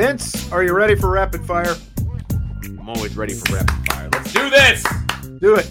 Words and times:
Vince, 0.00 0.50
are 0.50 0.64
you 0.64 0.72
ready 0.72 0.94
for 0.94 1.10
rapid 1.10 1.44
fire? 1.44 1.76
I'm 2.62 2.88
always 2.88 3.18
ready 3.18 3.34
for 3.34 3.56
rapid 3.56 3.92
fire. 3.92 4.08
Let's 4.10 4.32
do 4.32 4.48
this. 4.48 4.82
Do 5.42 5.56
it. 5.56 5.70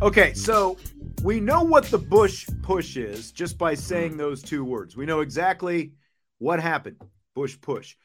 Okay, 0.00 0.32
so 0.34 0.76
we 1.24 1.40
know 1.40 1.64
what 1.64 1.86
the 1.86 1.98
Bush 1.98 2.46
push 2.62 2.96
is 2.96 3.32
just 3.32 3.58
by 3.58 3.74
saying 3.74 4.16
those 4.16 4.40
two 4.40 4.64
words. 4.64 4.96
We 4.96 5.04
know 5.04 5.18
exactly 5.18 5.90
what 6.38 6.60
happened. 6.60 7.02
Bush 7.34 7.60
push. 7.60 7.96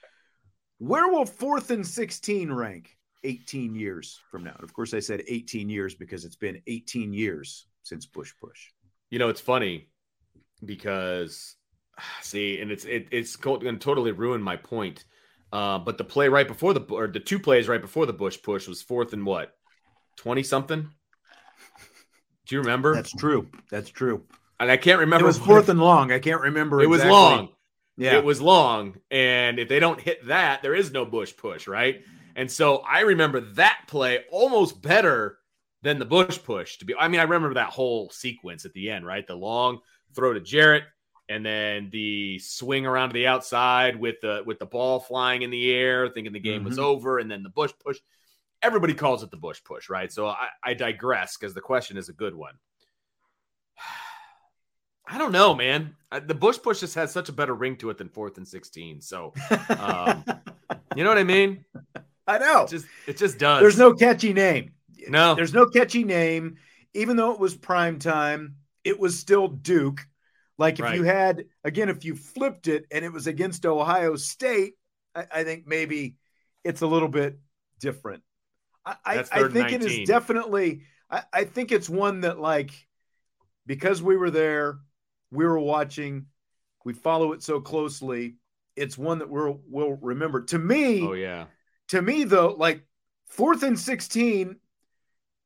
Where 0.79 1.09
will 1.09 1.27
fourth 1.27 1.69
and 1.69 1.85
16 1.85 2.51
rank 2.51 2.97
18 3.23 3.75
years 3.75 4.19
from 4.31 4.43
now? 4.43 4.55
And 4.55 4.63
of 4.63 4.73
course, 4.73 4.95
I 4.95 4.99
said 4.99 5.21
18 5.27 5.69
years 5.69 5.93
because 5.93 6.25
it's 6.25 6.35
been 6.35 6.59
18 6.65 7.13
years 7.13 7.67
since 7.83 8.07
Bush 8.07 8.33
push. 8.41 8.71
You 9.11 9.19
know, 9.19 9.29
it's 9.29 9.41
funny 9.41 9.89
because 10.65 11.55
see, 12.23 12.59
and 12.59 12.71
it's 12.71 12.85
it, 12.85 13.09
it's 13.11 13.35
going 13.35 13.61
to 13.61 13.77
totally 13.77 14.11
ruin 14.11 14.41
my 14.41 14.55
point. 14.55 15.05
Uh, 15.51 15.79
but 15.79 15.97
the 15.97 16.03
play 16.03 16.29
right 16.29 16.47
before 16.47 16.73
the 16.73 16.81
or 16.89 17.07
the 17.07 17.19
two 17.19 17.39
plays 17.39 17.67
right 17.67 17.81
before 17.81 18.05
the 18.05 18.13
Bush 18.13 18.37
push 18.41 18.67
was 18.67 18.81
fourth 18.81 19.13
and 19.13 19.25
what, 19.25 19.53
twenty 20.15 20.43
something. 20.43 20.89
Do 22.47 22.55
you 22.55 22.61
remember? 22.61 22.95
That's 22.95 23.13
true. 23.13 23.49
That's 23.69 23.89
true. 23.89 24.23
And 24.59 24.71
I 24.71 24.77
can't 24.77 24.99
remember. 24.99 25.25
It 25.25 25.27
was 25.27 25.37
fourth 25.37 25.69
and 25.69 25.79
long. 25.79 26.11
I 26.11 26.19
can't 26.19 26.41
remember. 26.41 26.81
It 26.81 26.87
exactly. 26.87 27.09
was 27.09 27.13
long. 27.13 27.49
Yeah. 27.97 28.17
It 28.17 28.23
was 28.23 28.41
long. 28.41 28.97
And 29.09 29.59
if 29.59 29.67
they 29.67 29.79
don't 29.79 29.99
hit 29.99 30.27
that, 30.27 30.61
there 30.61 30.75
is 30.75 30.91
no 30.91 31.05
Bush 31.05 31.35
push, 31.35 31.67
right? 31.67 32.01
And 32.35 32.49
so 32.49 32.77
I 32.77 33.01
remember 33.01 33.41
that 33.55 33.81
play 33.87 34.19
almost 34.31 34.81
better 34.81 35.37
than 35.81 35.99
the 35.99 36.05
Bush 36.05 36.39
push. 36.43 36.77
To 36.77 36.85
be, 36.85 36.95
I 36.95 37.07
mean, 37.07 37.19
I 37.19 37.23
remember 37.23 37.55
that 37.55 37.69
whole 37.69 38.09
sequence 38.09 38.65
at 38.65 38.73
the 38.73 38.89
end, 38.89 39.05
right? 39.05 39.25
The 39.25 39.35
long 39.35 39.79
throw 40.15 40.33
to 40.33 40.39
Jarrett, 40.39 40.83
and 41.31 41.45
then 41.45 41.89
the 41.91 42.37
swing 42.39 42.85
around 42.85 43.09
to 43.09 43.13
the 43.13 43.27
outside 43.27 43.95
with 43.95 44.21
the 44.21 44.43
with 44.45 44.59
the 44.59 44.65
ball 44.65 44.99
flying 44.99 45.41
in 45.41 45.49
the 45.49 45.71
air, 45.73 46.09
thinking 46.09 46.33
the 46.33 46.39
game 46.39 46.59
Mm-hmm. 46.61 46.69
was 46.69 46.79
over, 46.79 47.17
and 47.19 47.31
then 47.31 47.41
the 47.43 47.49
Bush 47.49 47.71
push. 47.83 47.97
Everybody 48.61 48.93
calls 48.93 49.23
it 49.23 49.31
the 49.31 49.37
Bush 49.37 49.59
push, 49.63 49.89
right? 49.89 50.11
So 50.11 50.27
I, 50.27 50.49
I 50.63 50.73
digress 50.75 51.35
because 51.37 51.55
the 51.55 51.61
question 51.61 51.97
is 51.97 52.09
a 52.09 52.13
good 52.13 52.35
one. 52.35 52.53
I 55.07 55.17
don't 55.17 55.31
know, 55.31 55.55
man. 55.55 55.95
The 56.25 56.35
Bush 56.35 56.57
push 56.61 56.79
just 56.81 56.95
has 56.95 57.11
such 57.11 57.27
a 57.29 57.33
better 57.33 57.53
ring 57.55 57.75
to 57.77 57.89
it 57.89 57.97
than 57.97 58.07
fourth 58.09 58.37
and 58.37 58.47
sixteen. 58.47 59.01
So, 59.01 59.33
um, 59.79 60.23
you 60.95 61.03
know 61.03 61.09
what 61.09 61.17
I 61.17 61.23
mean? 61.23 61.65
I 62.27 62.37
know. 62.37 62.63
It 62.63 62.69
just 62.69 62.85
it 63.07 63.17
just 63.17 63.37
does. 63.39 63.61
There's 63.61 63.77
no 63.77 63.93
catchy 63.93 64.33
name. 64.33 64.73
no. 65.09 65.35
There's 65.35 65.53
no 65.53 65.65
catchy 65.65 66.03
name. 66.03 66.57
Even 66.93 67.15
though 67.17 67.31
it 67.31 67.39
was 67.39 67.55
prime 67.55 67.99
time, 67.99 68.55
it 68.83 68.99
was 68.99 69.17
still 69.17 69.47
Duke. 69.47 70.05
Like 70.61 70.75
if 70.75 70.81
Right. 70.85 70.95
you 70.95 71.03
had 71.03 71.45
again, 71.63 71.89
if 71.89 72.05
you 72.05 72.15
flipped 72.15 72.67
it 72.67 72.85
and 72.91 73.03
it 73.03 73.11
was 73.11 73.25
against 73.25 73.65
Ohio 73.65 74.15
State, 74.15 74.75
I, 75.15 75.25
I 75.31 75.43
think 75.43 75.65
maybe 75.65 76.17
it's 76.63 76.81
a 76.81 76.87
little 76.87 77.07
bit 77.07 77.39
different. 77.79 78.21
I, 78.85 78.95
I, 79.03 79.19
I 79.19 79.47
think 79.49 79.71
it 79.71 79.81
19. 79.81 80.01
is 80.01 80.07
definitely. 80.07 80.83
I, 81.09 81.23
I 81.33 81.43
think 81.45 81.71
it's 81.71 81.89
one 81.89 82.21
that 82.21 82.39
like 82.39 82.71
because 83.65 84.03
we 84.03 84.15
were 84.15 84.29
there, 84.29 84.77
we 85.31 85.45
were 85.45 85.59
watching, 85.59 86.27
we 86.85 86.93
follow 86.93 87.33
it 87.33 87.41
so 87.41 87.59
closely. 87.59 88.35
It's 88.75 88.97
one 88.97 89.17
that 89.17 89.29
we'll 89.31 89.61
we'll 89.67 89.97
remember. 89.99 90.43
To 90.43 90.59
me, 90.59 91.01
oh 91.01 91.13
yeah. 91.13 91.45
to 91.87 92.03
me 92.03 92.23
though 92.23 92.55
like 92.55 92.85
fourth 93.25 93.63
and 93.63 93.79
16 93.79 94.57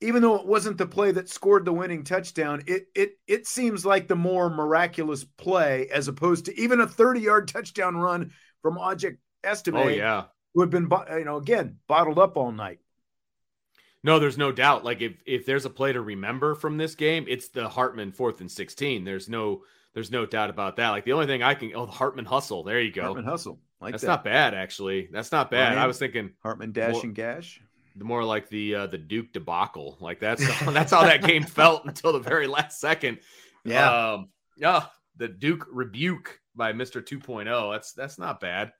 even 0.06 0.22
though 0.22 0.36
it 0.36 0.46
wasn't 0.46 0.78
the 0.78 0.86
play 0.86 1.12
that 1.12 1.30
scored 1.30 1.66
the 1.66 1.74
winning 1.74 2.04
touchdown 2.04 2.64
it 2.68 2.88
it 2.96 3.18
it 3.28 3.48
seems 3.48 3.86
like 3.86 4.08
the 4.08 4.16
more 4.16 4.50
miraculous 4.50 5.24
play 5.24 5.88
as 5.90 6.08
opposed 6.08 6.46
to 6.46 6.60
even 6.60 6.80
a 6.82 6.88
30 6.88 7.20
yard 7.20 7.48
touchdown 7.48 7.98
run 7.98 8.32
from 8.62 8.78
Audric 8.78 9.18
Estime 9.44 9.76
Oh 9.76 9.88
yeah. 9.88 10.26
who 10.54 10.62
had 10.62 10.70
been 10.70 10.90
you 11.12 11.26
know 11.26 11.38
again 11.38 11.78
bottled 11.88 12.20
up 12.20 12.38
all 12.38 12.52
night 12.52 12.80
No, 14.04 14.20
there's 14.20 14.38
no 14.38 14.52
doubt. 14.52 14.84
Like 14.86 15.02
if 15.02 15.14
if 15.26 15.46
there's 15.46 15.66
a 15.66 15.70
play 15.70 15.92
to 15.94 16.02
remember 16.02 16.54
from 16.56 16.78
this 16.78 16.94
game, 16.96 17.26
it's 17.28 17.48
the 17.50 17.68
Hartman 17.68 18.12
fourth 18.12 18.40
and 18.40 18.52
sixteen. 18.52 19.04
There's 19.04 19.28
no 19.28 19.64
there's 19.94 20.12
no 20.12 20.26
doubt 20.26 20.50
about 20.52 20.76
that. 20.76 20.90
Like 20.92 21.06
the 21.06 21.14
only 21.14 21.26
thing 21.26 21.42
I 21.42 21.56
can 21.56 21.72
oh 21.76 21.86
the 21.88 21.92
Hartman 21.92 22.26
hustle. 22.26 22.64
There 22.64 22.80
you 22.80 22.92
go. 22.92 23.02
Hartman 23.02 23.26
hustle 23.26 23.60
like 23.82 23.94
That's 23.94 24.04
that 24.04 24.08
not 24.08 24.24
bad 24.24 24.54
actually. 24.54 25.10
That's 25.12 25.32
not 25.32 25.50
bad. 25.50 25.70
Ryan? 25.70 25.80
I 25.80 25.88
was 25.88 25.98
thinking 25.98 26.32
Hartman 26.44 26.72
dash 26.72 27.04
and 27.04 27.16
gash 27.16 27.62
more 27.98 28.24
like 28.24 28.50
the 28.50 28.76
uh, 28.76 28.88
the 28.88 28.98
Duke 28.98 29.32
debacle. 29.34 29.98
Like 30.00 30.20
that's 30.20 30.42
that's 30.66 30.92
how 30.92 31.04
that 31.04 31.24
game 31.24 31.44
felt 31.44 31.86
until 31.86 32.14
the 32.14 32.20
very 32.20 32.48
last 32.48 32.80
second. 32.80 33.20
yeah 33.64 34.14
Um, 34.14 34.30
yeah, 34.58 34.86
the 35.18 35.28
Duke 35.28 35.66
rebuke 35.72 36.40
by 36.56 36.72
Mr. 36.74 37.02
2.0. 37.06 37.72
That's 37.74 37.94
that's 37.94 38.18
not 38.20 38.40
bad. 38.40 38.72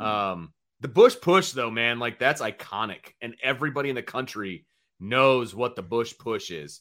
Um, 0.00 0.52
the 0.80 0.88
Bush 0.88 1.16
push 1.20 1.52
though, 1.52 1.70
man, 1.70 1.98
like 1.98 2.18
that's 2.18 2.40
iconic, 2.42 3.12
and 3.20 3.34
everybody 3.42 3.88
in 3.88 3.96
the 3.96 4.02
country 4.02 4.66
knows 5.00 5.54
what 5.54 5.76
the 5.76 5.82
Bush 5.82 6.14
push 6.18 6.50
is. 6.50 6.80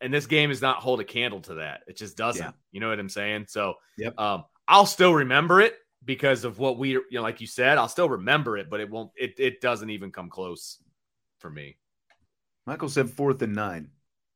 And 0.00 0.14
this 0.14 0.26
game 0.26 0.50
does 0.50 0.62
not 0.62 0.76
hold 0.76 1.00
a 1.00 1.04
candle 1.04 1.40
to 1.42 1.54
that. 1.54 1.80
It 1.88 1.96
just 1.96 2.16
doesn't. 2.16 2.42
Yeah. 2.44 2.52
You 2.70 2.78
know 2.80 2.88
what 2.88 3.00
I'm 3.00 3.08
saying? 3.08 3.46
So, 3.48 3.74
Yep. 3.96 4.18
um, 4.20 4.44
I'll 4.68 4.86
still 4.86 5.12
remember 5.12 5.60
it 5.60 5.74
because 6.04 6.44
of 6.44 6.58
what 6.60 6.78
we, 6.78 6.90
you 6.90 7.04
know, 7.12 7.22
like 7.22 7.40
you 7.40 7.48
said, 7.48 7.78
I'll 7.78 7.88
still 7.88 8.08
remember 8.08 8.56
it, 8.58 8.70
but 8.70 8.78
it 8.80 8.88
won't. 8.90 9.10
It 9.16 9.34
it 9.38 9.60
doesn't 9.60 9.90
even 9.90 10.12
come 10.12 10.30
close 10.30 10.78
for 11.38 11.50
me. 11.50 11.76
Michael 12.66 12.88
said 12.88 13.10
fourth 13.10 13.40
and 13.42 13.54
nine 13.54 13.90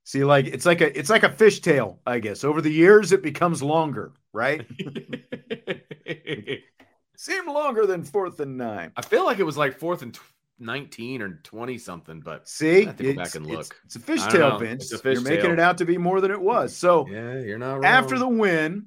see 0.04 0.24
like 0.24 0.46
it's 0.46 0.66
like 0.66 0.80
a 0.80 0.98
it's 0.98 1.10
like 1.10 1.22
a 1.22 1.28
fishtail 1.28 1.98
i 2.06 2.18
guess 2.18 2.42
over 2.44 2.60
the 2.60 2.72
years 2.72 3.12
it 3.12 3.22
becomes 3.22 3.62
longer 3.62 4.12
right 4.32 4.66
seemed 7.16 7.46
longer 7.46 7.86
than 7.86 8.02
fourth 8.02 8.40
and 8.40 8.56
nine 8.56 8.90
I 8.96 9.02
feel 9.02 9.24
like 9.24 9.38
it 9.38 9.44
was 9.44 9.56
like 9.56 9.78
fourth 9.78 10.02
and 10.02 10.12
tw- 10.14 10.20
19 10.58 11.22
or 11.22 11.40
20 11.42 11.78
something, 11.78 12.20
but 12.20 12.48
See, 12.48 12.82
I 12.82 12.86
have 12.86 12.96
to 12.96 13.02
go 13.02 13.14
back 13.14 13.34
and 13.34 13.46
look. 13.46 13.76
It's, 13.84 13.96
a 13.96 13.98
I 13.98 14.02
don't 14.02 14.18
fishtail. 14.18 14.60
Vince. 14.60 14.92
It's 14.92 15.04
a 15.04 15.12
You're 15.12 15.20
making 15.20 15.50
it 15.50 15.58
out 15.58 15.78
to 15.78 15.84
be 15.84 15.98
more 15.98 16.20
than 16.20 16.30
it 16.30 16.40
was. 16.40 16.76
So 16.76 17.08
yeah, 17.08 17.40
you're 17.40 17.58
not 17.58 17.74
wrong. 17.74 17.84
after 17.84 18.16
the 18.16 18.28
win, 18.28 18.86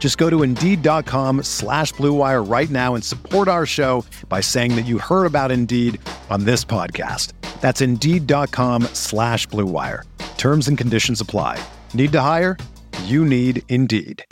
Just 0.00 0.18
go 0.18 0.28
to 0.28 0.42
Indeed.com 0.42 1.44
slash 1.44 1.92
BlueWire 1.94 2.50
right 2.50 2.70
now 2.70 2.94
and 2.96 3.04
support 3.04 3.46
our 3.46 3.66
show 3.66 4.04
by 4.28 4.40
saying 4.40 4.74
that 4.74 4.86
you 4.86 4.98
heard 4.98 5.26
about 5.26 5.52
Indeed 5.52 6.00
on 6.30 6.44
this 6.44 6.64
podcast. 6.64 7.34
That's 7.60 7.82
Indeed.com 7.82 8.84
slash 8.94 9.46
BlueWire. 9.48 10.04
Terms 10.38 10.66
and 10.68 10.78
conditions 10.78 11.20
apply. 11.20 11.62
Need 11.92 12.12
to 12.12 12.20
hire? 12.22 12.56
You 13.04 13.26
need 13.26 13.62
Indeed. 13.68 14.24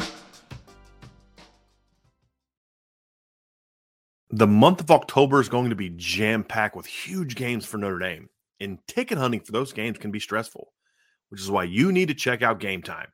The 4.31 4.47
month 4.47 4.81
of 4.81 4.91
October 4.91 5.41
is 5.41 5.49
going 5.49 5.71
to 5.71 5.77
be 5.77 5.91
jam 5.91 6.45
packed 6.45 6.77
with 6.77 6.87
huge 6.87 7.35
games 7.35 7.65
for 7.65 7.79
Notre 7.79 7.99
Dame, 7.99 8.29
and 8.61 8.79
ticket 8.87 9.19
hunting 9.19 9.41
for 9.41 9.53
those 9.53 9.73
games 9.73 9.99
can 9.99 10.11
be 10.11 10.21
stressful, 10.21 10.73
which 11.29 11.41
is 11.41 11.51
why 11.51 11.65
you 11.65 11.93
need 11.93 12.09
to 12.09 12.15
check 12.15 12.43
out 12.43 12.61
Game 12.61 12.83
Time. 12.83 13.09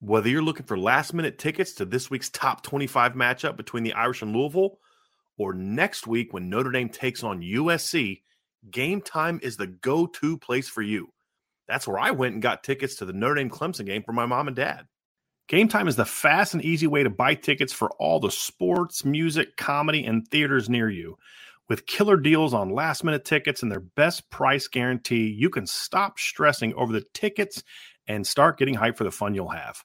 Whether 0.00 0.28
you're 0.28 0.42
looking 0.42 0.66
for 0.66 0.78
last 0.78 1.12
minute 1.12 1.38
tickets 1.38 1.72
to 1.74 1.84
this 1.84 2.08
week's 2.10 2.30
top 2.30 2.62
25 2.62 3.14
matchup 3.14 3.56
between 3.56 3.82
the 3.82 3.94
Irish 3.94 4.22
and 4.22 4.34
Louisville, 4.34 4.78
or 5.36 5.54
next 5.54 6.06
week 6.06 6.32
when 6.32 6.48
Notre 6.48 6.70
Dame 6.70 6.88
takes 6.88 7.24
on 7.24 7.40
USC, 7.40 8.22
Game 8.70 9.00
Time 9.00 9.40
is 9.42 9.56
the 9.56 9.66
go 9.66 10.06
to 10.06 10.38
place 10.38 10.68
for 10.68 10.82
you. 10.82 11.08
That's 11.66 11.86
where 11.86 11.98
I 11.98 12.12
went 12.12 12.34
and 12.34 12.42
got 12.42 12.62
tickets 12.62 12.96
to 12.96 13.04
the 13.04 13.12
Notre 13.12 13.36
Dame 13.36 13.50
Clemson 13.50 13.86
game 13.86 14.02
for 14.02 14.12
my 14.12 14.24
mom 14.24 14.46
and 14.46 14.56
dad. 14.56 14.86
Game 15.48 15.68
Time 15.68 15.88
is 15.88 15.96
the 15.96 16.04
fast 16.04 16.54
and 16.54 16.64
easy 16.64 16.86
way 16.86 17.02
to 17.02 17.10
buy 17.10 17.34
tickets 17.34 17.72
for 17.72 17.90
all 17.98 18.20
the 18.20 18.30
sports, 18.30 19.04
music, 19.04 19.56
comedy, 19.56 20.04
and 20.04 20.28
theaters 20.28 20.68
near 20.68 20.90
you. 20.90 21.16
With 21.68 21.86
killer 21.86 22.16
deals 22.16 22.54
on 22.54 22.70
last 22.70 23.02
minute 23.02 23.24
tickets 23.24 23.62
and 23.62 23.70
their 23.70 23.80
best 23.80 24.30
price 24.30 24.68
guarantee, 24.68 25.28
you 25.28 25.50
can 25.50 25.66
stop 25.66 26.18
stressing 26.18 26.72
over 26.74 26.92
the 26.92 27.04
tickets 27.14 27.62
and 28.08 28.26
start 28.26 28.58
getting 28.58 28.74
hyped 28.74 28.96
for 28.96 29.04
the 29.04 29.10
fun 29.10 29.34
you'll 29.34 29.50
have. 29.50 29.84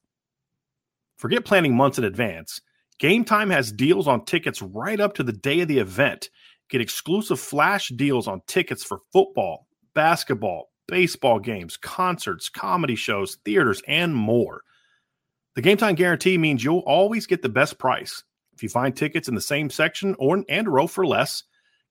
Forget 1.17 1.45
planning 1.45 1.75
months 1.75 1.97
in 1.97 2.03
advance. 2.03 2.61
Game 2.99 3.25
Time 3.25 3.49
has 3.49 3.71
deals 3.71 4.07
on 4.07 4.25
tickets 4.25 4.61
right 4.61 4.99
up 4.99 5.13
to 5.15 5.23
the 5.23 5.33
day 5.33 5.61
of 5.61 5.67
the 5.67 5.79
event. 5.79 6.29
Get 6.69 6.81
exclusive 6.81 7.39
flash 7.39 7.89
deals 7.89 8.27
on 8.27 8.41
tickets 8.47 8.83
for 8.83 8.99
football, 9.11 9.67
basketball, 9.93 10.69
baseball 10.87 11.39
games, 11.39 11.77
concerts, 11.77 12.49
comedy 12.49 12.95
shows, 12.95 13.37
theaters, 13.45 13.81
and 13.87 14.15
more. 14.15 14.61
The 15.55 15.61
Game 15.61 15.77
Time 15.77 15.95
guarantee 15.95 16.37
means 16.37 16.63
you'll 16.63 16.79
always 16.79 17.27
get 17.27 17.41
the 17.41 17.49
best 17.49 17.77
price. 17.77 18.23
If 18.53 18.63
you 18.63 18.69
find 18.69 18.95
tickets 18.95 19.27
in 19.27 19.35
the 19.35 19.41
same 19.41 19.69
section 19.69 20.15
or 20.17 20.43
and 20.49 20.67
row 20.67 20.87
for 20.87 21.05
less, 21.05 21.43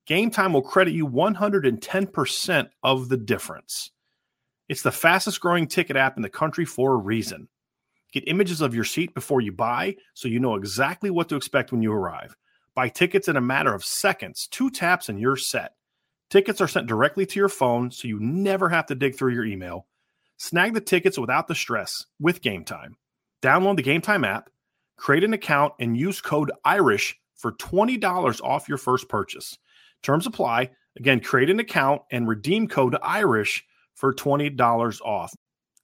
Game 0.05 0.31
Time 0.31 0.53
will 0.53 0.61
credit 0.61 0.93
you 0.93 1.07
110% 1.07 2.69
of 2.83 3.09
the 3.09 3.17
difference. 3.17 3.91
It's 4.73 4.81
the 4.81 4.91
fastest 4.91 5.39
growing 5.39 5.67
ticket 5.67 5.95
app 5.95 6.17
in 6.17 6.23
the 6.23 6.29
country 6.29 6.65
for 6.65 6.93
a 6.93 6.97
reason. 6.97 7.47
Get 8.11 8.27
images 8.27 8.59
of 8.59 8.73
your 8.73 8.85
seat 8.85 9.13
before 9.13 9.39
you 9.39 9.51
buy 9.51 9.97
so 10.15 10.27
you 10.27 10.39
know 10.39 10.55
exactly 10.55 11.11
what 11.11 11.29
to 11.29 11.35
expect 11.35 11.71
when 11.71 11.83
you 11.83 11.93
arrive. 11.93 12.35
Buy 12.73 12.89
tickets 12.89 13.27
in 13.27 13.37
a 13.37 13.39
matter 13.39 13.71
of 13.71 13.85
seconds, 13.85 14.47
two 14.47 14.71
taps, 14.71 15.09
and 15.09 15.19
you're 15.19 15.35
set. 15.35 15.75
Tickets 16.31 16.59
are 16.59 16.67
sent 16.67 16.87
directly 16.87 17.23
to 17.27 17.39
your 17.39 17.49
phone 17.49 17.91
so 17.91 18.07
you 18.07 18.19
never 18.19 18.67
have 18.67 18.87
to 18.87 18.95
dig 18.95 19.15
through 19.15 19.35
your 19.35 19.45
email. 19.45 19.85
Snag 20.37 20.73
the 20.73 20.81
tickets 20.81 21.19
without 21.19 21.47
the 21.47 21.53
stress 21.53 22.07
with 22.19 22.41
Game 22.41 22.63
Time. 22.63 22.97
Download 23.43 23.75
the 23.75 23.83
Game 23.83 24.01
Time 24.01 24.23
app, 24.23 24.49
create 24.97 25.23
an 25.23 25.33
account, 25.33 25.73
and 25.79 25.95
use 25.95 26.19
code 26.19 26.51
IRISH 26.65 27.13
for 27.35 27.51
$20 27.51 28.41
off 28.41 28.67
your 28.67 28.79
first 28.79 29.07
purchase. 29.07 29.55
Terms 30.01 30.25
apply. 30.25 30.71
Again, 30.97 31.19
create 31.19 31.51
an 31.51 31.59
account 31.59 32.01
and 32.09 32.27
redeem 32.27 32.67
code 32.67 32.97
IRISH 33.03 33.63
for 33.95 34.13
$20 34.13 35.01
off. 35.01 35.33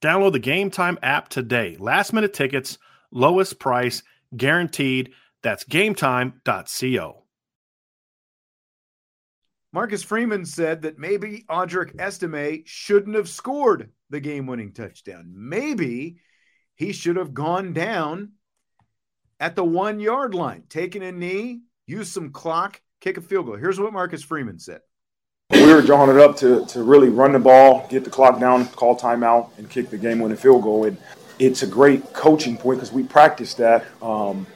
Download 0.00 0.32
the 0.32 0.38
Game 0.38 0.70
Time 0.70 0.98
app 1.02 1.28
today. 1.28 1.76
Last 1.78 2.12
minute 2.12 2.32
tickets, 2.32 2.78
lowest 3.10 3.58
price, 3.58 4.02
guaranteed. 4.36 5.12
That's 5.42 5.64
gametime.co. 5.64 7.24
Marcus 9.72 10.02
Freeman 10.02 10.44
said 10.44 10.82
that 10.82 10.98
maybe 10.98 11.44
Audric 11.48 11.98
Estime 12.00 12.62
shouldn't 12.66 13.14
have 13.14 13.28
scored 13.28 13.90
the 14.10 14.20
game 14.20 14.46
winning 14.46 14.72
touchdown. 14.72 15.32
Maybe 15.34 16.18
he 16.74 16.92
should 16.92 17.16
have 17.16 17.34
gone 17.34 17.72
down 17.72 18.32
at 19.38 19.54
the 19.54 19.64
one 19.64 20.00
yard 20.00 20.34
line, 20.34 20.64
taken 20.68 21.02
a 21.02 21.12
knee, 21.12 21.60
used 21.86 22.12
some 22.12 22.30
clock, 22.30 22.80
kick 23.00 23.16
a 23.16 23.20
field 23.20 23.46
goal. 23.46 23.56
Here's 23.56 23.78
what 23.78 23.92
Marcus 23.92 24.24
Freeman 24.24 24.58
said. 24.58 24.80
We 25.50 25.74
were 25.74 25.82
drawing 25.82 26.10
it 26.16 26.22
up 26.22 26.36
to, 26.38 26.64
to 26.66 26.82
really 26.82 27.08
run 27.08 27.32
the 27.32 27.38
ball, 27.38 27.86
get 27.88 28.04
the 28.04 28.10
clock 28.10 28.38
down, 28.38 28.66
call 28.68 28.96
timeout, 28.96 29.50
and 29.58 29.68
kick 29.68 29.90
the 29.90 29.98
game 29.98 30.20
winning 30.20 30.36
field 30.36 30.62
goal. 30.62 30.84
And 30.84 30.96
it's 31.38 31.62
a 31.62 31.66
great 31.66 32.12
coaching 32.12 32.56
point 32.56 32.78
because 32.78 32.92
we 32.92 33.02
practiced 33.02 33.56
that, 33.58 33.84
um, 34.00 34.46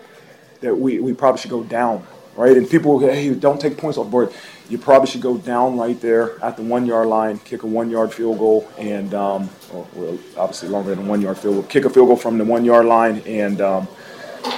that 0.61 0.77
we, 0.77 1.01
we 1.01 1.13
probably 1.13 1.41
should 1.41 1.51
go 1.51 1.65
down, 1.65 2.07
right? 2.37 2.57
And 2.57 2.69
people, 2.69 3.01
hey, 3.01 3.35
don't 3.35 3.61
take 3.61 3.77
points 3.77 3.99
off 3.99 4.11
board. 4.11 4.33
You 4.69 4.79
probably 4.79 5.09
should 5.09 5.21
go 5.21 5.37
down 5.37 5.77
right 5.79 6.01
there 6.01 6.43
at 6.43 6.57
the 6.57 6.63
one 6.63 6.87
yard 6.87 7.09
line, 7.09 7.39
kick 7.39 7.65
a 7.65 7.67
one 7.67 7.91
yard 7.91 8.13
field 8.13 8.39
goal, 8.39 8.69
and 8.79 9.13
um, 9.15 9.51
well, 9.73 10.19
obviously 10.37 10.69
longer 10.69 10.95
than 10.95 11.07
one 11.07 11.21
yard 11.21 11.39
field 11.39 11.55
goal, 11.55 11.63
kick 11.65 11.85
a 11.85 11.91
field 11.91 12.09
goal 12.09 12.17
from 12.17 12.39
the 12.39 12.45
one 12.45 12.65
yard 12.65 12.87
line, 12.87 13.19
and 13.27 13.61
um, 13.61 13.89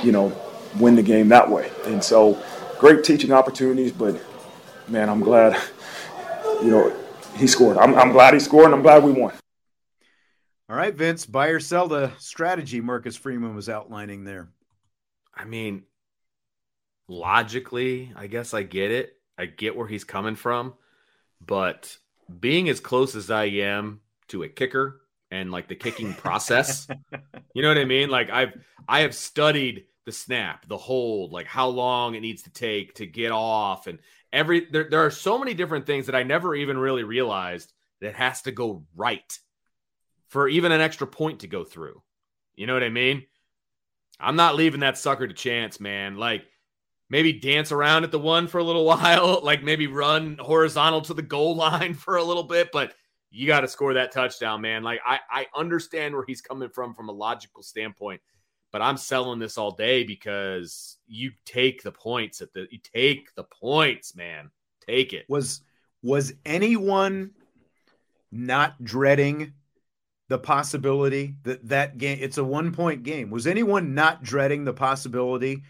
you 0.04 0.12
know, 0.12 0.32
win 0.78 0.94
the 0.94 1.02
game 1.02 1.28
that 1.30 1.50
way. 1.50 1.70
And 1.86 2.02
so, 2.04 2.40
great 2.78 3.02
teaching 3.02 3.32
opportunities, 3.32 3.90
but 3.90 4.20
man, 4.86 5.08
I'm 5.08 5.20
glad, 5.20 5.60
you 6.62 6.70
know, 6.70 6.96
he 7.36 7.46
scored. 7.46 7.78
I'm, 7.78 7.94
I'm 7.94 8.12
glad 8.12 8.34
he 8.34 8.40
scored, 8.40 8.66
and 8.66 8.74
I'm 8.74 8.82
glad 8.82 9.02
we 9.02 9.12
won. 9.12 9.32
All 10.68 10.76
right, 10.76 10.94
Vince, 10.94 11.26
buy 11.26 11.48
or 11.48 11.60
sell 11.60 11.86
the 11.86 12.10
strategy 12.18 12.80
Marcus 12.80 13.16
Freeman 13.16 13.54
was 13.54 13.68
outlining 13.68 14.24
there. 14.24 14.48
I 15.34 15.44
mean, 15.44 15.84
logically, 17.08 18.12
I 18.16 18.26
guess 18.26 18.52
I 18.54 18.62
get 18.62 18.90
it. 18.90 19.12
I 19.38 19.46
get 19.46 19.76
where 19.76 19.86
he's 19.86 20.04
coming 20.04 20.34
from, 20.34 20.74
but 21.44 21.96
being 22.40 22.68
as 22.68 22.80
close 22.80 23.14
as 23.14 23.30
I 23.30 23.44
am 23.44 24.00
to 24.28 24.42
a 24.42 24.48
kicker 24.48 25.02
and 25.30 25.52
like 25.52 25.68
the 25.68 25.76
kicking 25.76 26.14
process, 26.14 26.88
you 27.54 27.62
know 27.62 27.68
what 27.68 27.78
I 27.78 27.84
mean? 27.84 28.08
Like 28.08 28.30
I've 28.30 28.54
I 28.88 29.00
have 29.00 29.14
studied 29.14 29.84
the 30.06 30.12
snap, 30.12 30.66
the 30.66 30.78
hold, 30.78 31.32
like 31.32 31.46
how 31.46 31.68
long 31.68 32.14
it 32.14 32.20
needs 32.20 32.42
to 32.44 32.50
take 32.50 32.94
to 32.94 33.06
get 33.06 33.32
off 33.32 33.86
and 33.86 33.98
every 34.32 34.66
there, 34.70 34.88
there 34.88 35.04
are 35.04 35.10
so 35.10 35.38
many 35.38 35.54
different 35.54 35.86
things 35.86 36.06
that 36.06 36.14
I 36.14 36.22
never 36.22 36.54
even 36.54 36.78
really 36.78 37.04
realized 37.04 37.72
that 38.00 38.14
has 38.14 38.42
to 38.42 38.52
go 38.52 38.84
right 38.94 39.38
for 40.28 40.48
even 40.48 40.72
an 40.72 40.80
extra 40.80 41.06
point 41.06 41.40
to 41.40 41.46
go 41.46 41.64
through. 41.64 42.02
You 42.54 42.66
know 42.66 42.74
what 42.74 42.82
I 42.82 42.88
mean? 42.88 43.24
I'm 44.18 44.36
not 44.36 44.56
leaving 44.56 44.80
that 44.80 44.98
sucker 44.98 45.26
to 45.26 45.34
chance, 45.34 45.80
man. 45.80 46.16
Like 46.16 46.46
maybe 47.08 47.32
dance 47.32 47.72
around 47.72 48.04
at 48.04 48.10
the 48.10 48.18
one 48.18 48.46
for 48.46 48.58
a 48.58 48.64
little 48.64 48.84
while, 48.86 49.40
like 49.42 49.62
maybe 49.62 49.86
run 49.86 50.38
horizontal 50.38 51.02
to 51.02 51.14
the 51.14 51.22
goal 51.22 51.56
line 51.56 51.94
for 51.94 52.16
a 52.16 52.24
little 52.24 52.42
bit, 52.42 52.70
but 52.72 52.94
you 53.30 53.46
got 53.46 53.60
to 53.60 53.68
score 53.68 53.94
that 53.94 54.12
touchdown, 54.12 54.60
man. 54.60 54.82
Like 54.82 55.00
I, 55.06 55.20
I 55.30 55.46
understand 55.54 56.14
where 56.14 56.24
he's 56.26 56.40
coming 56.40 56.68
from 56.68 56.94
from 56.94 57.08
a 57.08 57.12
logical 57.12 57.62
standpoint, 57.62 58.20
but 58.76 58.82
I'm 58.82 58.98
selling 58.98 59.38
this 59.38 59.56
all 59.56 59.70
day 59.70 60.04
because 60.04 60.98
you 61.06 61.32
take 61.46 61.82
the 61.82 61.90
points 61.90 62.42
at 62.42 62.52
the 62.52 62.66
you 62.70 62.78
take 62.94 63.34
the 63.34 63.44
points, 63.44 64.14
man. 64.14 64.50
Take 64.86 65.14
it. 65.14 65.24
Was 65.30 65.62
was 66.02 66.34
anyone 66.44 67.30
not 68.30 68.84
dreading 68.84 69.54
the 70.28 70.38
possibility 70.38 71.36
that 71.44 71.66
that 71.70 71.96
game 71.96 72.18
it's 72.20 72.36
a 72.36 72.44
one 72.44 72.70
point 72.70 73.02
game 73.02 73.30
was 73.30 73.46
anyone 73.46 73.94
not 73.94 74.22
dreading 74.22 74.64
the 74.64 74.74
possibility 74.74 75.62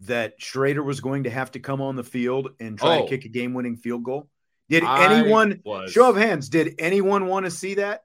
that 0.00 0.40
Shrader 0.40 0.84
was 0.84 0.98
going 0.98 1.24
to 1.24 1.30
have 1.30 1.52
to 1.52 1.60
come 1.60 1.80
on 1.80 1.94
the 1.94 2.02
field 2.02 2.50
and 2.58 2.76
try 2.76 2.98
oh, 2.98 3.02
to 3.02 3.08
kick 3.08 3.24
a 3.24 3.28
game 3.28 3.54
winning 3.54 3.76
field 3.76 4.02
goal? 4.02 4.28
Did 4.68 4.82
anyone 4.82 5.60
was... 5.64 5.92
show 5.92 6.10
of 6.10 6.16
hands? 6.16 6.48
Did 6.48 6.74
anyone 6.80 7.26
want 7.28 7.46
to 7.46 7.52
see 7.52 7.74
that? 7.74 8.02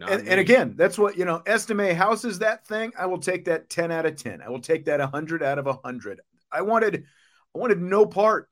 And, 0.00 0.28
and, 0.28 0.40
again, 0.40 0.74
that's 0.76 0.98
what 0.98 1.18
you 1.18 1.24
know. 1.24 1.42
Estime 1.46 1.94
houses 1.94 2.38
that 2.38 2.66
thing. 2.66 2.92
I 2.98 3.06
will 3.06 3.18
take 3.18 3.46
that 3.46 3.68
ten 3.68 3.90
out 3.90 4.06
of 4.06 4.16
ten. 4.16 4.40
I 4.40 4.48
will 4.48 4.60
take 4.60 4.86
that 4.86 5.00
hundred 5.00 5.42
out 5.42 5.58
of 5.58 5.66
hundred. 5.84 6.20
I 6.50 6.62
wanted, 6.62 7.04
I 7.54 7.58
wanted 7.58 7.80
no 7.80 8.06
part 8.06 8.48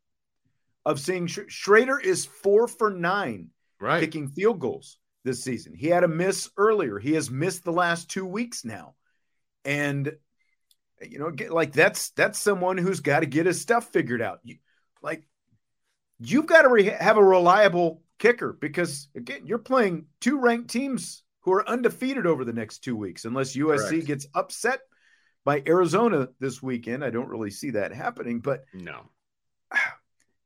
of 0.85 1.01
seeing 1.01 1.27
Sh- 1.27 1.39
Shrader 1.49 2.03
is 2.03 2.27
four 2.27 2.67
for 2.69 2.91
nine, 2.91 3.49
right, 3.81 4.01
kicking 4.01 4.29
field 4.29 4.61
goals. 4.61 4.99
this 5.25 5.43
season. 5.43 5.75
He 5.75 5.87
had 5.87 6.05
a 6.05 6.09
miss 6.09 6.51
earlier. 6.57 6.99
He 6.99 7.13
has 7.13 7.31
missed 7.31 7.65
the 7.65 7.73
last 7.73 8.11
two 8.11 8.27
weeks 8.27 8.65
now, 8.65 8.95
and 9.65 10.13
you 11.01 11.19
know, 11.19 11.33
like 11.49 11.73
that's 11.73 12.11
that's 12.11 12.39
someone 12.39 12.77
who's 12.77 13.01
got 13.01 13.21
to 13.21 13.27
get 13.27 13.47
his 13.47 13.61
stuff 13.61 13.93
figured 13.93 14.21
out. 14.21 14.41
You, 14.43 14.57
like 15.03 15.25
you've 16.19 16.47
got 16.47 16.63
to 16.63 16.69
re- 16.69 16.85
have 16.85 17.17
a 17.17 17.25
reliable 17.25 18.03
kicker 18.21 18.57
because 18.61 19.09
again, 19.17 19.45
you're 19.45 19.59
playing 19.59 20.07
two 20.21 20.39
ranked 20.39 20.71
teams 20.71 21.25
who 21.41 21.53
are 21.53 21.69
undefeated 21.69 22.27
over 22.27 22.45
the 22.45 22.53
next 22.53 22.85
two 22.85 22.95
weeks, 22.95 23.25
unless 23.25 23.57
USC 23.57 23.89
Correct. 23.89 24.07
gets 24.07 24.27
upset 24.35 24.81
by 25.45 25.63
Arizona 25.67 26.29
this 26.39 26.63
weekend. 26.63 27.05
I 27.05 27.11
don't 27.11 27.29
really 27.29 27.51
see 27.51 27.71
that 27.71 27.93
happening, 27.93 28.39
but 28.39 28.65
no. 28.73 29.11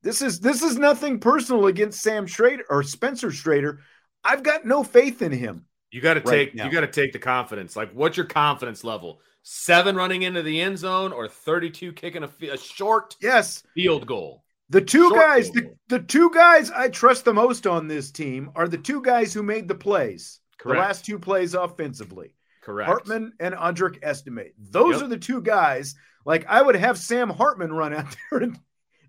This 0.02 0.20
is 0.20 0.38
this 0.38 0.62
is 0.62 0.76
nothing 0.76 1.18
personal 1.18 1.66
against 1.66 2.02
Sam 2.02 2.26
Shrader 2.26 2.64
or 2.68 2.82
Spencer 2.82 3.28
Shrader. 3.28 3.78
I've 4.22 4.42
got 4.42 4.66
no 4.66 4.84
faith 4.84 5.22
in 5.22 5.32
him. 5.32 5.64
You 5.90 6.02
got 6.02 6.14
to 6.14 6.20
right 6.20 6.48
take 6.48 6.54
now. 6.54 6.66
you 6.66 6.70
got 6.70 6.82
to 6.82 6.88
take 6.88 7.14
the 7.14 7.18
confidence. 7.18 7.74
Like, 7.74 7.90
what's 7.92 8.18
your 8.18 8.26
confidence 8.26 8.84
level? 8.84 9.20
Seven 9.44 9.96
running 9.96 10.20
into 10.20 10.42
the 10.42 10.60
end 10.60 10.76
zone 10.78 11.10
or 11.14 11.26
thirty-two 11.26 11.94
kicking 11.94 12.22
a, 12.22 12.28
a 12.52 12.58
short 12.58 13.16
yes 13.18 13.62
field 13.74 14.06
goal. 14.06 14.43
The 14.71 14.80
two 14.80 15.09
short 15.09 15.21
guys, 15.21 15.50
the, 15.50 15.75
the 15.88 16.00
two 16.00 16.30
guys 16.30 16.71
I 16.71 16.88
trust 16.88 17.25
the 17.25 17.35
most 17.35 17.66
on 17.66 17.87
this 17.87 18.11
team 18.11 18.50
are 18.54 18.66
the 18.66 18.78
two 18.78 19.02
guys 19.02 19.35
who 19.35 19.42
made 19.42 19.68
the 19.68 19.75
plays. 19.75 20.40
Correct. 20.59 20.76
The 20.76 20.80
last 20.80 21.04
two 21.04 21.18
plays 21.18 21.54
offensively. 21.54 22.35
Correct. 22.62 22.88
Hartman 22.88 23.33
and 23.40 23.54
Audric 23.54 24.02
Estime. 24.02 24.52
Those 24.59 24.94
yep. 24.94 25.02
are 25.02 25.09
the 25.09 25.18
two 25.18 25.42
guys. 25.42 25.94
Like 26.25 26.47
I 26.49 26.62
would 26.62 26.76
have 26.76 26.99
Sam 26.99 27.28
Hartman 27.28 27.73
run 27.73 27.92
out 27.92 28.16
there 28.30 28.40
and 28.40 28.59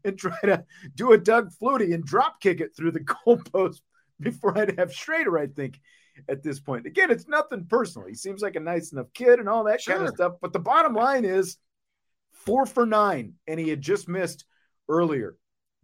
and 0.03 0.17
try 0.17 0.39
to 0.43 0.63
do 0.93 1.13
a 1.13 1.17
Doug 1.17 1.51
Flutie 1.51 1.93
and 1.93 2.03
drop 2.03 2.39
kick 2.39 2.61
it 2.61 2.75
through 2.75 2.91
the 2.91 2.99
goalpost 3.27 3.81
before 4.19 4.57
I'd 4.57 4.77
have 4.77 4.91
Shrader, 4.91 5.39
I 5.39 5.47
think, 5.47 5.79
at 6.29 6.43
this 6.43 6.59
point. 6.59 6.85
Again, 6.85 7.11
it's 7.11 7.27
nothing 7.27 7.65
personal. 7.65 8.07
He 8.07 8.13
seems 8.13 8.41
like 8.41 8.55
a 8.55 8.59
nice 8.59 8.91
enough 8.91 9.11
kid 9.13 9.39
and 9.39 9.49
all 9.49 9.63
that 9.65 9.81
sure. 9.81 9.95
kind 9.95 10.07
of 10.07 10.15
stuff. 10.15 10.33
But 10.41 10.53
the 10.53 10.59
bottom 10.59 10.93
line 10.93 11.25
is 11.25 11.57
four 12.31 12.65
for 12.65 12.85
nine, 12.85 13.33
and 13.47 13.59
he 13.59 13.69
had 13.69 13.81
just 13.81 14.07
missed 14.07 14.45
earlier. 14.87 15.35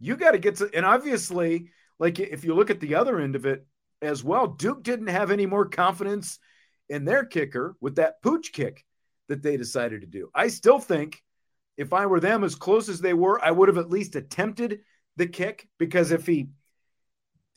You 0.02 0.16
got 0.16 0.32
to 0.32 0.38
get 0.38 0.56
to, 0.56 0.68
and 0.74 0.84
obviously, 0.84 1.70
like 2.00 2.18
if 2.18 2.44
you 2.44 2.54
look 2.54 2.70
at 2.70 2.80
the 2.80 2.96
other 2.96 3.20
end 3.20 3.36
of 3.36 3.46
it 3.46 3.64
as 4.02 4.24
well, 4.24 4.48
Duke 4.48 4.82
didn't 4.82 5.06
have 5.06 5.30
any 5.30 5.46
more 5.46 5.64
confidence 5.64 6.40
in 6.88 7.04
their 7.04 7.24
kicker 7.24 7.76
with 7.80 7.94
that 7.96 8.20
pooch 8.20 8.52
kick 8.52 8.84
that 9.28 9.44
they 9.44 9.56
decided 9.56 10.00
to 10.00 10.08
do. 10.08 10.28
I 10.34 10.48
still 10.48 10.80
think 10.80 11.22
if 11.76 11.92
I 11.92 12.06
were 12.06 12.18
them, 12.18 12.42
as 12.42 12.56
close 12.56 12.88
as 12.88 13.00
they 13.00 13.14
were, 13.14 13.42
I 13.42 13.52
would 13.52 13.68
have 13.68 13.78
at 13.78 13.90
least 13.90 14.16
attempted 14.16 14.80
the 15.16 15.28
kick 15.28 15.68
because 15.78 16.10
if 16.10 16.26
he 16.26 16.48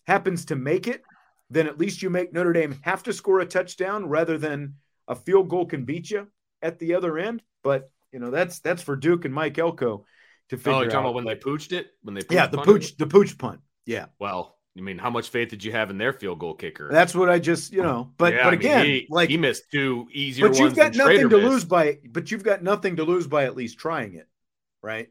happens 0.06 0.46
to 0.46 0.56
make 0.56 0.88
it, 0.88 1.02
then 1.50 1.66
at 1.66 1.80
least 1.80 2.04
you 2.04 2.12
make 2.12 2.32
Notre 2.32 2.54
Dame 2.54 2.78
have 2.84 3.02
to 3.04 3.14
score 3.14 3.40
a 3.40 3.46
touchdown 3.46 4.08
rather 4.08 4.38
than 4.38 4.76
a 5.08 5.16
field 5.16 5.50
goal 5.50 5.66
can 5.66 5.84
beat 5.84 6.12
you 6.12 6.28
at 6.62 6.78
the 6.78 6.94
other 6.94 7.18
end. 7.18 7.42
But 7.64 7.90
you 8.12 8.20
know 8.20 8.30
that's 8.30 8.60
that's 8.60 8.84
for 8.84 8.96
Duke 8.96 9.26
and 9.26 9.34
Mike 9.34 9.58
Elko 9.58 10.06
to 10.50 10.58
figure. 10.58 10.72
Oh, 10.72 10.82
you're 10.82 10.86
talking 10.90 10.98
out. 10.98 11.10
about 11.12 11.16
when 11.16 11.26
they 11.26 11.36
pooched 11.36 11.72
it? 11.72 11.92
When 12.02 12.16
they 12.16 12.22
yeah 12.30 12.48
the 12.48 12.58
pooch 12.60 12.98
the 12.98 13.08
pooch 13.08 13.38
punt 13.38 13.62
yeah. 13.86 14.06
Well, 14.20 14.58
I 14.78 14.82
mean, 14.82 14.98
how 14.98 15.10
much 15.10 15.30
faith 15.30 15.50
did 15.50 15.64
you 15.64 15.72
have 15.72 15.90
in 15.90 15.98
their 15.98 16.12
field 16.12 16.40
goal 16.40 16.54
kicker? 16.54 16.90
That's 16.92 17.16
what 17.16 17.30
I 17.30 17.40
just, 17.40 17.72
you 17.72 17.82
know, 17.82 18.12
but 18.18 18.34
yeah, 18.34 18.44
but 18.44 18.54
I 18.54 18.56
again, 18.56 18.86
he, 18.86 19.08
like 19.10 19.30
he 19.30 19.38
missed 19.38 19.64
two 19.72 20.08
easier. 20.12 20.50
But 20.50 20.60
you've 20.60 20.76
got 20.76 20.96
nothing 20.96 21.30
to 21.30 21.38
missed. 21.38 21.50
lose 21.50 21.64
by. 21.64 22.00
But 22.10 22.32
you've 22.32 22.44
got 22.44 22.62
nothing 22.62 22.98
to 22.98 23.04
lose 23.04 23.28
by 23.28 23.46
at 23.46 23.56
least 23.56 23.78
trying 23.78 24.16
it, 24.16 24.28
right? 24.82 25.10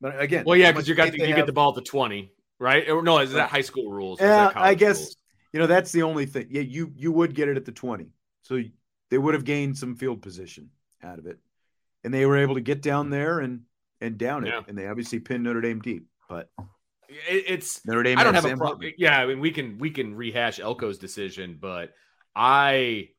But 0.00 0.20
again, 0.20 0.44
well, 0.46 0.56
yeah, 0.56 0.72
because 0.72 0.88
you 0.88 0.94
got 0.94 1.12
the, 1.12 1.18
you 1.18 1.26
have, 1.26 1.36
get 1.36 1.46
the 1.46 1.52
ball 1.52 1.70
at 1.70 1.74
the 1.74 1.82
twenty, 1.82 2.32
right? 2.58 2.88
Or, 2.88 3.02
no, 3.02 3.18
is 3.18 3.32
that 3.32 3.50
high 3.50 3.60
school 3.60 3.90
rules? 3.90 4.20
Yeah, 4.20 4.50
I 4.54 4.74
guess 4.74 4.98
rules? 4.98 5.16
you 5.52 5.60
know 5.60 5.66
that's 5.66 5.92
the 5.92 6.02
only 6.02 6.26
thing. 6.26 6.46
Yeah, 6.50 6.62
you 6.62 6.92
you 6.96 7.12
would 7.12 7.34
get 7.34 7.48
it 7.48 7.56
at 7.56 7.64
the 7.64 7.72
twenty, 7.72 8.12
so 8.42 8.62
they 9.10 9.18
would 9.18 9.34
have 9.34 9.44
gained 9.44 9.76
some 9.76 9.94
field 9.94 10.22
position 10.22 10.70
out 11.02 11.18
of 11.18 11.26
it, 11.26 11.38
and 12.02 12.14
they 12.14 12.24
were 12.24 12.38
able 12.38 12.54
to 12.54 12.62
get 12.62 12.80
down 12.80 13.10
there 13.10 13.40
and 13.40 13.60
and 14.02 14.18
down 14.18 14.46
it, 14.46 14.54
and 14.68 14.76
they 14.76 14.86
obviously 14.86 15.20
pinned 15.20 15.44
Notre 15.44 15.60
Dame 15.60 15.80
deep, 15.80 16.06
but 16.28 16.50
it's 17.28 17.84
Notre 17.86 18.02
Dame. 18.02 18.18
I 18.18 18.24
don't 18.24 18.34
have 18.34 18.44
Sam 18.44 18.54
a 18.54 18.56
problem. 18.56 18.92
Yeah, 18.98 19.18
I 19.18 19.26
mean 19.26 19.40
we 19.40 19.50
can 19.50 19.78
we 19.78 19.90
can 19.90 20.14
rehash 20.14 20.58
Elko's 20.58 20.98
decision, 20.98 21.58
but 21.60 21.92
I 22.34 23.10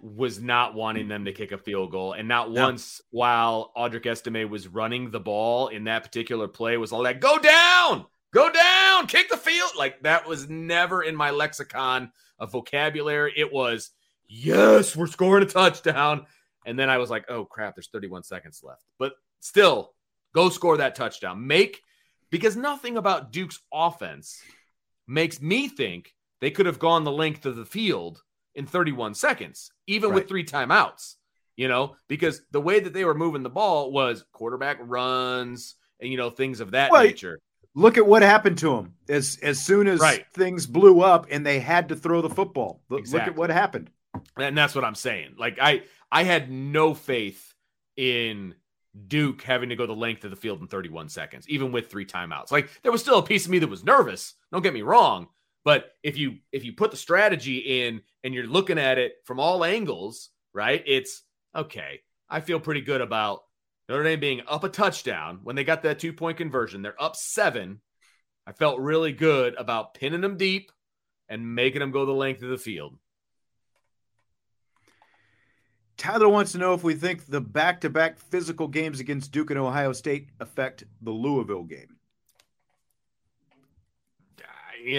was 0.00 0.40
not 0.40 0.74
wanting 0.74 1.08
them 1.08 1.24
to 1.24 1.32
kick 1.32 1.52
a 1.52 1.58
field 1.58 1.90
goal, 1.90 2.12
and 2.12 2.28
not 2.28 2.50
no. 2.50 2.62
once 2.62 3.00
while 3.10 3.72
Audric 3.76 4.06
Estime 4.06 4.48
was 4.48 4.68
running 4.68 5.10
the 5.10 5.20
ball 5.20 5.68
in 5.68 5.84
that 5.84 6.04
particular 6.04 6.48
play 6.48 6.76
was 6.76 6.92
all 6.92 7.02
that 7.02 7.20
go 7.20 7.38
down, 7.38 8.06
go 8.32 8.50
down, 8.50 9.06
kick 9.06 9.28
the 9.28 9.36
field. 9.36 9.72
Like 9.76 10.02
that 10.02 10.28
was 10.28 10.48
never 10.48 11.02
in 11.02 11.16
my 11.16 11.30
lexicon 11.30 12.12
of 12.38 12.52
vocabulary. 12.52 13.32
It 13.36 13.52
was 13.52 13.90
yes, 14.28 14.94
we're 14.94 15.06
scoring 15.06 15.44
a 15.44 15.46
touchdown, 15.46 16.26
and 16.64 16.78
then 16.78 16.90
I 16.90 16.98
was 16.98 17.10
like, 17.10 17.26
oh 17.28 17.44
crap, 17.44 17.74
there's 17.74 17.88
31 17.88 18.22
seconds 18.22 18.60
left, 18.62 18.84
but 18.98 19.12
still 19.40 19.92
go 20.36 20.50
score 20.50 20.76
that 20.76 20.94
touchdown. 20.94 21.46
Make 21.46 21.82
because 22.30 22.56
nothing 22.56 22.98
about 22.98 23.32
Duke's 23.32 23.58
offense 23.72 24.38
makes 25.08 25.40
me 25.40 25.66
think 25.68 26.14
they 26.40 26.50
could 26.50 26.66
have 26.66 26.78
gone 26.78 27.04
the 27.04 27.10
length 27.10 27.46
of 27.46 27.56
the 27.56 27.64
field 27.64 28.22
in 28.54 28.66
31 28.66 29.14
seconds, 29.14 29.70
even 29.86 30.10
right. 30.10 30.16
with 30.16 30.28
three 30.28 30.44
timeouts, 30.44 31.14
you 31.56 31.68
know, 31.68 31.96
because 32.06 32.42
the 32.50 32.60
way 32.60 32.80
that 32.80 32.92
they 32.92 33.04
were 33.04 33.14
moving 33.14 33.42
the 33.42 33.50
ball 33.50 33.90
was 33.90 34.24
quarterback 34.32 34.76
runs 34.80 35.74
and, 36.00 36.10
you 36.10 36.18
know, 36.18 36.28
things 36.28 36.60
of 36.60 36.72
that 36.72 36.92
nature. 36.92 37.40
Look 37.74 37.96
at 37.96 38.06
what 38.06 38.22
happened 38.22 38.58
to 38.58 38.76
them 38.76 38.94
as 39.08 39.38
as 39.42 39.62
soon 39.62 39.86
as 39.86 40.00
right. 40.00 40.24
things 40.34 40.66
blew 40.66 41.00
up 41.00 41.26
and 41.30 41.44
they 41.44 41.60
had 41.60 41.90
to 41.90 41.96
throw 41.96 42.20
the 42.20 42.30
football. 42.30 42.82
Look, 42.90 43.00
exactly. 43.00 43.20
look 43.20 43.34
at 43.34 43.38
what 43.38 43.50
happened. 43.50 43.90
And 44.38 44.56
that's 44.56 44.74
what 44.74 44.84
I'm 44.84 44.94
saying. 44.94 45.34
Like 45.38 45.58
I 45.60 45.82
I 46.10 46.24
had 46.24 46.50
no 46.50 46.94
faith 46.94 47.52
in 47.96 48.54
Duke 49.08 49.42
having 49.42 49.68
to 49.68 49.76
go 49.76 49.86
the 49.86 49.92
length 49.92 50.24
of 50.24 50.30
the 50.30 50.36
field 50.36 50.60
in 50.60 50.68
31 50.68 51.08
seconds, 51.08 51.48
even 51.48 51.72
with 51.72 51.90
three 51.90 52.06
timeouts. 52.06 52.50
Like 52.50 52.70
there 52.82 52.92
was 52.92 53.00
still 53.00 53.18
a 53.18 53.22
piece 53.22 53.44
of 53.44 53.50
me 53.50 53.58
that 53.58 53.68
was 53.68 53.84
nervous. 53.84 54.34
Don't 54.52 54.62
get 54.62 54.74
me 54.74 54.82
wrong, 54.82 55.28
but 55.64 55.92
if 56.02 56.16
you 56.16 56.36
if 56.52 56.64
you 56.64 56.72
put 56.72 56.90
the 56.90 56.96
strategy 56.96 57.58
in 57.58 58.02
and 58.24 58.34
you're 58.34 58.46
looking 58.46 58.78
at 58.78 58.98
it 58.98 59.14
from 59.24 59.40
all 59.40 59.64
angles, 59.64 60.30
right? 60.54 60.82
It's 60.86 61.22
okay. 61.54 62.00
I 62.28 62.40
feel 62.40 62.60
pretty 62.60 62.80
good 62.80 63.00
about 63.00 63.40
Notre 63.88 64.04
Dame 64.04 64.20
being 64.20 64.42
up 64.48 64.64
a 64.64 64.68
touchdown 64.68 65.40
when 65.42 65.56
they 65.56 65.64
got 65.64 65.82
that 65.82 65.98
two 65.98 66.12
point 66.12 66.38
conversion. 66.38 66.82
They're 66.82 67.00
up 67.00 67.16
seven. 67.16 67.80
I 68.46 68.52
felt 68.52 68.80
really 68.80 69.12
good 69.12 69.54
about 69.56 69.94
pinning 69.94 70.20
them 70.20 70.36
deep 70.36 70.70
and 71.28 71.54
making 71.54 71.80
them 71.80 71.90
go 71.90 72.06
the 72.06 72.12
length 72.12 72.42
of 72.42 72.50
the 72.50 72.58
field. 72.58 72.96
Tyler 75.96 76.28
wants 76.28 76.52
to 76.52 76.58
know 76.58 76.74
if 76.74 76.84
we 76.84 76.94
think 76.94 77.26
the 77.26 77.40
back 77.40 77.80
to 77.80 77.90
back 77.90 78.18
physical 78.18 78.68
games 78.68 79.00
against 79.00 79.32
Duke 79.32 79.50
and 79.50 79.58
Ohio 79.58 79.92
State 79.92 80.28
affect 80.40 80.84
the 81.00 81.10
Louisville 81.10 81.64
game. 81.64 81.96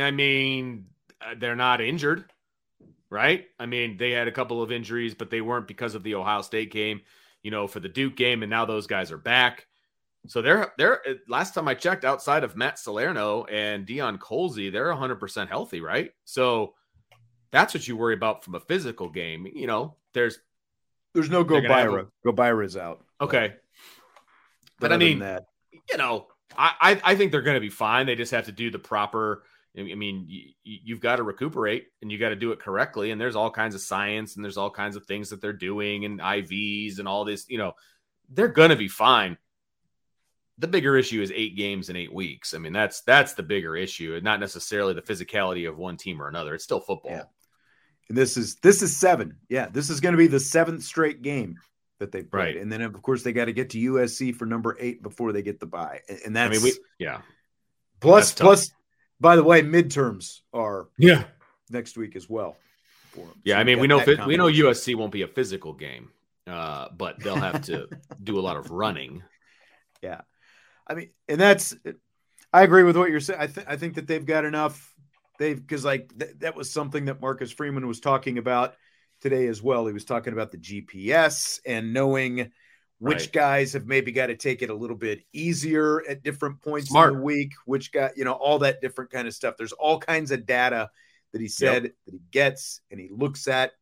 I 0.01 0.12
mean, 0.12 0.88
uh, 1.22 1.36
they're 1.38 1.56
not 1.56 1.82
injured, 1.82 2.25
right? 3.10 3.46
I 3.60 3.68
mean, 3.68 3.98
they 3.98 4.12
had 4.12 4.27
a 4.27 4.32
couple 4.32 4.62
of 4.62 4.72
injuries, 4.72 5.13
but 5.13 5.30
they 5.30 5.42
weren't 5.42 5.68
because 5.68 5.96
of 5.96 6.04
the 6.04 6.16
Ohio 6.16 6.42
State 6.42 6.72
game, 6.72 7.01
you 7.44 7.51
know, 7.51 7.68
for 7.68 7.80
the 7.80 7.88
Duke 7.88 8.16
game, 8.16 8.44
and 8.44 8.50
now 8.50 8.66
those 8.66 8.88
guys 8.88 9.12
are 9.12 9.18
back. 9.18 9.68
So 10.25 10.42
they're 10.42 10.74
they're 10.77 11.01
last 11.30 11.54
time 11.54 11.68
I 11.68 11.74
checked, 11.74 12.04
outside 12.04 12.44
of 12.44 12.58
Matt 12.58 12.80
Salerno 12.80 13.46
and 13.46 13.88
Deion 13.88 14.18
Colzie, 14.18 14.72
they're 14.72 14.89
100 14.89 15.16
percent 15.18 15.50
healthy, 15.50 15.80
right? 15.80 16.12
So 16.25 16.74
that's 17.51 17.74
what 17.74 17.88
you 17.88 17.96
worry 17.96 18.13
about 18.13 18.44
from 18.44 18.56
a 18.56 18.60
physical 18.60 19.10
game. 19.10 19.48
You 19.54 19.68
know, 19.68 19.96
there's 20.13 20.39
there's 21.17 21.31
no 21.31 21.43
Gobaira. 21.43 22.07
A... 22.25 22.27
Gobaira's 22.27 22.77
out. 22.77 23.03
Okay. 23.19 23.55
But, 24.79 24.89
but 24.89 24.93
I 24.93 24.97
mean, 24.97 25.19
that. 25.19 25.47
you 25.89 25.97
know, 25.97 26.27
I, 26.55 26.74
I, 26.79 27.01
I 27.12 27.15
think 27.15 27.31
they're 27.31 27.41
going 27.41 27.55
to 27.55 27.62
be 27.62 27.71
fine. 27.71 28.05
They 28.05 28.13
just 28.13 28.33
have 28.33 28.45
to 28.45 28.51
do 28.51 28.69
the 28.69 28.77
proper. 28.77 29.43
I 29.75 29.81
mean, 29.81 30.25
you, 30.27 30.51
you've 30.63 31.00
got 31.00 31.15
to 31.15 31.24
recuperate 31.24 31.88
and 32.03 32.12
you 32.12 32.19
got 32.19 32.29
to 32.29 32.36
do 32.36 32.51
it 32.51 32.59
correctly. 32.59 33.09
And 33.09 33.19
there's 33.19 33.36
all 33.36 33.50
kinds 33.50 33.74
of 33.74 33.81
science 33.81 34.36
and 34.36 34.45
there's 34.45 34.57
all 34.57 34.69
kinds 34.69 34.95
of 34.95 35.05
things 35.05 35.31
that 35.31 35.41
they're 35.41 35.53
doing 35.53 36.05
and 36.05 36.19
IVs 36.19 37.00
and 37.00 37.07
all 37.07 37.25
this. 37.25 37.45
You 37.50 37.57
know, 37.57 37.74
they're 38.29 38.47
going 38.47 38.69
to 38.69 38.75
be 38.75 38.88
fine. 38.88 39.38
The 40.59 40.67
bigger 40.67 40.97
issue 40.97 41.21
is 41.24 41.31
eight 41.33 41.55
games 41.55 41.89
in 41.89 41.95
eight 41.95 42.13
weeks. 42.13 42.53
I 42.53 42.59
mean, 42.59 42.74
that's 42.74 43.01
that's 43.01 43.33
the 43.33 43.43
bigger 43.43 43.75
issue, 43.75 44.13
and 44.13 44.24
not 44.24 44.39
necessarily 44.39 44.93
the 44.93 45.01
physicality 45.01 45.67
of 45.67 45.77
one 45.79 45.97
team 45.97 46.21
or 46.21 46.27
another. 46.27 46.53
It's 46.53 46.63
still 46.63 46.79
football. 46.79 47.12
Yeah. 47.12 47.24
And 48.10 48.18
this 48.18 48.38
is 48.38 48.56
this 48.58 48.82
is 48.82 48.96
seven. 48.96 49.38
Yeah, 49.50 49.68
this 49.70 49.90
is 49.90 50.00
going 50.00 50.14
to 50.14 50.18
be 50.18 50.28
the 50.28 50.40
seventh 50.40 50.84
straight 50.84 51.22
game 51.22 51.58
that 52.00 52.12
they 52.12 52.24
played, 52.24 52.32
right. 52.32 52.58
and 52.58 52.72
then 52.72 52.82
of 52.82 53.02
course 53.02 53.24
they 53.24 53.34
got 53.34 53.46
to 53.46 53.54
get 53.54 53.72
to 53.72 53.78
USC 53.80 54.34
for 54.36 54.46
number 54.46 54.78
eight 54.80 55.04
before 55.04 55.34
they 55.34 55.42
get 55.42 55.60
the 55.60 55.66
bye, 55.66 56.02
and 56.26 56.36
that's 56.36 56.52
I 56.52 56.54
mean, 56.54 56.64
we, 56.64 56.74
yeah. 57.00 57.22
Plus, 58.00 58.34
plus, 58.34 58.72
by 59.20 59.36
the 59.36 59.44
way, 59.44 59.62
midterms 59.62 60.42
are 60.54 60.88
yeah 60.98 61.26
next 61.70 61.98
week 61.98 62.16
as 62.16 62.30
well. 62.30 62.56
Yeah, 63.44 63.56
so 63.56 63.62
I 63.62 63.64
mean 63.64 63.80
we 63.80 63.88
know 63.88 64.04
we 64.26 64.38
know 64.38 64.46
USC 64.46 64.96
won't 64.96 65.12
be 65.12 65.24
a 65.24 65.28
physical 65.28 65.74
game, 65.74 66.12
uh, 66.46 66.88
but 66.96 67.20
they'll 67.20 67.36
have 67.36 67.64
to 67.64 67.88
do 68.24 68.40
a 68.40 68.42
lot 68.42 68.58
of 68.58 68.72
running. 68.72 69.24
Yeah, 70.02 70.22
I 70.86 70.94
mean, 70.94 71.10
and 71.28 71.42
that's 71.42 71.76
I 72.54 72.64
agree 72.64 72.84
with 72.84 72.96
what 72.96 73.10
you're 73.10 73.20
saying. 73.20 73.40
I 73.40 73.48
think 73.48 73.68
I 73.68 73.76
think 73.76 73.96
that 73.96 74.08
they've 74.08 74.26
got 74.26 74.46
enough 74.46 74.94
they've 75.38 75.60
because 75.60 75.86
like 75.86 76.17
th- 76.17 76.36
that 76.39 76.56
was 76.56 76.72
something 76.72 77.06
that 77.06 77.22
Marcus 77.22 77.51
Freeman 77.51 77.88
was 77.88 78.00
talking 78.00 78.38
about 78.38 78.75
today 79.22 79.48
as 79.48 79.62
well. 79.62 79.86
He 79.88 79.94
was 79.94 80.06
talking 80.06 80.34
about 80.34 80.51
the 80.51 80.58
GPS 80.58 81.60
and 81.65 81.94
knowing 81.94 82.51
which 83.00 83.20
Right. 83.25 83.32
guys 83.32 83.74
have 83.74 83.86
maybe 83.86 84.12
got 84.12 84.27
to 84.27 84.36
take 84.36 84.62
it 84.62 84.70
a 84.70 84.75
little 84.75 84.96
bit 84.96 85.24
easier 85.32 86.03
at 86.08 86.24
different 86.24 86.62
points 86.62 86.89
Smart. 86.89 87.13
in 87.13 87.17
the 87.20 87.24
week, 87.24 87.51
which 87.65 87.91
got, 87.91 88.17
you 88.17 88.24
know, 88.25 88.34
all 88.34 88.60
that 88.60 88.82
different 88.82 89.12
kind 89.12 89.27
of 89.27 89.34
stuff. 89.34 89.56
There's 89.58 89.74
all 89.74 90.00
kinds 90.00 90.32
of 90.32 90.46
data 90.46 90.89
that 91.32 91.41
he 91.41 91.48
said 91.48 91.84
that 91.84 91.94
he 92.06 92.20
gets 92.32 92.82
and 92.89 93.00
he 93.00 93.10
looks 93.12 93.48
at 93.48 93.74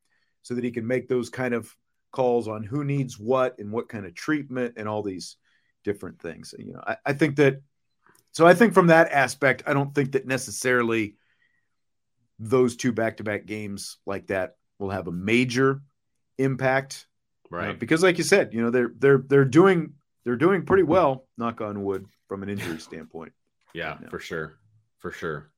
so 0.42 0.54
that 0.54 0.64
he 0.64 0.72
can 0.72 0.86
make 0.86 1.08
those 1.08 1.30
kind 1.30 1.54
of 1.54 1.74
calls 2.12 2.48
on 2.48 2.64
who 2.64 2.84
needs 2.84 3.18
what 3.18 3.58
and 3.60 3.72
what 3.72 3.88
kind 3.90 4.06
of 4.06 4.14
treatment 4.16 4.74
and 4.78 4.88
all 4.88 5.02
these 5.02 5.38
different 5.84 6.20
things. 6.20 6.54
You 6.58 6.74
know, 6.74 6.84
I, 6.86 6.98
I 7.06 7.14
think 7.14 7.38
that 7.38 7.62
so 8.32 8.46
I 8.46 8.54
think 8.54 8.74
from 8.74 8.88
that 8.88 9.14
aspect, 9.14 9.64
I 9.66 9.74
don't 9.74 9.96
think 9.96 10.12
that 10.12 10.28
necessarily 10.28 11.16
those 12.40 12.76
two 12.76 12.92
back-to-back 12.92 13.46
games 13.46 13.98
like 14.06 14.28
that 14.28 14.56
will 14.80 14.90
have 14.90 15.08
a 15.08 15.12
major 15.12 15.82
impact 16.38 17.08
uh, 17.52 17.56
Right. 17.56 17.80
because 17.80 18.04
like 18.04 18.18
you 18.18 18.24
said, 18.24 18.54
you 18.54 18.62
know, 18.62 18.70
they're 18.72 18.92
they're 18.98 19.24
they're 19.26 19.46
doing 19.46 19.94
they're 20.26 20.36
doing 20.36 20.66
pretty 20.66 20.84
well, 20.84 21.28
knock 21.38 21.62
on 21.62 21.84
wood, 21.84 22.06
from 22.28 22.44
an 22.44 22.50
injury 22.50 22.80
standpoint. 22.80 23.32
Yeah, 23.74 23.98
No. 24.02 24.10
for 24.10 24.20
sure. 24.20 24.58
For 25.00 25.12
sure. 25.12 25.50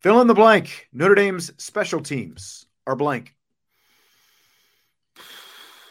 Fill 0.00 0.20
in 0.20 0.26
the 0.26 0.34
blank. 0.34 0.88
Notre 0.92 1.14
Dame's 1.14 1.50
special 1.56 2.00
teams 2.00 2.66
are 2.86 2.94
blank. 2.94 3.34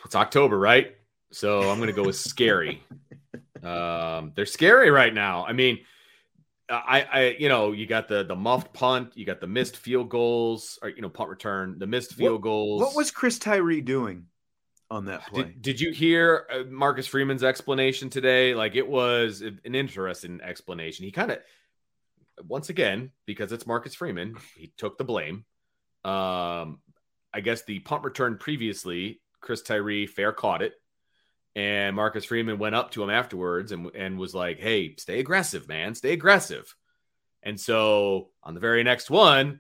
It's 0.06 0.16
October, 0.16 0.58
right? 0.58 0.96
So 1.32 1.70
I'm 1.70 1.78
going 1.78 1.88
to 1.90 1.94
go 1.94 2.04
with 2.04 2.16
scary. 2.16 2.84
um, 3.64 4.32
they're 4.36 4.46
scary 4.46 4.92
right 4.92 5.14
now. 5.14 5.46
I 5.46 5.54
mean, 5.54 5.80
I, 6.70 7.02
I, 7.02 7.36
you 7.38 7.48
know, 7.48 7.72
you 7.74 7.86
got 7.86 8.08
the 8.08 8.24
the 8.24 8.36
muffed 8.36 8.74
punt, 8.74 9.12
you 9.16 9.26
got 9.26 9.40
the 9.40 9.48
missed 9.48 9.78
field 9.78 10.10
goals, 10.10 10.80
or 10.82 10.90
you 10.90 11.02
know, 11.02 11.10
punt 11.10 11.30
return, 11.30 11.78
the 11.78 11.88
missed 11.88 12.14
field 12.14 12.42
goals. 12.42 12.82
What 12.82 12.96
was 12.96 13.12
Chris 13.12 13.38
Tyree 13.38 13.82
doing 13.82 14.26
on 14.90 15.06
that 15.06 15.28
play? 15.28 15.44
Did, 15.44 15.62
did 15.62 15.82
you 15.82 15.92
hear 15.92 16.48
uh, 16.52 16.64
Marcus 16.70 17.08
Freeman's 17.08 17.44
explanation 17.44 18.10
today? 18.10 18.56
Like 18.56 18.76
it 18.76 18.88
was 18.88 19.42
an 19.42 19.76
interesting 19.76 20.40
explanation. 20.42 21.06
He 21.06 21.12
kind 21.12 21.32
of, 21.32 21.40
once 22.48 22.70
again, 22.70 23.12
because 23.26 23.52
it's 23.52 23.68
Marcus 23.68 23.94
Freeman, 23.94 24.36
he 24.58 24.74
took 24.78 24.98
the 24.98 25.04
blame. 25.04 25.46
Um, 26.04 26.80
I 27.34 27.42
guess 27.44 27.64
the 27.64 27.80
punt 27.80 28.04
return 28.04 28.38
previously, 28.38 29.22
Chris 29.42 29.62
Tyree 29.62 30.08
fair 30.08 30.32
caught 30.32 30.62
it, 30.62 30.74
and 31.56 31.96
Marcus 31.96 32.26
Freeman 32.26 32.58
went 32.58 32.76
up 32.76 32.92
to 32.92 33.04
him 33.04 33.10
afterwards 33.10 33.72
and 33.72 33.90
and 33.96 34.18
was 34.18 34.36
like, 34.36 34.60
"Hey, 34.60 34.96
stay 34.98 35.20
aggressive, 35.20 35.68
man, 35.68 35.96
stay 35.96 36.12
aggressive." 36.14 36.76
And 37.44 37.60
so 37.60 38.30
on 38.44 38.54
the 38.56 38.60
very 38.60 38.84
next 38.84 39.10
one, 39.10 39.60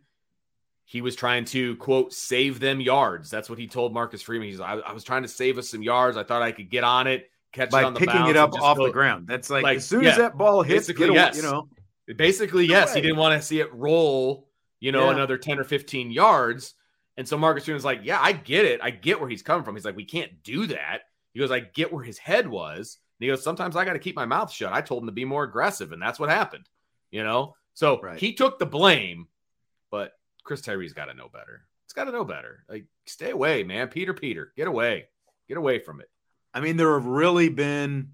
he 0.85 1.01
was 1.01 1.15
trying 1.15 1.45
to 1.45 1.75
quote 1.77 2.13
save 2.13 2.59
them 2.59 2.81
yards. 2.81 3.29
That's 3.29 3.49
what 3.49 3.59
he 3.59 3.67
told 3.67 3.93
Marcus 3.93 4.21
Freeman. 4.21 4.49
He's 4.49 4.59
I, 4.59 4.75
I 4.77 4.91
was 4.93 5.03
trying 5.03 5.21
to 5.21 5.27
save 5.27 5.57
us 5.57 5.69
some 5.69 5.81
yards. 5.83 6.17
I 6.17 6.23
thought 6.23 6.41
I 6.41 6.51
could 6.51 6.69
get 6.69 6.83
on 6.83 7.07
it, 7.07 7.29
catch 7.53 7.69
By 7.69 7.81
it 7.81 7.85
on 7.85 7.93
the 7.93 7.99
picking 7.99 8.27
it 8.27 8.35
up 8.35 8.53
off 8.59 8.77
go- 8.77 8.87
the 8.87 8.91
ground. 8.91 9.27
That's 9.27 9.49
like, 9.49 9.63
Like, 9.63 9.77
as 9.77 9.87
soon 9.87 10.05
as 10.05 10.17
that 10.17 10.37
ball 10.37 10.63
hits, 10.63 10.91
get 10.91 11.09
away, 11.09 11.15
yes. 11.15 11.37
you 11.37 11.43
know. 11.43 11.69
Basically, 12.15 12.65
yes, 12.67 12.93
he 12.93 13.01
didn't 13.01 13.17
want 13.17 13.39
to 13.39 13.45
see 13.45 13.59
it 13.59 13.73
roll, 13.73 14.47
you 14.79 14.91
know, 14.91 15.05
Yeah. 15.05 15.13
another 15.15 15.37
10 15.37 15.57
or 15.57 15.63
15 15.63 16.11
yards. 16.11 16.75
And 17.17 17.27
so 17.27 17.37
Marcus 17.37 17.65
Freeman's 17.65 17.85
like, 17.85 18.01
Yeah, 18.03 18.19
I 18.21 18.33
get 18.33 18.65
it. 18.65 18.79
I 18.83 18.89
get 18.91 19.19
where 19.19 19.29
he's 19.29 19.41
coming 19.41 19.63
from. 19.63 19.75
He's 19.75 19.85
like, 19.85 19.95
We 19.95 20.05
can't 20.05 20.43
do 20.43 20.67
that. 20.67 21.01
He 21.35 21.41
goes, 21.41 21.51
I 21.51 21.59
get 21.59 21.91
where 21.93 22.03
his 22.03 22.17
head 22.17 22.47
was. 22.47 22.97
And 23.19 23.25
he 23.25 23.27
goes, 23.29 23.43
Sometimes 23.43 23.75
I 23.75 23.83
got 23.85 23.93
to 23.93 23.99
keep 23.99 24.15
my 24.15 24.25
mouth 24.25 24.51
shut. 24.51 24.71
I 24.73 24.79
told 24.81 25.03
him 25.03 25.07
to 25.07 25.11
be 25.13 25.25
more 25.25 25.43
aggressive, 25.43 25.91
and 25.91 26.01
that's 26.01 26.17
what 26.19 26.29
happened, 26.29 26.67
you 27.11 27.23
know? 27.23 27.55
So 27.73 27.99
Right. 28.01 28.17
he 28.17 28.33
took 28.33 28.57
the 28.57 28.65
blame, 28.65 29.27
but 29.91 30.13
Chris 30.45 30.61
Tyree's 30.61 30.93
got 30.93 31.05
to 31.05 31.13
know 31.13 31.27
better. 31.27 31.65
It's 31.85 31.93
got 31.93 32.05
to 32.05 32.11
know 32.13 32.23
better. 32.23 32.63
Like, 32.69 32.85
stay 33.05 33.31
away, 33.31 33.63
man. 33.63 33.89
Peter, 33.89 34.13
Peter, 34.13 34.53
get 34.55 34.67
away. 34.67 35.07
Get 35.49 35.57
away 35.57 35.79
from 35.79 35.99
it. 35.99 36.09
I 36.53 36.61
mean, 36.61 36.77
there 36.77 36.93
have 36.93 37.05
really 37.05 37.49
been 37.49 38.11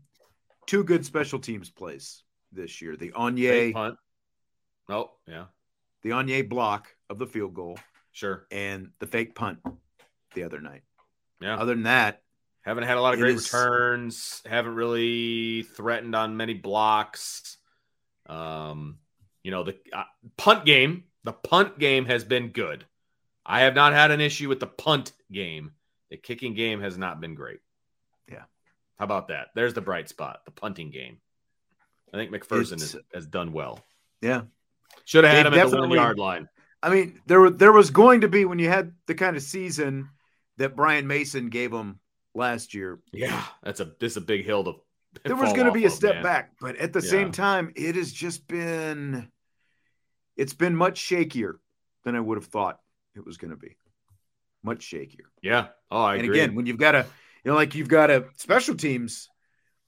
two 0.65 0.83
good 0.83 1.05
special 1.05 1.37
teams 1.37 1.69
plays 1.69 2.23
this 2.51 2.81
year. 2.81 2.95
The 2.97 3.11
Onyé, 3.11 3.71
punt. 3.71 3.97
Oh, 4.89 5.11
yeah, 5.27 5.45
the 6.01 6.09
Onyé 6.09 6.49
block 6.49 6.87
of 7.09 7.19
the 7.19 7.27
field 7.27 7.53
goal, 7.53 7.77
sure. 8.11 8.47
and 8.51 8.89
the 8.99 9.05
fake 9.07 9.35
punt 9.35 9.59
the 10.33 10.43
other 10.43 10.59
night. 10.59 10.81
Yeah. 11.39 11.55
Other 11.57 11.73
than 11.75 11.83
that, 11.83 12.23
Haven't 12.61 12.83
had 12.83 12.97
a 12.97 13.01
lot 13.01 13.13
of 13.13 13.19
It 13.19 13.23
great 13.23 13.35
is- 13.35 13.51
returns. 13.51 14.41
Haven't 14.45 14.75
really 14.75 15.63
threatened 15.63 16.15
on 16.15 16.37
many 16.37 16.53
blocks. 16.53 17.57
Um, 18.27 18.99
you 19.43 19.51
know 19.51 19.63
the 19.63 19.77
uh, 19.91 20.03
punt 20.37 20.65
game. 20.65 21.05
The 21.23 21.33
punt 21.33 21.79
game 21.79 22.05
has 22.05 22.23
been 22.23 22.49
good. 22.49 22.85
I 23.45 23.61
have 23.61 23.75
not 23.75 23.93
had 23.93 24.11
an 24.11 24.21
issue 24.21 24.47
with 24.49 24.59
the 24.59 24.67
punt 24.67 25.11
game. 25.31 25.71
The 26.09 26.17
kicking 26.17 26.53
game 26.53 26.81
has 26.81 26.97
not 26.97 27.19
been 27.21 27.35
great. 27.35 27.59
Yeah. 28.29 28.43
How 28.97 29.05
about 29.05 29.29
that? 29.29 29.47
There's 29.55 29.73
the 29.73 29.81
bright 29.81 30.09
spot. 30.09 30.41
The 30.45 30.51
punting 30.51 30.91
game. 30.91 31.17
I 32.13 32.17
think 32.17 32.31
McFerson 32.31 32.79
has, 32.79 32.95
has 33.13 33.25
done 33.25 33.53
well. 33.53 33.83
yeah. 34.21 34.41
Should 35.05 35.23
have 35.23 35.33
had 35.33 35.45
They've 35.45 35.53
him 35.53 35.67
at 35.67 35.71
the 35.71 35.79
one 35.79 35.91
yard 35.91 36.19
line. 36.19 36.49
I 36.83 36.89
mean, 36.89 37.21
there 37.25 37.39
were 37.39 37.49
there 37.49 37.71
was 37.71 37.89
going 37.91 38.21
to 38.21 38.27
be 38.27 38.45
when 38.45 38.59
you 38.59 38.67
had 38.69 38.93
the 39.07 39.15
kind 39.15 39.35
of 39.37 39.41
season 39.41 40.09
that 40.57 40.75
Brian 40.75 41.07
Mason 41.07 41.49
gave 41.49 41.71
him 41.71 41.99
last 42.33 42.73
year. 42.73 42.99
Yeah, 43.11 43.43
that's 43.63 43.79
a 43.79 43.85
this 43.99 44.13
is 44.13 44.17
a 44.17 44.21
big 44.21 44.45
hill 44.45 44.63
to. 44.65 44.73
There 45.25 45.35
was 45.35 45.51
going 45.51 45.65
to 45.65 45.73
be 45.73 45.85
a 45.85 45.89
step 45.89 46.15
man. 46.15 46.23
back, 46.23 46.51
but 46.61 46.77
at 46.77 46.93
the 46.93 47.01
Yeah. 47.01 47.09
same 47.09 47.31
time, 47.33 47.73
it 47.75 47.95
has 47.95 48.13
just 48.13 48.47
been 48.47 49.29
it's 50.37 50.53
been 50.53 50.75
much 50.75 51.01
shakier 51.05 51.55
than 52.05 52.15
I 52.15 52.19
would 52.19 52.37
have 52.37 52.45
thought 52.47 52.79
it 53.15 53.25
was 53.25 53.37
going 53.37 53.51
to 53.51 53.57
be. 53.57 53.75
Much 54.63 54.89
shakier. 54.89 55.25
Yeah. 55.41 55.67
Oh, 55.89 56.01
I 56.01 56.15
and 56.15 56.23
agree. 56.23 56.39
again, 56.39 56.55
when 56.55 56.65
you've 56.65 56.77
got 56.77 56.95
a, 56.95 57.05
you 57.43 57.51
know, 57.51 57.55
like 57.55 57.75
you've 57.75 57.89
got 57.89 58.09
a 58.09 58.25
special 58.37 58.75
teams 58.75 59.27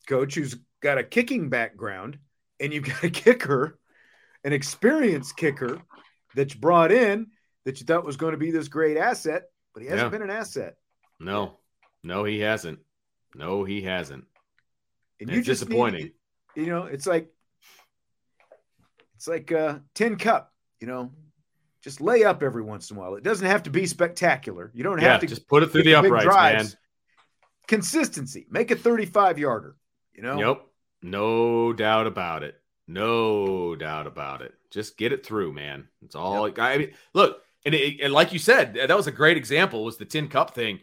coach 0.08 0.36
who's 0.36 0.56
got 0.82 0.98
a 0.98 1.04
kicking 1.04 1.50
background, 1.50 2.20
and 2.60 2.74
you've 2.74 2.84
got 2.86 3.04
a 3.04 3.10
kicker, 3.10 3.80
an 4.44 4.52
experienced 4.52 5.38
kicker 5.38 5.80
that 6.36 6.54
you 6.54 6.60
brought 6.60 6.92
in 6.92 7.28
that 7.66 7.80
you 7.80 7.86
thought 7.86 8.04
was 8.06 8.18
going 8.18 8.34
to 8.34 8.38
be 8.38 8.52
this 8.52 8.68
great 8.68 8.98
asset, 8.98 9.44
but 9.74 9.82
he 9.84 9.88
hasn't 9.90 10.08
Yeah. 10.12 10.18
been 10.18 10.30
an 10.30 10.36
asset. 10.36 10.76
No, 11.20 11.60
no, 12.04 12.24
he 12.24 12.40
hasn't. 12.40 12.80
No, 13.36 13.64
he 13.64 13.82
hasn't. 13.82 14.26
And 15.20 15.30
It's 15.30 15.46
just 15.48 15.62
need- 15.62 15.68
disappointing. 15.70 16.12
you 16.56 16.66
know, 16.68 16.84
it's 16.86 17.08
like 17.08 17.30
it's 19.16 19.28
like 19.28 19.52
a 19.52 19.82
tin 19.94 20.18
cup. 20.18 20.54
You 20.80 20.88
know, 20.88 21.12
just 21.82 22.02
lay 22.02 22.24
up 22.24 22.44
every 22.44 22.62
once 22.62 22.92
in 22.92 22.98
a 22.98 23.00
while. 23.00 23.16
It 23.16 23.24
doesn't 23.24 23.48
have 23.48 23.64
to 23.64 23.70
be 23.70 23.86
spectacular. 23.86 24.70
You 24.74 24.84
don't 24.84 25.00
Yeah, 25.02 25.14
have 25.14 25.22
to 25.22 25.28
just 25.28 25.48
put 25.48 25.64
it 25.64 25.72
through 25.72 25.84
the 25.84 25.96
uprights, 25.96 26.26
man. 26.28 26.68
Consistency. 27.68 28.46
Make 28.50 28.72
a 28.72 28.76
35 28.76 29.40
yarder. 29.40 29.76
You 30.14 30.24
know, 30.24 30.40
Yep. 30.40 30.66
No 31.02 31.74
doubt 31.74 32.08
about 32.08 32.44
it. 32.44 32.56
No 32.88 33.76
doubt 33.76 34.08
about 34.08 34.42
it. 34.42 34.54
Just 34.72 34.98
get 34.98 35.12
it 35.14 35.26
through, 35.26 35.54
man. 35.54 35.88
It's 36.04 36.16
all. 36.16 36.52
I 36.60 36.78
mean, 36.78 36.94
look, 37.14 37.42
and, 37.66 37.74
it, 37.74 38.02
and 38.02 38.14
like 38.14 38.34
you 38.34 38.40
said, 38.40 38.74
that 38.76 38.96
was 38.96 39.08
a 39.08 39.12
great 39.12 39.38
example. 39.38 39.84
Was 39.84 39.98
the 39.98 40.06
tin 40.06 40.28
cup 40.28 40.54
thing? 40.54 40.80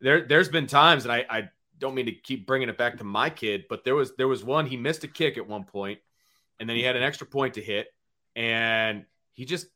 There, 0.00 0.26
there's 0.26 0.48
been 0.48 0.66
times, 0.66 1.04
and 1.04 1.12
I, 1.12 1.24
I 1.28 1.48
don't 1.78 1.94
mean 1.94 2.06
to 2.06 2.12
keep 2.12 2.46
bringing 2.46 2.68
it 2.68 2.78
back 2.78 2.98
to 2.98 3.04
my 3.04 3.30
kid, 3.30 3.64
but 3.68 3.84
there 3.84 3.94
was 3.94 4.14
there 4.16 4.28
was 4.28 4.44
one 4.44 4.66
he 4.66 4.76
missed 4.76 5.04
a 5.04 5.08
kick 5.08 5.38
at 5.38 5.48
one 5.48 5.64
point, 5.64 5.98
and 6.60 6.68
then 6.68 6.76
he 6.76 6.82
had 6.82 6.96
an 6.96 7.02
extra 7.02 7.26
point 7.26 7.54
to 7.54 7.62
hit, 7.62 7.88
and 8.36 9.04
he 9.32 9.44
just 9.44 9.66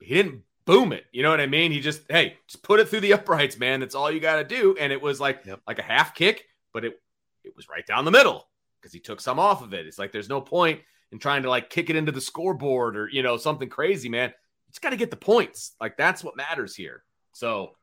he 0.00 0.14
didn't 0.14 0.42
boom 0.64 0.92
it. 0.92 1.04
You 1.12 1.22
know 1.22 1.30
what 1.30 1.40
I 1.40 1.46
mean? 1.46 1.72
He 1.72 1.80
just 1.80 2.02
hey, 2.08 2.36
just 2.46 2.62
put 2.62 2.80
it 2.80 2.88
through 2.88 3.00
the 3.00 3.14
uprights, 3.14 3.58
man. 3.58 3.80
That's 3.80 3.94
all 3.94 4.10
you 4.10 4.20
got 4.20 4.36
to 4.36 4.44
do. 4.44 4.76
And 4.78 4.92
it 4.92 5.00
was 5.00 5.20
like 5.20 5.44
Yep. 5.46 5.60
like 5.66 5.78
a 5.78 5.82
half 5.82 6.14
kick, 6.14 6.44
but 6.72 6.84
it 6.84 7.00
it 7.44 7.56
was 7.56 7.68
right 7.68 7.86
down 7.86 8.04
the 8.04 8.10
middle 8.10 8.48
because 8.80 8.92
he 8.92 9.00
took 9.00 9.20
some 9.20 9.38
off 9.38 9.62
of 9.62 9.72
it. 9.72 9.86
It's 9.86 9.98
like 9.98 10.12
there's 10.12 10.28
no 10.28 10.40
point 10.40 10.80
in 11.10 11.18
trying 11.18 11.42
to 11.42 11.50
like 11.50 11.70
kick 11.70 11.88
it 11.88 11.96
into 11.96 12.12
the 12.12 12.20
scoreboard 12.20 12.96
or 12.96 13.08
you 13.08 13.22
know 13.22 13.36
something 13.36 13.68
crazy, 13.68 14.08
man. 14.08 14.28
You 14.30 14.72
just 14.72 14.82
got 14.82 14.90
to 14.90 14.96
get 14.96 15.10
the 15.10 15.16
points. 15.16 15.74
Like 15.80 15.96
that's 15.96 16.22
what 16.22 16.36
matters 16.36 16.74
here. 16.74 17.04
So 17.32 17.76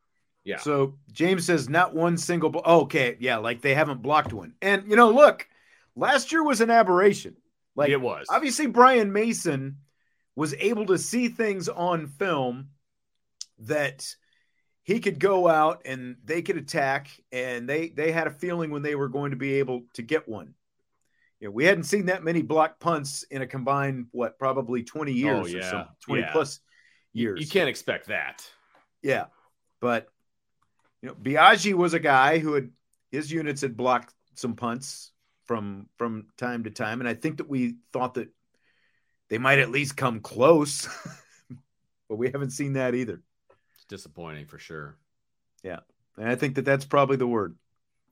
yeah, 0.46 0.58
So 0.58 0.96
James 1.12 1.46
says 1.46 1.68
not 1.68 1.94
one 1.94 2.18
single. 2.18 2.56
Okay, 2.66 3.18
yeah, 3.20 3.38
like 3.38 3.62
they 3.62 3.74
haven't 3.76 4.02
blocked 4.02 4.32
one. 4.32 4.54
And 4.62 4.88
you 4.88 4.96
know, 4.96 5.10
look, 5.10 5.48
last 5.96 6.32
year 6.32 6.44
was 6.44 6.62
an 6.62 6.70
aberration. 6.70 7.36
Like 7.76 7.90
it 7.90 8.00
was. 8.00 8.28
obviously 8.30 8.68
Brian 8.68 9.12
Mason 9.12 9.78
was 10.36 10.54
able 10.54 10.86
to 10.86 10.98
see 10.98 11.28
things 11.28 11.68
on 11.68 12.08
film 12.08 12.70
that 13.60 14.16
he 14.84 15.00
could 15.00 15.20
go 15.20 15.48
out 15.48 15.82
and 15.86 16.16
they 16.24 16.42
could 16.42 16.58
attack 16.58 17.10
and 17.32 17.68
they 17.68 17.90
they 17.90 18.12
had 18.12 18.28
a 18.28 18.32
feeling 18.32 18.70
when 18.72 18.82
they 18.84 18.96
were 18.96 19.10
going 19.10 19.32
to 19.32 19.38
be 19.38 19.56
able 19.56 19.84
to 19.94 20.02
get 20.02 20.28
one. 20.30 20.54
You 21.40 21.48
know, 21.48 21.52
we 21.52 21.66
hadn't 21.66 21.84
seen 21.86 22.06
that 22.06 22.24
many 22.24 22.42
block 22.42 22.80
punts 22.80 23.24
in 23.24 23.42
a 23.42 23.48
combined 23.48 24.08
what 24.12 24.40
probably 24.40 24.84
20 24.84 25.12
years 25.12 25.38
Oh, 25.38 25.44
or 25.44 25.48
yeah. 25.48 25.70
so 25.72 25.86
20 26.06 26.22
Yeah. 26.22 26.32
plus 26.32 26.60
years. 27.14 27.42
You 27.42 27.48
can't 27.48 27.68
expect 27.68 28.08
that. 28.08 28.46
Yeah. 29.02 29.26
But 29.82 30.08
you 31.06 31.12
know, 31.12 31.18
Biagi 31.22 31.76
was 31.76 31.94
a 31.94 32.00
guy 32.00 32.40
who 32.40 32.54
had 32.54 32.72
his 33.12 33.32
units 33.32 33.62
had 33.62 33.78
blocked 33.78 34.12
some 34.34 34.56
punts 34.56 35.12
from 35.46 35.88
from 35.98 36.26
time 36.36 36.64
to 36.64 36.72
time. 36.72 37.00
And 37.00 37.08
I 37.08 37.14
think 37.14 37.38
that 37.38 37.48
we 37.48 37.76
thought 37.94 38.16
that 38.16 38.30
they 39.30 39.38
might 39.38 39.60
at 39.60 39.70
least 39.70 39.96
come 39.96 40.20
close. 40.20 40.90
but 42.10 42.16
we 42.16 42.32
haven't 42.32 42.50
seen 42.50 42.74
that 42.74 42.96
either. 42.96 43.22
It's 43.76 43.86
disappointing 43.86 44.48
for 44.48 44.58
sure. 44.58 44.98
Yeah. 45.64 45.82
And 46.18 46.28
I 46.28 46.34
think 46.34 46.56
that 46.56 46.66
that's 46.66 46.86
probably 46.86 47.18
the 47.18 47.28
word. 47.28 47.56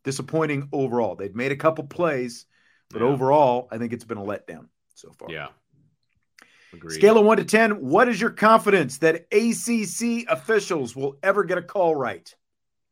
Disappointing 0.03 0.69
overall. 0.71 1.15
They've 1.15 1.33
made 1.33 1.51
a 1.51 1.55
couple 1.55 1.85
plays, 1.85 2.45
but 2.91 3.01
Yeah. 3.01 3.07
overall, 3.07 3.69
I 3.71 3.79
think 3.79 3.93
it's 3.93 4.05
been 4.05 4.19
a 4.19 4.23
letdown 4.23 4.67
so 4.93 5.11
far. 5.17 5.31
Yeah. 5.31 5.47
Agreed. 6.71 6.93
Scale 6.93 7.17
of 7.17 7.25
one 7.25 7.37
to 7.37 7.43
10, 7.43 7.81
what 7.81 8.07
is 8.07 8.21
your 8.21 8.29
confidence 8.29 8.99
that 8.99 9.25
ACC 9.31 10.27
officials 10.29 10.95
will 10.95 11.17
ever 11.23 11.43
get 11.43 11.57
a 11.57 11.63
call 11.63 11.95
right? 11.95 12.31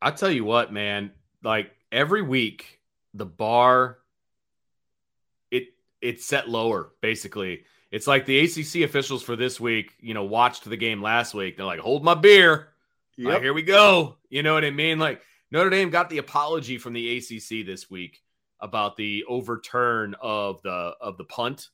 I 0.02 0.12
tell 0.12 0.32
you 0.32 0.44
what, 0.44 0.74
man, 0.74 1.12
like 1.44 1.72
every 1.92 2.22
week 2.22 2.80
the 3.14 3.26
bar 3.26 3.98
it 5.52 5.68
it's 6.02 6.26
set 6.26 6.50
lower 6.50 6.92
basically. 7.02 7.66
It's 7.92 8.08
like 8.08 8.26
the 8.26 8.40
ACC 8.40 8.84
officials 8.84 9.22
for 9.22 9.36
this 9.36 9.60
week, 9.60 9.94
you 10.00 10.14
know, 10.14 10.24
watched 10.24 10.64
the 10.64 10.78
game 10.78 11.02
last 11.02 11.34
week. 11.34 11.58
They're 11.58 11.66
like, 11.66 11.82
"Hold 11.82 12.06
my 12.06 12.14
beer. 12.16 12.70
Like, 13.18 13.42
here 13.42 13.54
we 13.54 13.64
go." 13.64 14.16
You 14.30 14.44
know 14.44 14.54
what 14.54 14.64
I 14.64 14.70
mean? 14.72 14.98
Like 14.98 15.22
Notre 15.52 15.70
Dame 15.70 15.90
got 15.90 16.10
the 16.10 16.20
apology 16.20 16.78
from 16.78 16.94
the 16.94 17.18
ACC 17.18 17.66
this 17.66 17.90
week 17.92 18.22
about 18.62 18.96
the 18.96 19.26
overturn 19.28 20.16
of 20.22 20.62
the 20.62 20.96
of 21.02 21.18
the 21.18 21.26
punt 21.26 21.68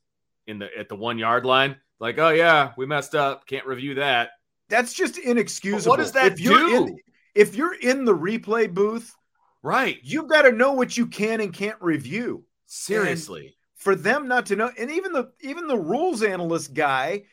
in 0.48 0.58
the 0.58 0.76
at 0.78 0.90
the 0.90 0.98
1-yard 0.98 1.46
line. 1.46 1.76
Like, 2.00 2.18
"Oh 2.18 2.30
yeah, 2.30 2.72
we 2.78 2.86
messed 2.86 3.14
up. 3.14 3.46
Can't 3.46 3.68
review 3.68 3.96
that." 3.96 4.32
That's 4.70 4.94
just 4.94 5.18
inexcusable. 5.18 5.90
What 5.90 5.98
does 5.98 6.12
that 6.14 6.34
if 6.34 6.38
do? 6.40 6.98
If 7.38 7.56
you're 7.56 7.76
in 7.76 8.06
the 8.06 8.16
replay 8.16 8.74
booth, 8.74 9.16
Right. 9.62 10.00
you've 10.02 10.28
got 10.28 10.44
to 10.44 10.52
know 10.52 10.74
what 10.74 10.98
you 10.98 11.08
can 11.08 11.40
and 11.42 11.54
can't 11.54 11.82
review. 11.82 12.46
Seriously. 12.66 13.56
For 13.76 13.96
them 13.96 14.28
not 14.28 14.48
to 14.48 14.56
know, 14.56 14.72
and 14.78 14.90
even 14.92 15.14
the 15.14 15.32
even 15.42 15.68
the 15.68 15.78
rules 15.78 16.24
analyst 16.24 16.74
guy, 16.74 17.26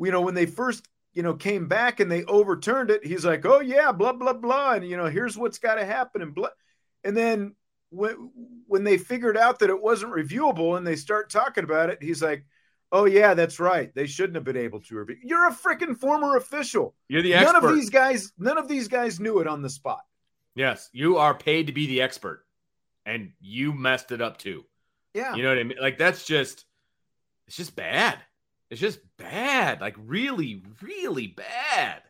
you 0.00 0.10
know, 0.10 0.20
when 0.20 0.34
they 0.34 0.46
first 0.46 0.88
you 1.12 1.22
know 1.22 1.34
came 1.34 1.68
back 1.68 2.00
and 2.00 2.10
they 2.10 2.24
overturned 2.24 2.90
it, 2.90 3.06
he's 3.06 3.24
like, 3.24 3.46
"Oh 3.46 3.60
yeah, 3.60 3.92
blah 3.92 4.12
blah 4.12 4.32
blah," 4.32 4.72
and 4.72 4.88
you 4.88 4.96
know, 4.96 5.06
here's 5.06 5.38
what's 5.38 5.58
got 5.58 5.76
to 5.76 5.84
happen, 5.84 6.22
and 6.22 6.34
blah. 6.34 6.48
And 7.04 7.16
then 7.16 7.54
when 7.90 8.30
when 8.66 8.84
they 8.84 8.98
figured 8.98 9.36
out 9.36 9.60
that 9.60 9.70
it 9.70 9.80
wasn't 9.80 10.12
reviewable 10.12 10.76
and 10.76 10.86
they 10.86 10.96
start 10.96 11.30
talking 11.30 11.64
about 11.64 11.90
it, 11.90 12.02
he's 12.02 12.22
like, 12.22 12.44
"Oh 12.92 13.06
yeah, 13.06 13.34
that's 13.34 13.58
right. 13.58 13.92
They 13.94 14.06
shouldn't 14.06 14.36
have 14.36 14.44
been 14.44 14.56
able 14.56 14.80
to 14.82 14.96
review." 14.96 15.16
You're 15.24 15.48
a 15.48 15.52
freaking 15.52 15.98
former 15.98 16.36
official. 16.36 16.94
You're 17.08 17.22
the 17.22 17.34
expert. 17.34 17.52
None 17.54 17.64
of 17.64 17.74
these 17.74 17.90
guys, 17.90 18.32
none 18.38 18.58
of 18.58 18.68
these 18.68 18.86
guys 18.86 19.18
knew 19.18 19.40
it 19.40 19.48
on 19.48 19.62
the 19.62 19.70
spot. 19.70 20.02
Yes, 20.54 20.90
you 20.92 21.16
are 21.16 21.34
paid 21.34 21.66
to 21.66 21.72
be 21.72 21.86
the 21.86 22.02
expert, 22.02 22.44
and 23.06 23.32
you 23.40 23.72
messed 23.72 24.12
it 24.12 24.20
up 24.20 24.36
too. 24.36 24.64
Yeah. 25.14 25.34
You 25.34 25.42
know 25.42 25.48
what 25.50 25.58
I 25.58 25.64
mean? 25.64 25.78
Like 25.80 25.98
that's 25.98 26.24
just, 26.24 26.64
it's 27.46 27.56
just 27.56 27.76
bad. 27.76 28.18
It's 28.70 28.80
just 28.80 29.00
bad. 29.18 29.80
Like 29.80 29.96
really, 29.98 30.62
really 30.80 31.26
bad. 31.26 32.02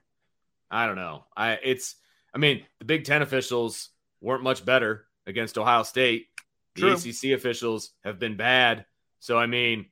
I 0.70 0.86
don't 0.86 0.96
know. 0.96 1.24
I 1.36 1.58
it's. 1.62 1.96
I 2.34 2.38
mean, 2.38 2.64
the 2.78 2.86
Big 2.86 3.04
Ten 3.04 3.20
officials 3.20 3.90
weren't 4.20 4.42
much 4.42 4.64
better 4.64 5.06
against 5.26 5.58
Ohio 5.58 5.82
State. 5.82 6.28
The 6.76 6.80
True. 6.80 6.92
ACC 6.92 7.36
officials 7.36 7.90
have 8.04 8.18
been 8.18 8.36
bad. 8.36 8.86
So 9.20 9.36
I 9.36 9.46
mean, 9.46 9.86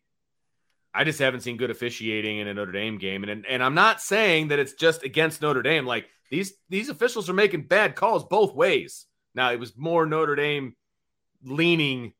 I 0.92 1.04
just 1.04 1.18
haven't 1.20 1.40
seen 1.40 1.56
good 1.56 1.70
officiating 1.70 2.38
in 2.38 2.48
a 2.48 2.54
Notre 2.54 2.72
Dame 2.72 2.98
game, 2.98 3.22
and 3.24 3.46
and 3.46 3.62
I'm 3.62 3.74
not 3.74 4.00
saying 4.00 4.48
that 4.48 4.58
it's 4.58 4.74
just 4.74 5.04
against 5.04 5.42
Notre 5.42 5.62
Dame. 5.62 5.86
Like 5.86 6.06
these 6.30 6.52
these 6.68 6.88
officials 6.88 7.30
are 7.30 7.34
making 7.34 7.66
bad 7.66 7.94
calls 7.94 8.24
both 8.24 8.54
ways. 8.54 9.06
Now 9.34 9.52
it 9.52 9.60
was 9.60 9.76
more 9.76 10.06
Notre 10.06 10.34
Dame 10.34 10.74
leaning 11.44 12.12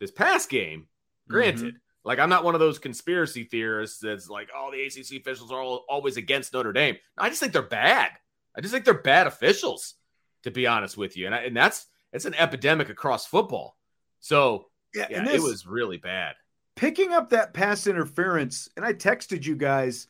this 0.00 0.10
past 0.10 0.50
game. 0.50 0.88
Granted, 1.28 1.74
mm-hmm. 1.74 1.76
like 2.04 2.18
I'm 2.18 2.28
not 2.28 2.44
one 2.44 2.54
of 2.54 2.60
those 2.60 2.78
conspiracy 2.78 3.44
theorists 3.44 4.00
that's 4.00 4.28
like, 4.28 4.48
oh, 4.54 4.70
the 4.72 4.82
ACC 4.82 5.20
officials 5.20 5.50
are 5.50 5.60
all, 5.60 5.84
always 5.88 6.16
against 6.16 6.52
Notre 6.52 6.72
Dame. 6.72 6.96
I 7.16 7.28
just 7.28 7.40
think 7.40 7.52
they're 7.52 7.62
bad. 7.62 8.10
I 8.56 8.60
just 8.60 8.72
think 8.72 8.84
they're 8.84 8.94
bad 8.94 9.26
officials, 9.26 9.94
to 10.42 10.50
be 10.50 10.66
honest 10.66 10.96
with 10.96 11.16
you, 11.16 11.26
and 11.26 11.34
I, 11.34 11.38
and 11.44 11.56
that's 11.56 11.86
it's 12.12 12.24
an 12.24 12.34
epidemic 12.34 12.88
across 12.90 13.26
football. 13.26 13.76
So 14.20 14.66
Yeah, 14.94 15.06
yeah, 15.10 15.18
and 15.18 15.28
it 15.28 15.40
was 15.40 15.66
really 15.66 15.98
bad. 15.98 16.34
Picking 16.78 17.12
up 17.12 17.30
that 17.30 17.52
pass 17.52 17.88
interference, 17.88 18.68
and 18.76 18.86
I 18.86 18.92
texted 18.92 19.44
you 19.44 19.56
guys, 19.56 20.06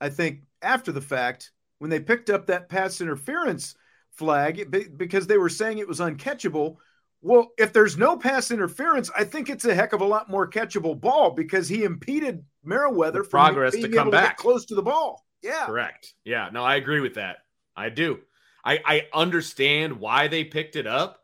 I 0.00 0.08
think 0.08 0.44
after 0.62 0.90
the 0.90 1.02
fact, 1.02 1.50
when 1.78 1.90
they 1.90 2.00
picked 2.00 2.30
up 2.30 2.46
that 2.46 2.70
pass 2.70 3.02
interference 3.02 3.74
flag 4.12 4.70
because 4.96 5.26
they 5.26 5.36
were 5.36 5.50
saying 5.50 5.76
it 5.76 5.86
was 5.86 6.00
uncatchable. 6.00 6.76
Well, 7.20 7.52
if 7.58 7.74
there's 7.74 7.98
no 7.98 8.16
pass 8.16 8.50
interference, 8.50 9.10
I 9.14 9.24
think 9.24 9.50
it's 9.50 9.66
a 9.66 9.74
heck 9.74 9.92
of 9.92 10.00
a 10.00 10.06
lot 10.06 10.30
more 10.30 10.48
catchable 10.48 10.98
ball 10.98 11.32
because 11.32 11.68
he 11.68 11.84
impeded 11.84 12.44
Merriweather 12.64 13.20
With 13.20 13.30
from 13.30 13.44
progress 13.44 13.74
to 13.74 13.82
come 13.82 14.08
able 14.08 14.12
to 14.12 14.16
back. 14.16 14.38
close 14.38 14.64
to 14.66 14.74
the 14.74 14.82
ball. 14.82 15.26
Yeah, 15.42 15.66
Correct. 15.66 16.14
Yeah. 16.24 16.48
No, 16.50 16.64
I 16.64 16.76
agree 16.76 17.00
with 17.00 17.14
that. 17.16 17.38
I 17.76 17.90
do. 17.90 18.20
I, 18.64 18.80
I 18.86 19.06
understand 19.12 20.00
why 20.00 20.28
they 20.28 20.44
picked 20.44 20.76
it 20.76 20.86
up 20.86 21.20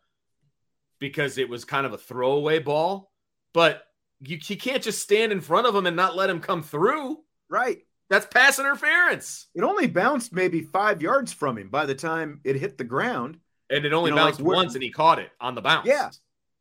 because 0.99 1.39
it 1.39 1.49
was 1.49 1.65
kind 1.65 1.87
of 1.87 1.95
a 1.95 1.99
throwaway 1.99 2.59
ball, 2.59 3.11
but 3.55 3.85
you, 4.25 4.39
you 4.43 4.57
can't 4.57 4.83
just 4.83 5.03
stand 5.03 5.33
in 5.33 5.41
front 5.41 5.67
of 5.67 5.75
him 5.75 5.87
and 5.87 5.97
not 5.97 6.17
let 6.17 6.31
him 6.31 6.41
come 6.41 6.63
through. 6.63 7.19
right. 7.49 7.79
That's 8.11 8.27
pass 8.27 8.59
interference. 8.59 9.47
It 9.55 9.63
only 9.63 9.87
bounced 9.87 10.35
maybe 10.35 10.61
five 10.61 11.01
yards 11.01 11.33
from 11.33 11.57
him 11.57 11.71
by 11.71 11.87
the 11.87 11.95
time 11.95 12.41
it 12.45 12.57
hit 12.57 12.77
the 12.77 12.85
ground. 12.85 13.39
And 13.71 13.87
it 13.87 13.95
only 13.95 14.11
You 14.11 14.17
know, 14.17 14.25
bounced 14.27 14.41
where- 14.43 14.55
once 14.57 14.75
and 14.75 14.83
he 14.83 14.91
caught 14.91 15.19
it 15.19 15.31
on 15.41 15.55
the 15.55 15.63
bounce. 15.63 15.87
Yeah. 15.87 16.11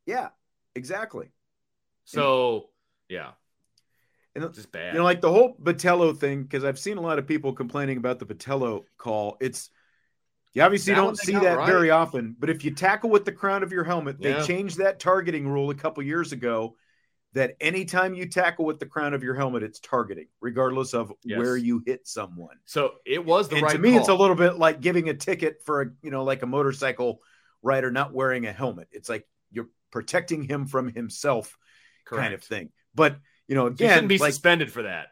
Yeah, 0.05 0.29
exactly. 0.75 1.29
So, 2.05 2.69
yeah. 3.09 3.31
And 4.33 4.53
Just 4.53 4.71
bad. 4.71 4.93
You 4.93 4.99
know, 4.99 5.03
like 5.03 5.19
the 5.19 5.31
whole 5.31 5.57
Botelho 5.61 6.17
thing, 6.17 6.43
because 6.43 6.63
I've 6.63 6.79
seen 6.79 6.97
a 6.97 7.01
lot 7.01 7.19
of 7.19 7.27
people 7.27 7.51
complaining 7.51 7.97
about 7.97 8.19
the 8.19 8.25
Botelho 8.25 8.85
call. 8.97 9.35
It's 9.41 9.69
you 10.53 10.61
obviously 10.63 10.93
That 10.93 11.01
don't 11.01 11.17
see 11.17 11.33
that 11.33 11.57
right. 11.57 11.67
very 11.67 11.91
often, 11.91 12.33
but 12.39 12.49
if 12.49 12.63
you 12.63 12.71
tackle 12.73 13.09
with 13.09 13.25
the 13.25 13.31
crown 13.33 13.61
of 13.61 13.73
your 13.73 13.83
helmet, 13.83 14.17
Yeah. 14.19 14.39
they 14.39 14.45
changed 14.47 14.77
that 14.77 14.99
targeting 15.01 15.49
rule 15.49 15.69
a 15.69 15.75
couple 15.75 16.01
years 16.03 16.31
ago 16.31 16.77
that 17.33 17.55
anytime 17.61 18.13
you 18.13 18.27
tackle 18.27 18.65
with 18.65 18.79
the 18.79 18.85
crown 18.85 19.13
of 19.13 19.23
your 19.23 19.35
helmet, 19.35 19.63
it's 19.63 19.79
targeting, 19.79 20.27
regardless 20.41 20.93
of 20.93 21.13
Yes. 21.23 21.37
where 21.39 21.55
you 21.57 21.81
hit 21.85 22.07
someone. 22.07 22.57
so 22.65 22.95
it 23.05 23.23
was 23.25 23.47
the 23.49 23.55
and 23.55 23.63
right 23.63 23.71
to 23.73 23.79
me, 23.79 23.95
it's 23.95 24.09
a 24.09 24.13
little 24.13 24.35
bit 24.35 24.57
like 24.57 24.81
giving 24.81 25.09
a 25.09 25.13
ticket 25.13 25.61
for 25.65 25.81
a 25.81 25.85
you 26.01 26.11
know, 26.11 26.23
like 26.23 26.43
a 26.43 26.47
motorcycle 26.47 27.21
rider 27.61 27.91
not 27.91 28.13
wearing 28.13 28.45
a 28.47 28.51
helmet. 28.51 28.87
It's 28.91 29.07
like 29.09 29.27
you're 29.51 29.69
protecting 29.91 30.43
him 30.43 30.65
from 30.65 30.91
himself, 30.91 31.57
kind 32.05 32.33
of 32.33 32.43
thing. 32.43 32.69
But 32.95 33.17
you 33.47 33.55
know, 33.55 33.63
So 33.63 33.69
you 33.69 33.73
again, 33.75 33.89
shouldn't 33.93 34.09
be 34.09 34.17
like 34.17 34.33
suspended 34.33 34.71
for 34.71 34.83
that. 34.83 35.07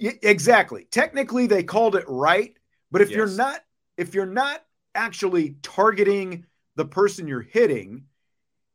Y- 0.00 0.18
exactly 0.22 0.86
technically 0.90 1.48
they 1.48 1.64
called 1.64 1.96
it 1.96 2.04
right 2.06 2.56
but 2.92 3.00
if 3.02 3.10
you're 3.10 3.26
not 3.26 3.60
if 3.96 4.14
you're 4.14 4.24
not 4.24 4.64
actually 4.94 5.56
targeting 5.62 6.46
the 6.76 6.84
person 6.84 7.26
you're 7.26 7.40
hitting 7.40 8.04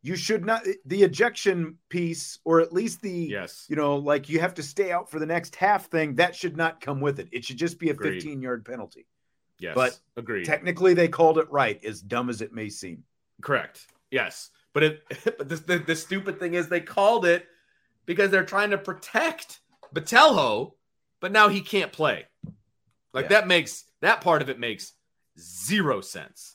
you 0.06 0.16
should 0.16 0.46
not 0.46 0.64
the 0.86 1.04
ejection 1.04 1.78
piece 1.90 2.38
or 2.46 2.62
at 2.62 2.72
least 2.72 3.02
the 3.02 3.10
Yes. 3.12 3.66
you 3.68 3.76
know 3.76 3.96
like 3.98 4.30
you 4.30 4.40
have 4.40 4.54
to 4.56 4.64
stay 4.64 4.92
out 4.92 5.10
for 5.10 5.20
the 5.20 5.26
next 5.26 5.56
half 5.56 5.90
thing 5.90 6.16
that 6.16 6.36
should 6.36 6.56
not 6.56 6.80
come 6.80 7.02
with 7.02 7.20
it 7.20 7.28
it 7.32 7.44
should 7.44 7.58
just 7.58 7.80
be 7.80 7.90
a 7.90 7.94
Agreed. 7.94 8.16
15 8.22 8.42
yard 8.42 8.64
penalty 8.66 9.08
Yes. 9.60 9.74
but 9.74 10.00
agreed. 10.18 10.46
technically 10.46 10.94
they 10.94 11.08
called 11.08 11.38
it 11.40 11.50
right 11.50 11.84
as 11.84 12.02
dumb 12.02 12.30
as 12.30 12.42
it 12.42 12.54
may 12.54 12.70
seem 12.70 13.04
Correct. 13.42 13.88
Yes. 14.12 14.50
But 14.74 14.84
it 14.84 15.04
but 15.38 15.50
this, 15.50 15.62
the, 15.62 15.80
the 15.80 15.96
stupid 15.96 16.40
thing 16.40 16.54
is 16.54 16.68
they 16.70 16.80
called 16.82 17.26
it 17.26 17.46
because 18.06 18.30
they're 18.32 18.46
trying 18.46 18.70
to 18.70 18.78
protect 18.78 19.60
Botelho, 19.94 20.74
but 21.20 21.32
now 21.32 21.50
he 21.50 21.62
can't 21.62 21.92
play. 21.92 22.26
Like 23.14 23.26
Yeah. 23.26 23.30
that 23.40 23.48
makes 23.48 23.86
that 24.02 24.22
part 24.22 24.42
of 24.42 24.50
it 24.50 24.60
makes 24.60 24.94
zero 25.40 26.00
sense. 26.02 26.55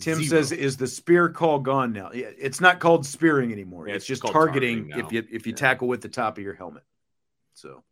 Tim 0.00 0.22
Zero. 0.22 0.24
says 0.42 0.52
is 0.52 0.76
the 0.76 0.86
spear 0.86 1.28
call 1.28 1.58
gone 1.58 1.92
now 1.92 2.10
it's 2.12 2.60
not 2.60 2.80
called 2.80 3.04
spearing 3.06 3.52
anymore 3.52 3.88
Yeah, 3.88 3.94
it's, 3.94 4.02
it's 4.02 4.20
just 4.20 4.22
targeting, 4.32 4.88
targeting 4.88 5.06
if 5.06 5.12
you 5.12 5.36
if 5.36 5.46
you 5.46 5.52
Yeah. 5.52 5.56
tackle 5.56 5.88
with 5.88 6.00
the 6.00 6.08
top 6.08 6.38
of 6.38 6.44
your 6.44 6.54
helmet 6.54 6.82
so 7.54 7.82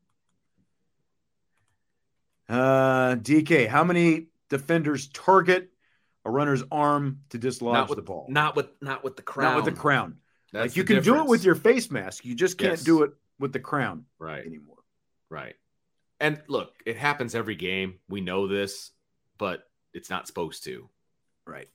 uh 2.48 3.16
dk 3.16 3.66
how 3.68 3.82
many 3.84 4.28
defenders 4.48 5.08
target 5.08 5.70
a 6.24 6.30
runner's 6.30 6.62
arm 6.70 7.20
to 7.30 7.38
dislodge 7.38 7.88
with 7.88 7.96
the 7.96 8.02
ball 8.02 8.26
Not 8.28 8.56
with 8.56 8.66
not 8.80 9.02
with 9.04 9.16
the 9.16 9.22
crown. 9.22 9.54
not 9.54 9.64
with 9.64 9.74
the 9.74 9.80
crown 9.80 10.16
That's 10.52 10.70
like 10.72 10.76
you 10.76 10.84
can 10.84 11.02
do 11.02 11.16
it 11.20 11.26
with 11.26 11.44
your 11.44 11.54
face 11.56 11.90
mask 11.90 12.24
you 12.24 12.34
just 12.34 12.58
can't 12.58 12.72
Yes. 12.72 12.84
do 12.84 13.02
it 13.02 13.12
with 13.38 13.52
the 13.52 13.60
crown 13.60 14.04
right. 14.18 14.44
anymore 14.44 14.76
Right. 15.28 15.56
And 16.20 16.40
look, 16.46 16.72
it 16.86 16.96
happens 16.96 17.34
every 17.34 17.56
game. 17.56 17.98
We 18.08 18.20
know 18.20 18.46
this, 18.46 18.92
but 19.38 19.68
it's 19.92 20.08
not 20.08 20.28
supposed 20.28 20.62
to. 20.64 20.88
Right. 21.44 21.68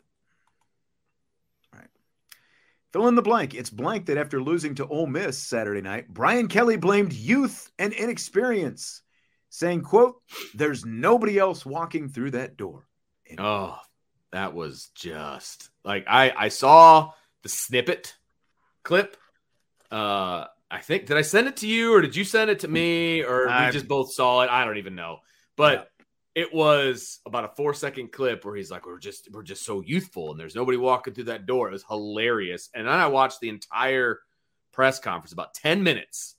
Fill 2.94 3.08
in 3.08 3.16
the 3.16 3.22
blank. 3.22 3.54
It's 3.54 3.70
blank 3.70 4.08
that 4.08 4.18
after 4.18 4.42
losing 4.42 4.76
to 4.76 4.88
Ole 4.88 5.08
Miss 5.08 5.38
Saturday 5.42 5.82
night, 5.82 6.10
Brian 6.10 6.48
Kelly 6.48 6.76
blamed 6.76 7.14
youth 7.14 7.72
and 7.80 7.94
inexperience, 7.94 9.02
saying, 9.50 9.82
quote, 9.84 10.22
there's 10.54 10.86
nobody 10.86 11.38
else 11.40 11.66
walking 11.66 12.10
through 12.10 12.32
that 12.32 12.58
door. 12.58 12.86
Oh, 13.38 13.78
that 14.34 14.54
was 14.54 14.90
just 14.94 15.70
like 15.86 16.06
I 16.08 16.34
I 16.38 16.48
saw 16.50 17.12
the 17.44 17.50
snippet 17.50 18.16
clip. 18.84 19.16
Uh 19.90 20.46
I 20.70 20.80
think 20.82 21.06
did 21.06 21.18
I 21.18 21.22
send 21.22 21.48
it 21.48 21.58
to 21.58 21.68
you 21.68 21.94
or 21.94 22.02
did 22.02 22.16
you 22.16 22.24
send 22.24 22.50
it 22.50 22.60
to 22.60 22.68
me 22.68 23.24
or 23.24 23.48
I- 23.50 23.68
we 23.68 23.72
just 23.72 23.88
both 23.88 24.14
saw 24.14 24.42
it? 24.42 24.50
I 24.50 24.66
don't 24.66 24.78
even 24.78 24.96
know. 24.96 25.20
But 25.58 25.91
it 26.34 26.54
was 26.54 27.20
about 27.26 27.44
a 27.46 27.50
four 27.58 27.74
second 27.74 28.12
clip 28.12 28.46
where 28.46 28.56
he's 28.56 28.72
like, 28.72 28.86
We're 28.86 29.00
just 29.00 29.30
we're 29.32 29.44
just 29.44 29.66
so 29.66 29.82
youthful 29.82 30.32
and 30.32 30.40
there's 30.40 30.56
nobody 30.56 30.78
walking 30.78 31.14
through 31.14 31.26
that 31.26 31.46
door. 31.46 31.68
It 31.68 31.74
was 31.74 31.84
hilarious. 31.88 32.70
And 32.74 32.88
then 32.88 32.94
I 32.94 33.08
watched 33.08 33.40
the 33.42 33.50
entire 33.50 34.20
press 34.72 35.00
conference, 35.00 35.34
about 35.34 35.54
10 35.54 35.84
minutes. 35.84 36.36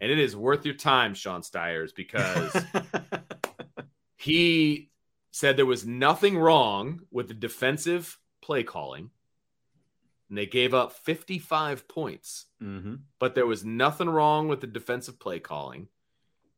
And 0.00 0.10
it 0.10 0.18
is 0.18 0.36
worth 0.36 0.66
your 0.66 0.74
time, 0.74 1.14
Sean 1.14 1.42
Stires, 1.42 1.92
because 1.92 2.54
he 4.16 4.90
said 5.30 5.56
there 5.56 5.66
was 5.66 5.86
nothing 5.86 6.36
wrong 6.36 7.00
with 7.10 7.28
the 7.28 7.34
defensive 7.34 8.18
play 8.42 8.62
calling. 8.62 9.10
And 10.28 10.36
they 10.36 10.46
gave 10.46 10.74
up 10.74 10.92
55 10.92 11.86
points 11.88 12.46
Mhm. 12.62 13.00
but 13.20 13.34
there 13.34 13.46
was 13.46 13.64
nothing 13.64 14.08
wrong 14.08 14.48
with 14.48 14.60
the 14.60 14.66
defensive 14.66 15.20
play 15.20 15.38
calling. 15.38 15.88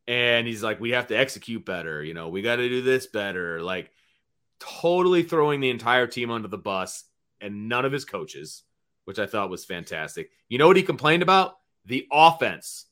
And 0.08 0.46
he's 0.46 0.62
like, 0.62 0.80
we 0.80 0.90
have 0.90 1.08
to 1.08 1.16
execute 1.16 1.66
better. 1.66 2.02
You 2.02 2.14
know, 2.14 2.30
we 2.30 2.40
got 2.40 2.56
to 2.56 2.68
do 2.68 2.80
this 2.80 3.06
better. 3.06 3.62
Like, 3.62 3.90
totally 4.58 5.22
throwing 5.22 5.60
the 5.60 5.70
entire 5.70 6.06
team 6.06 6.30
under 6.30 6.48
the 6.48 6.58
bus 6.58 7.04
and 7.42 7.68
none 7.68 7.84
of 7.84 7.92
his 7.92 8.06
coaches, 8.06 8.64
which 9.04 9.18
I 9.18 9.26
thought 9.26 9.50
was 9.50 9.66
fantastic. 9.66 10.30
You 10.48 10.56
know 10.56 10.66
what 10.66 10.78
he 10.78 10.82
complained 10.82 11.22
about? 11.22 11.58
The 11.84 12.06
offense. 12.10 12.86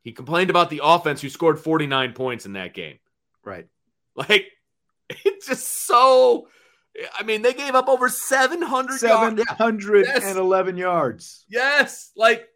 He 0.00 0.12
complained 0.12 0.50
about 0.50 0.70
the 0.70 0.80
offense 0.82 1.20
who 1.20 1.28
scored 1.28 1.60
49 1.60 2.14
points 2.14 2.46
in 2.46 2.54
that 2.54 2.74
game. 2.74 2.98
Right. 3.44 3.68
Like, 4.16 4.46
it's 5.10 5.48
just 5.48 5.86
so. 5.88 6.46
I 7.18 7.24
mean, 7.24 7.42
they 7.42 7.52
gave 7.52 7.74
up 7.74 7.88
over 7.88 8.08
700 8.08 9.02
yards. 9.02 9.42
711 10.20 10.76
yards. 10.76 11.44
Yes. 11.48 12.12
Like, 12.16 12.48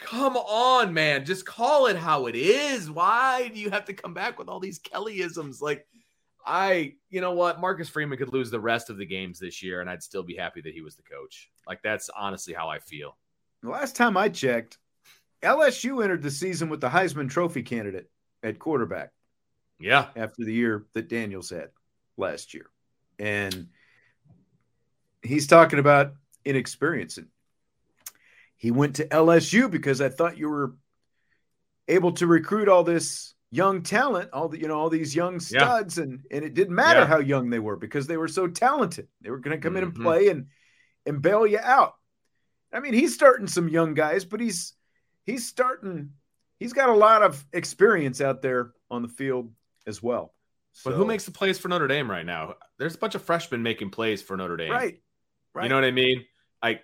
come 0.00 0.36
on, 0.36 0.92
man. 0.92 1.24
Just 1.24 1.46
call 1.46 1.86
it 1.86 1.96
how 1.96 2.26
it 2.26 2.34
is. 2.34 2.90
Why 2.90 3.48
do 3.48 3.60
you 3.60 3.70
have 3.70 3.84
to 3.86 3.92
come 3.92 4.14
back 4.14 4.38
with 4.38 4.48
all 4.48 4.60
these 4.60 4.80
Kellyisms? 4.80 5.60
Like, 5.60 5.86
I, 6.44 6.94
you 7.10 7.20
know 7.20 7.32
what? 7.32 7.60
Marcus 7.60 7.88
Freeman 7.88 8.18
could 8.18 8.32
lose 8.32 8.50
the 8.50 8.60
rest 8.60 8.90
of 8.90 8.96
the 8.96 9.06
games 9.06 9.38
this 9.38 9.62
year, 9.62 9.80
and 9.80 9.90
I'd 9.90 10.02
still 10.02 10.22
be 10.22 10.34
happy 10.34 10.60
that 10.62 10.72
he 10.74 10.80
was 10.80 10.96
the 10.96 11.02
coach. 11.02 11.50
Like, 11.66 11.82
that's 11.82 12.08
honestly 12.16 12.54
how 12.54 12.68
I 12.68 12.78
feel. 12.78 13.16
The 13.62 13.68
last 13.70 13.94
time 13.94 14.16
I 14.16 14.30
checked, 14.30 14.78
LSU 15.42 16.02
entered 16.02 16.22
the 16.22 16.30
season 16.30 16.68
with 16.70 16.80
the 16.80 16.88
Heisman 16.88 17.28
Trophy 17.30 17.62
candidate 17.62 18.10
at 18.42 18.58
quarterback 18.58 19.10
Yeah. 19.78 20.08
after 20.16 20.44
the 20.44 20.52
year 20.52 20.86
that 20.94 21.08
Daniels 21.08 21.50
had 21.50 21.68
last 22.16 22.54
year. 22.54 22.66
And 23.18 23.68
he's 25.22 25.46
talking 25.46 25.78
about 25.78 26.14
inexperience. 26.44 27.18
He 28.60 28.70
went 28.70 28.96
to 28.96 29.06
LSU 29.08 29.70
because 29.70 30.00
I 30.02 30.10
thought 30.10 30.36
you 30.38 30.48
were 30.50 30.74
able 31.88 32.12
to 32.12 32.26
recruit 32.26 32.68
all 32.68 32.84
this 32.84 33.34
young 33.50 33.82
talent, 33.82 34.30
all 34.32 34.48
the 34.48 34.60
you 34.60 34.68
know, 34.68 34.78
all 34.78 34.90
these 34.90 35.16
young 35.16 35.40
studs, 35.40 35.98
and 35.98 36.20
and 36.30 36.44
it 36.44 36.54
didn't 36.54 36.74
matter 36.74 37.00
Yeah. 37.00 37.06
how 37.06 37.18
young 37.20 37.50
they 37.50 37.58
were 37.58 37.76
because 37.76 38.06
they 38.06 38.16
were 38.18 38.28
so 38.28 38.46
talented. 38.46 39.08
They 39.22 39.30
were 39.30 39.38
going 39.38 39.56
to 39.58 39.62
come 39.62 39.76
in 39.76 39.84
and 39.84 39.94
Mhm. 39.94 40.02
play 40.02 40.28
and 40.28 40.46
and 41.06 41.22
bail 41.22 41.46
you 41.46 41.58
out. 41.58 41.94
I 42.72 42.80
mean, 42.80 42.92
he's 42.92 43.14
starting 43.14 43.46
some 43.48 43.68
young 43.68 43.94
guys, 43.94 44.24
but 44.24 44.40
he's 44.40 44.74
he's 45.24 45.46
starting. 45.48 46.12
He's 46.58 46.74
got 46.74 46.90
a 46.90 46.94
lot 46.94 47.22
of 47.22 47.42
experience 47.54 48.20
out 48.20 48.42
there 48.42 48.72
on 48.90 49.00
the 49.02 49.08
field 49.08 49.52
as 49.86 50.02
well. 50.02 50.34
But 50.84 50.92
who 50.94 51.04
makes 51.06 51.24
the 51.24 51.30
plays 51.32 51.58
for 51.58 51.68
Notre 51.68 51.88
Dame 51.88 52.08
right 52.10 52.24
now? 52.26 52.56
There's 52.78 52.94
a 52.94 52.98
bunch 52.98 53.14
of 53.14 53.22
freshmen 53.22 53.62
making 53.62 53.90
plays 53.90 54.22
for 54.22 54.36
Notre 54.36 54.56
Dame. 54.58 54.70
right? 54.70 55.02
Right. 55.54 55.62
You 55.64 55.68
know 55.70 55.74
what 55.74 55.84
I 55.84 55.90
mean? 55.90 56.24
Like, 56.62 56.82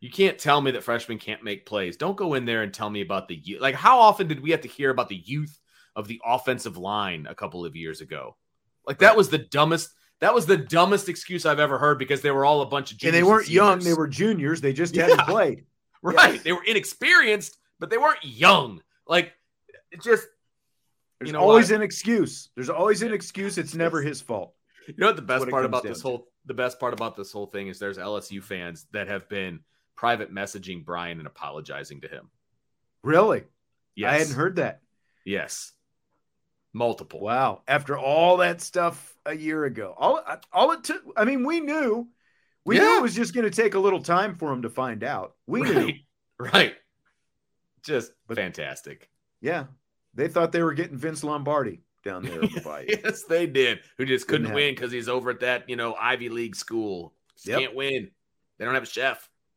you 0.00 0.10
can't 0.10 0.38
tell 0.38 0.60
me 0.60 0.70
that 0.72 0.84
freshmen 0.84 1.18
can't 1.18 1.42
make 1.42 1.66
plays. 1.66 1.96
Don't 1.96 2.16
go 2.16 2.34
in 2.34 2.44
there 2.44 2.62
and 2.62 2.72
tell 2.72 2.88
me 2.90 3.00
about 3.00 3.28
the 3.28 3.34
youth. 3.36 3.60
Like, 3.60 3.74
how 3.74 3.98
often 4.00 4.28
did 4.28 4.40
we 4.40 4.50
have 4.52 4.60
to 4.62 4.68
hear 4.68 4.90
about 4.90 5.08
the 5.08 5.16
youth 5.16 5.58
of 5.96 6.06
the 6.06 6.20
offensive 6.24 6.76
line 6.76 7.26
a 7.28 7.34
couple 7.34 7.64
of 7.64 7.74
years 7.74 8.00
ago? 8.00 8.36
Like, 8.86 8.98
that 8.98 9.16
was 9.16 9.28
the 9.28 9.38
dumbest. 9.38 9.90
That 10.20 10.34
was 10.34 10.46
the 10.46 10.56
dumbest 10.56 11.08
excuse 11.08 11.46
I've 11.46 11.60
ever 11.60 11.78
heard 11.78 11.98
because 11.98 12.22
they 12.22 12.30
were 12.30 12.44
all 12.44 12.60
a 12.62 12.66
bunch 12.66 12.90
of 12.92 12.98
and 13.04 13.14
they 13.14 13.22
weren't 13.22 13.48
young; 13.48 13.78
they 13.80 13.94
were 13.94 14.08
juniors. 14.08 14.60
They 14.60 14.72
just 14.72 14.94
Yeah. 14.94 15.08
hadn't 15.08 15.20
played. 15.26 15.64
right. 16.02 16.34
yes. 16.34 16.42
They 16.42 16.52
were 16.52 16.64
inexperienced, 16.64 17.56
but 17.78 17.90
they 17.90 17.98
weren't 17.98 18.24
young. 18.24 18.82
Like, 19.06 19.32
it 19.90 20.02
just 20.02 20.26
There's 21.18 21.28
You 21.28 21.32
know 21.32 21.40
always 21.40 21.70
what? 21.70 21.76
an 21.76 21.82
excuse. 21.82 22.50
There's 22.54 22.68
always 22.70 23.02
an 23.02 23.12
excuse. 23.12 23.58
It's 23.58 23.74
never 23.74 24.00
his 24.02 24.20
fault. 24.20 24.54
You 24.86 24.94
know 24.98 25.06
what 25.06 25.16
the 25.16 25.22
best 25.22 25.40
what 25.40 25.50
part 25.50 25.64
about 25.64 25.82
this 25.82 25.98
to. 26.02 26.08
whole 26.08 26.28
the 26.46 26.54
best 26.54 26.78
part 26.80 26.94
about 26.94 27.16
this 27.16 27.30
whole 27.32 27.46
thing 27.46 27.68
is 27.68 27.78
there's 27.78 27.98
LSU 27.98 28.42
fans 28.42 28.86
that 28.92 29.06
have 29.08 29.28
been 29.28 29.60
private 29.98 30.32
messaging 30.32 30.84
Brian 30.84 31.18
and 31.18 31.26
apologizing 31.26 32.00
to 32.02 32.08
him. 32.08 32.30
Really? 33.02 33.42
Yes. 33.96 34.12
I 34.14 34.18
hadn't 34.18 34.34
heard 34.36 34.56
that. 34.56 34.80
Yes. 35.24 35.72
Multiple. 36.72 37.20
Wow. 37.20 37.62
After 37.66 37.98
all 37.98 38.36
that 38.36 38.60
stuff 38.60 39.16
a 39.26 39.34
year 39.34 39.64
ago, 39.64 39.92
all 39.98 40.22
uh, 40.24 40.36
all 40.52 40.70
it 40.70 40.84
took. 40.84 41.02
I 41.16 41.24
mean, 41.24 41.44
we 41.44 41.58
knew, 41.58 42.06
we 42.64 42.78
knew 42.78 42.96
it 42.98 43.02
was 43.02 43.16
just 43.16 43.34
going 43.34 43.50
to 43.50 43.50
take 43.50 43.74
a 43.74 43.78
little 43.80 44.00
time 44.00 44.36
for 44.36 44.52
him 44.52 44.62
to 44.62 44.70
find 44.70 45.02
out. 45.02 45.34
We 45.46 45.62
knew. 45.62 45.74
right. 45.74 45.94
Right. 46.40 46.74
Just 47.82 48.12
But- 48.28 48.36
fantastic. 48.36 49.10
Yeah, 49.40 49.64
they 50.14 50.28
thought 50.28 50.52
they 50.52 50.62
were 50.62 50.72
getting 50.72 50.96
Vince 50.96 51.24
Lombardi 51.24 51.80
down 52.04 52.22
there. 52.22 52.38
the 52.38 52.84
yes, 53.04 53.24
they 53.24 53.46
did. 53.48 53.80
Who 53.96 54.06
just 54.06 54.28
Couldn't 54.28 54.46
couldn't 54.46 54.54
win 54.54 54.72
because 54.76 54.92
he's 54.92 55.08
over 55.08 55.30
at 55.30 55.40
that, 55.40 55.68
you 55.68 55.74
know, 55.74 55.94
Ivy 55.94 56.28
League 56.28 56.54
school. 56.54 57.12
Yep. 57.44 57.58
Can't 57.58 57.74
win. 57.74 58.10
They 58.58 58.64
don't 58.64 58.74
have 58.74 58.84
a 58.84 58.86
chef. 58.86 59.28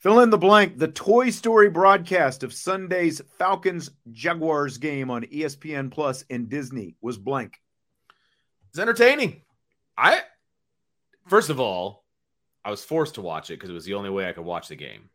Fill 0.00 0.20
in 0.20 0.30
the 0.30 0.38
blank. 0.38 0.78
The 0.78 0.88
Toy 0.88 1.30
Story 1.30 1.68
broadcast 1.70 2.44
of 2.44 2.52
Sunday's 2.52 3.20
Falcons 3.38 3.90
Jaguars 4.12 4.78
game 4.78 5.10
on 5.10 5.24
ESPN 5.24 5.90
Plus 5.90 6.24
and 6.30 6.48
Disney 6.48 6.94
was 7.00 7.18
blank. 7.18 7.60
It's 8.70 8.78
entertaining. 8.78 9.42
I 9.96 10.20
first 11.26 11.50
of 11.50 11.58
all, 11.58 12.04
I 12.64 12.70
was 12.70 12.84
forced 12.84 13.16
to 13.16 13.22
watch 13.22 13.50
it 13.50 13.54
because 13.54 13.70
it 13.70 13.74
was 13.74 13.84
the 13.84 13.94
only 13.94 14.10
way 14.10 14.28
I 14.28 14.32
could 14.32 14.44
watch 14.44 14.68
the 14.68 14.76
game. 14.76 15.10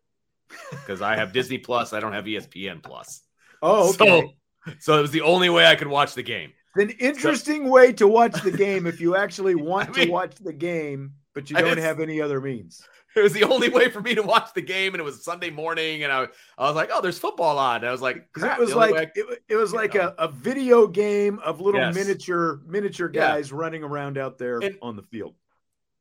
Because 0.71 1.01
I 1.01 1.15
have 1.15 1.31
Disney 1.31 1.57
Plus, 1.57 1.93
I 1.93 1.99
don't 2.01 2.13
have 2.13 2.25
ESPN 2.25 2.83
Plus. 2.83 3.21
Oh, 3.61 3.89
okay. 3.91 4.33
So 4.65 4.75
so 4.79 4.99
it 4.99 5.01
was 5.01 5.11
the 5.11 5.21
only 5.21 5.49
way 5.49 5.65
I 5.65 5.75
could 5.75 5.87
watch 5.87 6.13
the 6.13 6.23
game. 6.23 6.51
It's 6.75 6.91
an 6.91 6.97
interesting 6.99 7.69
way 7.69 7.93
to 7.93 8.07
watch 8.07 8.41
the 8.41 8.51
game 8.51 8.85
if 8.85 8.99
you 8.99 9.15
actually 9.15 9.55
want 9.71 9.89
I 9.89 9.93
mean- 9.93 10.07
to 10.07 10.11
watch 10.11 10.35
the 10.35 10.53
game, 10.53 11.13
but 11.33 11.49
you 11.49 11.55
don't 11.55 11.77
have 11.77 12.01
any 12.01 12.19
other 12.19 12.41
means. 12.41 12.83
It 13.15 13.21
was 13.21 13.33
the 13.33 13.43
only 13.43 13.69
way 13.69 13.89
for 13.89 14.01
me 14.01 14.15
to 14.15 14.23
watch 14.23 14.53
the 14.55 14.61
game, 14.61 14.93
and 14.93 14.99
it 15.01 15.03
was 15.03 15.23
Sunday 15.23 15.49
morning, 15.51 16.03
and 16.03 16.11
I, 16.11 16.27
I 16.57 16.67
was 16.67 16.75
like, 16.75 16.89
"Oh, 16.91 16.99
there's 17.01 17.19
football 17.19 17.59
on." 17.59 17.77
And 17.77 17.85
I 17.87 17.91
was 17.91 18.01
like, 18.01 18.27
Because 18.33 18.43
"Crap, 18.43 18.57
it 18.57 18.61
was 18.61 18.73
like 18.75 18.93
way 18.93 19.11
it, 19.15 19.43
it 19.49 19.55
was 19.55 19.71
like 19.73 19.93
know. 19.93 20.13
a, 20.17 20.23
a 20.25 20.27
video 20.27 20.87
game 20.87 21.39
of 21.39 21.61
little 21.61 21.79
Yes. 21.81 21.93
miniature 21.95 22.61
miniature 22.65 23.11
Yeah. 23.13 23.27
guys 23.35 23.51
running 23.53 23.83
around 23.83 24.17
out 24.17 24.37
there 24.37 24.59
And- 24.59 24.77
on 24.81 24.95
the 24.95 25.03
field. 25.03 25.35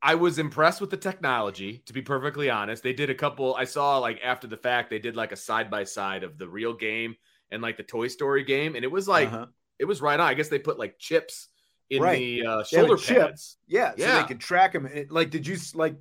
I 0.05 0.17
was 0.17 0.39
impressed 0.41 0.81
with 0.81 0.91
the 0.91 0.97
technology, 0.97 1.79
to 1.87 1.93
be 1.93 2.03
perfectly 2.03 2.51
honest. 2.51 2.83
They 2.83 2.93
did 2.93 3.09
a 3.09 3.15
couple, 3.15 3.55
I 3.55 3.63
saw 3.65 3.99
like 3.99 4.19
after 4.25 4.49
the 4.49 4.57
fact, 4.57 4.91
they 4.91 4.99
did 4.99 5.15
like 5.15 5.31
a 5.31 5.37
side 5.37 5.71
by 5.71 5.85
side 5.85 6.25
of 6.25 6.39
the 6.39 6.49
real 6.49 6.73
game 6.75 7.15
and 7.53 7.63
like 7.63 7.77
the 7.77 7.85
Toy 7.85 8.09
Story 8.09 8.43
game. 8.43 8.75
And 8.75 8.85
it 8.85 8.91
was 8.91 9.07
like, 9.07 9.29
Uh-huh. 9.29 9.47
it 9.79 9.85
was 9.85 10.01
right 10.01 10.19
on. 10.19 10.27
I 10.27 10.35
guess 10.35 10.49
they 10.49 10.59
put 10.59 10.77
like 10.77 10.99
chips 10.99 11.49
in 11.89 12.03
Right. 12.03 12.19
the 12.19 12.47
uh, 12.47 12.65
shoulder 12.65 12.97
chip. 12.97 13.29
pads. 13.29 13.59
Yeah, 13.69 13.91
so 13.91 13.95
Yeah. 13.99 14.23
they 14.23 14.27
could 14.27 14.41
track 14.41 14.73
them. 14.73 14.89
like, 15.11 15.31
did 15.31 15.47
you 15.47 15.57
like? 15.75 15.95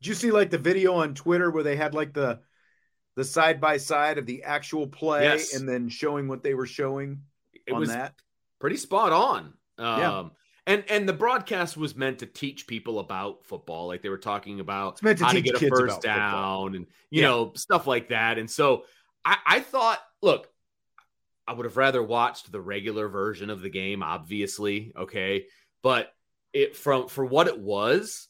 Did 0.00 0.08
you 0.08 0.14
see 0.14 0.30
like 0.30 0.50
the 0.50 0.58
video 0.58 0.94
on 0.94 1.14
Twitter 1.14 1.50
where 1.50 1.62
they 1.64 1.76
had 1.76 1.94
like 1.94 2.12
the 2.14 2.40
the 3.16 3.24
side 3.24 3.60
by 3.60 3.78
side 3.78 4.18
of 4.18 4.26
the 4.26 4.44
actual 4.44 4.86
play 4.86 5.24
Yes. 5.24 5.54
and 5.54 5.68
then 5.68 5.88
showing 5.88 6.28
what 6.28 6.42
they 6.42 6.54
were 6.54 6.66
showing 6.66 7.22
It 7.66 7.72
on 7.72 7.80
was 7.80 7.88
that? 7.90 8.14
pretty 8.60 8.76
spot 8.76 9.12
on. 9.12 9.54
Um, 9.76 10.00
Yeah. 10.00 10.24
And 10.66 10.84
and 10.88 11.08
the 11.08 11.14
broadcast 11.14 11.76
was 11.76 11.96
meant 11.96 12.18
to 12.20 12.26
teach 12.26 12.66
people 12.66 12.98
about 13.00 13.44
football, 13.46 13.86
like 13.88 14.02
they 14.02 14.08
were 14.10 14.18
talking 14.18 14.60
about 14.60 14.98
to 14.98 15.14
how 15.24 15.32
to 15.32 15.40
get 15.40 15.54
a 15.56 15.66
first 15.68 16.04
about 16.04 16.14
football. 16.14 16.64
down 16.66 16.74
and 16.76 16.86
you 17.10 17.22
Yeah. 17.22 17.28
know 17.28 17.52
stuff 17.56 17.86
like 17.86 18.08
that. 18.10 18.38
And 18.38 18.50
so 18.50 18.84
I, 19.24 19.38
I 19.46 19.60
thought, 19.60 19.98
look, 20.22 20.48
I 21.46 21.54
would 21.54 21.64
have 21.64 21.76
rather 21.78 22.02
watched 22.02 22.52
the 22.52 22.60
regular 22.60 23.08
version 23.08 23.48
of 23.50 23.62
the 23.62 23.70
game, 23.70 24.02
obviously, 24.02 24.92
okay, 24.96 25.46
but 25.82 26.12
it 26.52 26.76
from 26.76 27.08
for 27.08 27.24
what 27.24 27.48
it 27.48 27.58
was, 27.58 28.28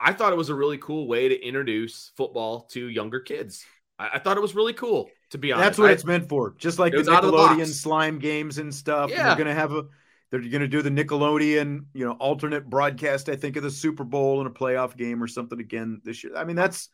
I 0.00 0.12
thought 0.12 0.32
it 0.32 0.36
was 0.36 0.48
a 0.48 0.54
really 0.54 0.78
cool 0.78 1.08
way 1.08 1.28
to 1.28 1.40
introduce 1.40 2.12
football 2.16 2.62
to 2.72 2.86
younger 2.88 3.20
kids. 3.20 3.64
I, 3.98 4.10
I 4.14 4.18
thought 4.18 4.36
it 4.36 4.40
was 4.40 4.54
really 4.54 4.72
cool, 4.72 5.10
to 5.30 5.38
be 5.38 5.52
honest. 5.52 5.64
That's 5.66 5.78
what 5.78 5.90
I- 5.90 5.92
it's 5.92 6.04
meant 6.04 6.28
for. 6.28 6.54
Just 6.58 6.78
like 6.78 6.92
the 6.92 6.98
of 7.00 7.04
the 7.06 7.12
Nickelodeon 7.12 7.66
slime 7.66 8.18
games 8.18 8.58
and 8.58 8.74
stuff. 8.74 9.10
Yeah. 9.10 9.26
they're 9.28 9.36
gonna 9.44 9.54
have 9.54 9.72
a 9.72 9.84
they're 10.30 10.40
gonna 10.40 10.68
do 10.68 10.82
the 10.82 10.90
Nickelodeon, 10.90 11.86
you 11.94 12.04
know, 12.04 12.12
alternate 12.12 12.68
broadcast, 12.68 13.28
I 13.28 13.36
think, 13.36 13.56
of 13.56 13.62
the 13.62 13.70
Super 13.70 14.04
Bowl 14.04 14.40
and 14.40 14.46
a 14.46 14.52
playoff 14.52 14.96
game 14.96 15.22
or 15.22 15.26
something 15.26 15.58
again 15.58 16.00
this 16.04 16.22
year. 16.22 16.36
I 16.36 16.44
mean, 16.44 16.56
that's 16.56 16.88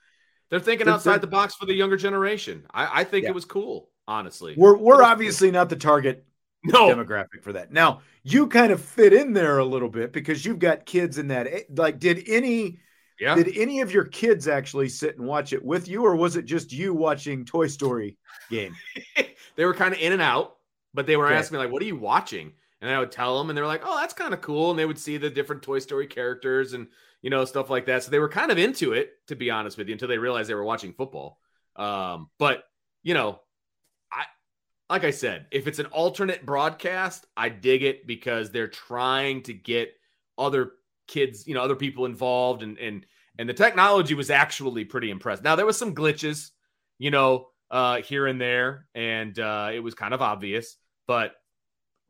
They're 0.50 0.60
thinking 0.60 0.86
They're- 0.86 0.94
outside 0.94 1.14
they're- 1.14 1.20
the 1.20 1.26
box 1.28 1.54
for 1.56 1.66
the 1.66 1.74
younger 1.74 1.96
generation. 1.96 2.64
I, 2.72 3.00
I 3.00 3.04
think 3.04 3.24
Yeah. 3.24 3.30
it 3.30 3.34
was 3.34 3.44
cool, 3.44 3.90
honestly. 4.06 4.54
we're 4.56 4.76
we're 4.76 4.94
was 4.94 5.00
cool. 5.02 5.10
obviously 5.10 5.50
not 5.50 5.68
the 5.68 5.76
target 5.76 6.24
no. 6.64 6.88
demographic 6.88 7.42
for 7.42 7.52
that. 7.54 7.72
Now, 7.72 8.00
you 8.22 8.46
kind 8.46 8.72
of 8.72 8.80
fit 8.80 9.12
in 9.12 9.32
there 9.34 9.58
a 9.58 9.64
little 9.64 9.88
bit 9.90 10.12
because 10.12 10.44
you've 10.46 10.58
got 10.58 10.86
kids 10.86 11.18
in 11.18 11.28
that. 11.28 11.48
Like, 11.76 11.98
did 11.98 12.22
any 12.26 12.78
Yeah. 13.18 13.44
did 13.44 13.56
any 13.56 13.80
of 13.80 13.92
your 13.92 14.04
kids 14.04 14.48
actually 14.48 14.88
sit 14.88 15.18
and 15.18 15.26
watch 15.26 15.52
it 15.52 15.64
with 15.64 15.88
you, 15.88 16.04
or 16.04 16.16
was 16.16 16.36
it 16.36 16.44
just 16.44 16.72
you 16.72 16.94
watching 16.94 17.44
Toy 17.44 17.66
Story 17.68 18.18
game? 18.48 18.80
they 19.56 19.64
were 19.64 19.74
kind 19.74 19.94
of 19.94 20.00
in 20.00 20.12
and 20.12 20.22
out, 20.22 20.56
but 20.92 21.06
they 21.06 21.16
were 21.16 21.30
Okay. 21.30 21.32
asking 21.32 21.56
me 21.58 21.64
like, 21.64 21.72
"What 21.72 21.82
are 21.82 21.86
you 21.86 21.96
watching?" 21.96 22.52
And 22.80 22.90
I 22.90 22.98
would 22.98 23.12
tell 23.12 23.38
them, 23.38 23.50
and 23.50 23.56
they 23.56 23.62
were 23.62 23.68
like, 23.68 23.82
"Oh, 23.84 23.96
that's 23.98 24.14
kind 24.14 24.34
of 24.34 24.40
cool." 24.40 24.70
And 24.70 24.78
they 24.78 24.86
would 24.86 24.98
see 24.98 25.16
the 25.16 25.30
different 25.30 25.62
Toy 25.62 25.78
Story 25.78 26.06
characters 26.06 26.72
and 26.72 26.88
you 27.22 27.30
know 27.30 27.44
stuff 27.44 27.70
like 27.70 27.86
that. 27.86 28.02
So 28.04 28.10
they 28.10 28.18
were 28.18 28.28
kind 28.28 28.50
of 28.50 28.58
into 28.58 28.92
it, 28.92 29.12
to 29.28 29.36
be 29.36 29.50
honest 29.50 29.78
with 29.78 29.88
you, 29.88 29.92
until 29.94 30.08
they 30.08 30.18
realized 30.18 30.48
they 30.50 30.54
were 30.54 30.64
watching 30.64 30.92
football. 30.92 31.38
Um, 31.76 32.30
but 32.38 32.64
you 33.02 33.14
know, 33.14 33.40
I 34.12 34.24
like 34.90 35.04
I 35.04 35.10
said, 35.10 35.46
if 35.50 35.66
it's 35.66 35.78
an 35.78 35.86
alternate 35.86 36.46
broadcast, 36.46 37.26
I 37.36 37.48
dig 37.48 37.82
it 37.82 38.06
because 38.06 38.50
they're 38.50 38.68
trying 38.68 39.42
to 39.44 39.54
get 39.54 39.94
other 40.38 40.72
kids, 41.06 41.46
you 41.46 41.54
know, 41.54 41.62
other 41.62 41.76
people 41.76 42.06
involved, 42.06 42.62
and 42.62 42.78
and 42.78 43.06
and 43.38 43.48
the 43.48 43.54
technology 43.54 44.14
was 44.14 44.30
actually 44.30 44.84
pretty 44.84 45.10
impressive. 45.10 45.44
Now 45.44 45.56
there 45.56 45.66
was 45.66 45.78
some 45.78 45.94
glitches, 45.94 46.50
you 46.98 47.10
know, 47.10 47.48
uh, 47.70 48.02
here 48.02 48.26
and 48.26 48.40
there, 48.40 48.86
and 48.94 49.38
uh, 49.38 49.70
it 49.72 49.80
was 49.80 49.94
kind 49.94 50.14
of 50.14 50.22
obvious, 50.22 50.76
but 51.06 51.34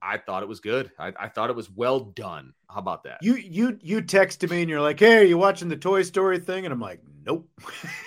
I 0.03 0.19
thought 0.19 0.43
it 0.43 0.49
was 0.49 0.61
good. 0.61 0.91
I, 0.99 1.13
I 1.19 1.29
thought 1.29 1.49
it 1.51 1.57
was 1.57 1.71
well 1.71 2.01
done. 2.01 2.53
How 2.69 2.81
about 2.81 3.05
that? 3.05 3.21
You 3.23 3.37
you 3.37 3.79
you 3.81 4.03
texted 4.03 4.51
me 4.51 4.61
and 4.61 4.69
you're 4.71 4.81
like, 4.83 5.01
"Hey, 5.01 5.19
are 5.19 5.25
you 5.25 5.39
watching 5.39 5.69
the 5.69 5.77
Toy 5.77 6.03
Story 6.03 6.39
thing?" 6.39 6.67
And 6.67 6.73
I'm 6.73 6.81
like, 6.81 7.01
"Nope." 7.25 7.49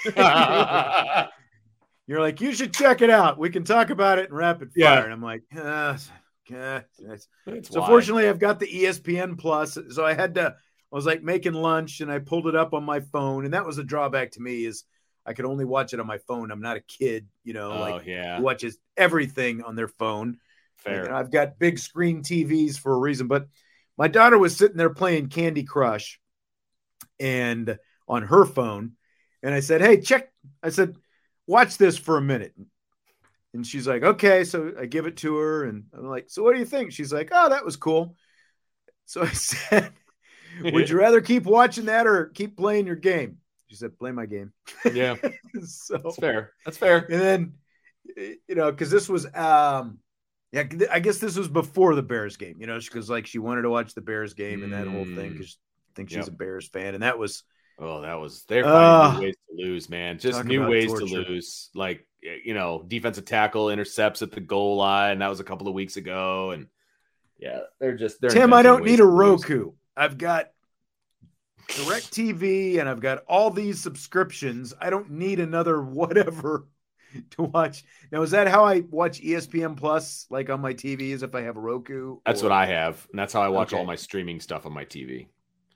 you're 2.07 2.21
like, 2.21 2.39
"You 2.39 2.53
should 2.53 2.73
check 2.73 3.01
it 3.01 3.09
out. 3.09 3.37
We 3.37 3.49
can 3.49 3.63
talk 3.63 3.89
about 3.89 4.19
it 4.19 4.29
in 4.29 4.35
rapid 4.35 4.73
fire." 4.73 4.83
Yeah. 4.83 5.03
And 5.03 5.13
I'm 5.13 5.21
like, 5.23 5.43
That's 7.45 7.69
So 7.69 7.81
why. 7.81 7.87
fortunately, 7.87 8.27
I've 8.29 8.39
got 8.39 8.59
the 8.59 8.67
ESPN 8.67 9.37
Plus. 9.37 9.77
So 9.89 10.05
I 10.05 10.13
had 10.13 10.35
to. 10.35 10.55
I 10.91 10.95
was 10.95 11.05
like 11.05 11.21
making 11.21 11.53
lunch 11.53 11.99
and 12.01 12.11
I 12.11 12.19
pulled 12.19 12.47
it 12.47 12.55
up 12.55 12.73
on 12.73 12.83
my 12.83 13.01
phone, 13.01 13.45
and 13.45 13.53
that 13.53 13.65
was 13.65 13.77
a 13.77 13.83
drawback 13.83 14.31
to 14.31 14.41
me 14.41 14.65
is 14.65 14.83
I 15.25 15.33
could 15.33 15.45
only 15.45 15.65
watch 15.65 15.93
it 15.93 15.99
on 15.99 16.07
my 16.07 16.19
phone. 16.19 16.51
I'm 16.51 16.61
not 16.61 16.77
a 16.77 16.81
kid, 16.81 17.27
you 17.43 17.53
know, 17.53 17.71
oh 17.73 17.79
like 17.79 18.05
yeah, 18.05 18.37
who 18.37 18.43
watches 18.43 18.77
everything 18.95 19.61
on 19.61 19.75
their 19.75 19.89
phone. 19.89 20.37
fair. 20.77 21.03
And 21.05 21.13
I've 21.13 21.31
got 21.31 21.59
big 21.59 21.79
screen 21.79 22.21
TVs 22.21 22.79
for 22.79 22.93
a 22.93 22.97
reason. 22.97 23.27
But 23.27 23.47
my 23.97 24.07
daughter 24.07 24.37
was 24.37 24.55
sitting 24.55 24.77
there 24.77 24.89
playing 24.89 25.27
Candy 25.27 25.63
Crush 25.63 26.19
and 27.19 27.77
on 28.07 28.23
her 28.23 28.45
phone. 28.45 28.93
And 29.43 29.53
I 29.53 29.59
said, 29.59 29.81
Hey, 29.81 29.99
check. 29.99 30.31
I 30.63 30.69
said, 30.69 30.95
watch 31.45 31.77
this 31.77 31.97
for 31.97 32.17
a 32.17 32.21
minute. 32.21 32.53
And 33.53 33.65
she's 33.65 33.87
like, 33.87 34.03
Okay. 34.03 34.43
So 34.43 34.73
I 34.79 34.85
give 34.85 35.07
it 35.07 35.17
to 35.17 35.35
her. 35.37 35.65
And 35.65 35.85
I'm 35.93 36.07
like, 36.07 36.29
So 36.29 36.43
what 36.43 36.53
do 36.53 36.59
you 36.59 36.65
think? 36.65 36.91
She's 36.91 37.11
like, 37.11 37.29
Oh, 37.31 37.49
that 37.49 37.65
was 37.65 37.75
cool. 37.75 38.15
So 39.05 39.21
I 39.23 39.31
said, 39.31 39.91
Would 40.63 40.89
you 40.89 40.97
rather 40.97 41.21
keep 41.21 41.43
watching 41.45 41.85
that 41.85 42.07
or 42.07 42.25
keep 42.27 42.57
playing 42.57 42.87
your 42.87 42.95
game? 42.95 43.37
She 43.67 43.75
said, 43.75 43.97
Play 43.99 44.11
my 44.11 44.25
game. 44.25 44.53
yeah, 44.93 45.15
so 45.65 45.97
that's 45.97 46.15
fair. 46.17 46.51
That's 46.65 46.77
fair. 46.77 46.99
and 47.09 47.21
then 47.21 47.53
you 48.47 48.55
know 48.55 48.71
because 48.71 48.89
this 48.89 49.09
was 49.09 49.25
um 49.35 49.99
yeah 50.53 50.63
i 50.91 50.99
guess 50.99 51.17
this 51.17 51.35
was 51.35 51.49
before 51.49 51.93
the 51.93 52.01
bears 52.01 52.37
game 52.37 52.55
you 52.57 52.65
know 52.65 52.79
because 52.79 53.09
like 53.09 53.27
she 53.27 53.37
wanted 53.37 53.63
to 53.63 53.69
watch 53.69 53.93
the 53.93 53.99
bears 54.01 54.33
game 54.33 54.63
and 54.63 54.71
that 54.71 54.87
whole 54.87 55.03
thing 55.03 55.31
Mm. 55.31 55.33
because 55.33 55.57
i 55.59 55.91
think 55.93 56.07
she's 56.09 56.19
Yep. 56.19 56.27
a 56.29 56.31
bears 56.31 56.67
fan 56.69 56.93
and 56.93 57.03
that 57.03 57.19
was 57.19 57.43
Oh, 57.79 58.01
that 58.01 58.15
was 58.15 58.43
they're 58.47 58.63
finding 58.63 59.19
new 59.19 59.25
ways 59.27 59.35
to 59.35 59.55
lose, 59.65 59.89
man. 59.89 60.17
Just 60.17 60.45
new 60.45 60.65
ways 60.67 60.91
to 60.91 61.05
lose. 61.05 61.69
Like 61.75 62.07
you 62.21 62.55
know, 62.55 62.83
defensive 62.87 63.25
tackle 63.25 63.69
intercepts 63.69 64.23
at 64.23 64.31
the 64.31 64.39
goal 64.39 64.77
line. 64.77 65.19
That 65.19 65.27
was 65.29 65.39
a 65.41 65.43
couple 65.43 65.67
of 65.67 65.75
weeks 65.75 65.95
ago, 65.95 66.51
and 66.51 66.65
yeah, 67.37 67.59
they're 67.79 67.95
just 67.95 68.19
they're. 68.19 68.31
tim 68.31 68.51
i 68.51 68.63
don't 68.63 68.83
need 68.83 68.99
a 68.99 69.05
Roku. 69.05 69.65
lose. 69.65 69.73
I've 69.97 70.17
got 70.17 70.51
direct 71.75 72.11
tv 72.13 72.79
and 72.79 72.87
i've 72.87 73.01
got 73.01 73.23
all 73.27 73.49
these 73.49 73.81
subscriptions 73.81 74.73
i 74.79 74.89
don't 74.89 75.09
need 75.09 75.39
another 75.39 75.81
whatever 75.99 76.67
to 77.31 77.43
watch 77.43 77.83
now 78.11 78.21
is 78.21 78.31
that 78.31 78.47
how 78.47 78.63
i 78.63 78.81
watch 78.89 79.21
espn 79.21 79.75
plus 79.75 80.25
like 80.29 80.49
on 80.49 80.61
my 80.61 80.73
tv 80.73 81.09
is 81.11 81.23
if 81.23 81.35
i 81.35 81.41
have 81.41 81.57
a 81.57 81.59
roku 81.59 82.17
That's 82.25 82.41
or- 82.41 82.45
what 82.45 82.51
I 82.53 82.65
have, 82.67 83.05
and 83.11 83.19
that's 83.19 83.33
how 83.33 83.41
I 83.41 83.49
watch 83.49 83.73
all 83.73 83.85
my 83.85 83.95
streaming 83.95 84.39
stuff 84.39 84.65
on 84.65 84.73
my 84.73 84.85
TV. 84.85 85.27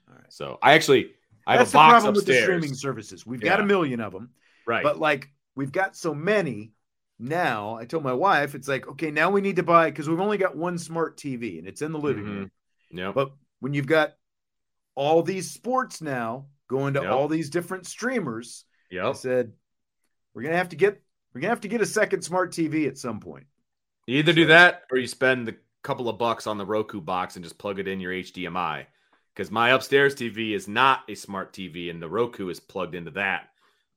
All 0.08 0.14
right. 0.14 0.24
So 0.32 0.58
I 0.62 0.74
actually 0.74 1.12
I 1.46 1.52
have 1.52 1.60
that's 1.60 1.70
a 1.70 1.72
the 1.72 1.78
box 1.78 1.90
problem 1.92 2.14
with 2.14 2.26
the 2.26 2.40
streaming 2.40 2.74
services 2.74 3.26
we've 3.26 3.40
got 3.40 3.60
a 3.60 3.64
million 3.66 4.00
of 4.00 4.12
them 4.12 4.30
right? 4.66 4.82
But 4.82 4.98
like 4.98 5.28
we've 5.56 5.72
got 5.72 5.96
so 5.96 6.14
many 6.14 6.72
now. 7.18 7.76
I 7.76 7.84
told 7.86 8.04
my 8.04 8.12
wife, 8.12 8.54
it's 8.54 8.68
like, 8.68 8.86
okay, 8.88 9.10
now 9.10 9.30
we 9.30 9.40
need 9.40 9.56
to 9.56 9.62
buy 9.62 9.90
because 9.90 10.08
we've 10.08 10.20
only 10.20 10.38
got 10.38 10.56
one 10.56 10.78
smart 10.78 11.16
TV 11.16 11.58
and 11.58 11.66
it's 11.66 11.82
in 11.82 11.92
the 11.92 11.98
living 11.98 12.24
Mhm. 12.24 12.28
room. 12.28 12.50
yep. 12.90 13.14
But 13.14 13.32
when 13.62 13.74
you've 13.74 13.86
got 13.86 14.14
all 14.96 15.22
these 15.22 15.52
sports 15.52 16.02
now 16.02 16.46
going 16.66 16.94
to 16.94 17.00
Yep. 17.02 17.10
all 17.12 17.28
these 17.28 17.48
different 17.48 17.86
streamers, 17.86 18.64
I 18.92 19.12
said, 19.12 19.52
we're 20.34 20.42
gonna 20.42 20.56
have 20.56 20.70
to 20.70 20.76
get 20.76 21.00
we're 21.32 21.40
gonna 21.42 21.50
have 21.50 21.60
to 21.60 21.68
get 21.68 21.80
a 21.80 21.86
second 21.86 22.22
smart 22.22 22.50
TV 22.52 22.88
at 22.88 22.98
some 22.98 23.20
point. 23.20 23.46
You 24.06 24.18
either 24.18 24.32
do 24.32 24.46
that 24.46 24.82
or 24.90 24.98
you 24.98 25.06
spend 25.06 25.46
the 25.46 25.56
couple 25.82 26.08
of 26.08 26.18
bucks 26.18 26.46
on 26.48 26.58
the 26.58 26.66
Roku 26.66 27.00
box 27.00 27.36
and 27.36 27.44
just 27.44 27.56
plug 27.56 27.78
it 27.78 27.86
in 27.86 28.00
your 28.00 28.12
HDMI. 28.12 28.86
Because 29.34 29.50
my 29.50 29.70
upstairs 29.70 30.14
TV 30.14 30.54
is 30.54 30.68
not 30.68 31.00
a 31.08 31.14
smart 31.14 31.52
TV, 31.54 31.88
and 31.88 32.02
the 32.02 32.08
Roku 32.08 32.48
is 32.48 32.60
plugged 32.60 32.94
into 32.94 33.12
that. 33.12 33.48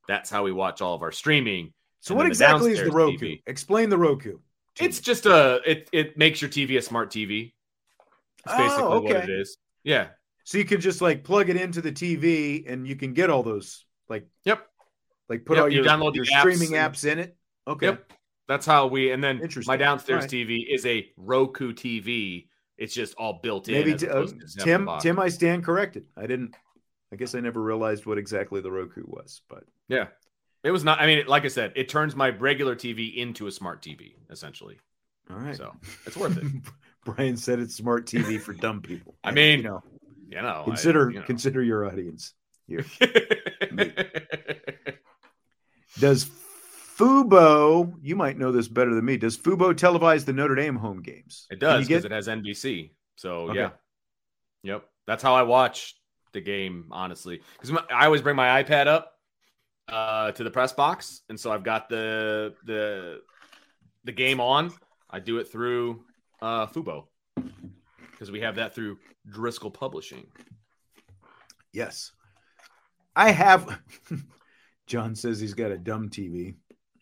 That's 0.08 0.30
how 0.30 0.43
we 0.43 0.51
watch 0.51 0.82
all 0.82 0.93
of 0.93 1.01
our 1.01 1.11
streaming. 1.11 1.74
So 1.99 2.13
And 2.13 2.20
what 2.20 2.28
exactly 2.28 2.72
is 2.72 2.80
the 2.80 2.91
Roku? 2.91 3.18
TV. 3.18 3.41
Explain 3.47 3.89
the 3.89 3.97
Roku. 3.97 4.38
to 4.76 4.84
It's 4.86 4.99
just 5.01 5.26
a 5.26 5.59
it 5.66 5.89
it 5.91 6.18
makes 6.18 6.39
your 6.41 6.51
TV 6.51 6.78
a 6.78 6.82
smart 6.82 7.09
TV. 7.09 7.55
That's 8.45 8.59
Oh, 8.59 9.01
basically 9.01 9.13
what 9.13 9.29
it 9.29 9.39
is. 9.41 9.57
Yeah. 9.83 10.07
so 10.43 10.57
you 10.57 10.65
can 10.65 10.79
just 10.81 11.01
like 11.01 11.23
plug 11.23 11.49
it 11.49 11.55
into 11.57 11.81
the 11.81 11.91
TV 11.91 12.71
and 12.71 12.87
you 12.87 12.95
can 12.95 13.13
get 13.13 13.29
all 13.29 13.43
those 13.43 13.85
like 14.09 14.27
Yep. 14.45 14.65
like 15.29 15.45
put 15.45 15.57
Yep, 15.57 15.63
all 15.63 15.69
you 15.69 15.77
your, 15.77 15.85
download 15.85 16.15
your 16.15 16.25
apps 16.25 16.39
streaming 16.39 16.75
and- 16.75 16.93
apps 16.93 17.05
in 17.09 17.19
it. 17.19 17.35
Okay. 17.67 17.87
Yep. 17.87 18.11
That's 18.47 18.65
how 18.65 18.85
we 18.87 19.11
and 19.11 19.23
then 19.23 19.41
my 19.65 19.75
downstairs 19.77 20.23
right. 20.23 20.31
TV 20.31 20.65
is 20.71 20.85
a 20.85 21.09
Roku 21.17 21.73
TV. 21.73 22.47
It's 22.77 22.93
just 22.93 23.15
all 23.15 23.39
built 23.41 23.67
in. 23.69 23.73
Maybe 23.75 23.93
as 23.93 24.01
t- 24.01 24.07
uh, 24.07 24.11
opposed 24.11 24.35
to 24.35 24.41
just 24.41 24.59
having 24.59 24.73
a 24.73 24.77
Tim. 24.91 24.99
Tim, 24.99 25.19
I 25.19 25.29
stand 25.29 25.63
corrected. 25.63 26.05
I 26.17 26.27
didn't. 26.27 26.53
I 27.11 27.15
guess 27.15 27.33
I 27.33 27.39
never 27.39 27.61
realized 27.61 28.05
what 28.05 28.17
exactly 28.17 28.61
the 28.61 28.71
Roku 28.71 29.03
was, 29.07 29.41
but 29.49 29.63
Yeah. 29.87 30.07
It 30.63 30.71
was 30.71 30.83
not. 30.83 30.99
I 30.99 31.05
mean, 31.05 31.25
like 31.27 31.45
I 31.45 31.47
said, 31.47 31.73
it 31.75 31.89
turns 31.89 32.15
my 32.15 32.29
regular 32.29 32.75
TV 32.75 33.15
into 33.15 33.45
a 33.47 33.51
smart 33.51 33.81
TV, 33.83 34.15
essentially. 34.31 34.79
All 35.29 35.37
right. 35.37 35.55
So 35.55 35.73
it's 36.05 36.17
worth 36.17 36.37
it. 36.37 36.43
Brian 37.06 37.38
said 37.38 37.60
it's 37.60 37.76
smart 37.76 38.06
TV 38.08 38.39
for 38.41 38.51
dumb 38.53 38.82
people. 38.82 39.16
I 39.24 39.32
mean, 39.32 39.60
you 39.60 39.64
know, 39.66 39.84
You 40.30 40.41
know, 40.41 40.62
I- 40.62 40.66
consider 40.66 41.10
you 41.12 41.20
know. 41.20 41.26
consider 41.26 41.64
your 41.64 41.86
audience 41.86 42.34
here. 42.68 42.84
Does 45.99 46.26
Fubo? 46.97 47.93
You 48.01 48.16
might 48.16 48.38
know 48.38 48.51
this 48.51 48.68
better 48.68 48.93
than 48.93 49.06
me. 49.06 49.18
Does 49.18 49.38
Fubo 49.38 49.74
televise 49.74 50.26
the 50.26 50.34
Notre 50.34 50.56
Dame 50.56 50.76
home 50.76 51.01
games? 51.01 51.47
It 51.49 51.60
does 51.60 51.88
because 51.88 52.03
get- 52.03 52.12
it 52.12 52.16
has 52.16 52.28
NBC. 52.28 52.91
So 53.18 53.49
Okay. 53.49 53.60
yeah, 53.60 53.70
yep. 54.64 54.86
That's 55.08 55.24
how 55.24 55.36
I 55.36 55.43
watch 55.43 55.95
the 56.34 56.41
game, 56.41 56.88
honestly. 56.91 57.41
Because 57.60 57.82
I 57.89 58.06
always 58.06 58.22
bring 58.22 58.36
my 58.36 58.62
iPad 58.62 58.88
up 58.88 59.14
uh, 59.88 60.32
to 60.34 60.43
the 60.43 60.51
press 60.51 60.74
box, 60.74 61.22
and 61.30 61.39
so 61.39 61.51
I've 61.51 61.64
got 61.64 61.88
the 61.88 62.56
the 62.66 63.22
the 64.03 64.12
game 64.12 64.41
on. 64.41 64.72
I 65.10 65.20
do 65.20 65.38
it 65.38 65.47
through 65.49 66.03
uh, 66.41 66.67
Fubo 66.67 67.05
because 68.11 68.31
we 68.31 68.39
have 68.41 68.55
that 68.55 68.73
through 68.73 68.97
Driskell 69.29 69.73
Publishing. 69.73 70.25
Yes. 71.73 72.11
I 73.15 73.31
have. 73.31 73.79
John 74.88 75.15
says 75.15 75.39
he's 75.39 75.53
got 75.53 75.71
a 75.71 75.77
dumb 75.77 76.09
TV. 76.09 76.55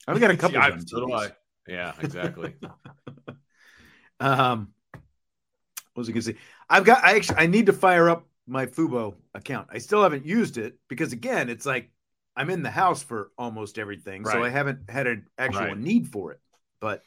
I've 0.08 0.20
got 0.20 0.32
a 0.32 0.38
couple 0.38 0.56
Yeah, 0.58 0.78
so 0.86 1.00
do 1.00 1.06
TVs. 1.08 1.20
I. 1.20 1.32
Yeah, 1.68 1.94
exactly. 2.02 2.56
Um, 4.20 4.70
what 5.94 6.02
was 6.02 6.10
I 6.10 6.14
to 6.14 6.22
say? 6.22 6.36
I've 6.70 6.86
got. 6.86 7.04
I 7.04 7.16
actually. 7.16 7.40
I 7.40 7.48
need 7.48 7.66
to 7.66 7.74
fire 7.74 8.10
up 8.10 8.26
my 8.48 8.68
Fubo 8.68 9.16
account. 9.34 9.68
I 9.72 9.80
still 9.80 10.02
haven't 10.02 10.26
used 10.26 10.58
it 10.58 10.78
because 10.88 11.12
again, 11.12 11.50
it's 11.50 11.66
like 11.66 11.90
I'm 12.36 12.50
in 12.50 12.64
the 12.64 12.72
house 12.72 13.04
for 13.04 13.32
almost 13.38 13.78
everything, 13.78 14.24
so 14.26 14.42
I 14.42 14.50
haven't 14.50 14.90
had 14.90 15.08
an 15.08 15.28
actual 15.38 15.62
Right. 15.66 15.78
need 15.78 16.08
for 16.08 16.32
it. 16.32 16.40
But 16.80 17.04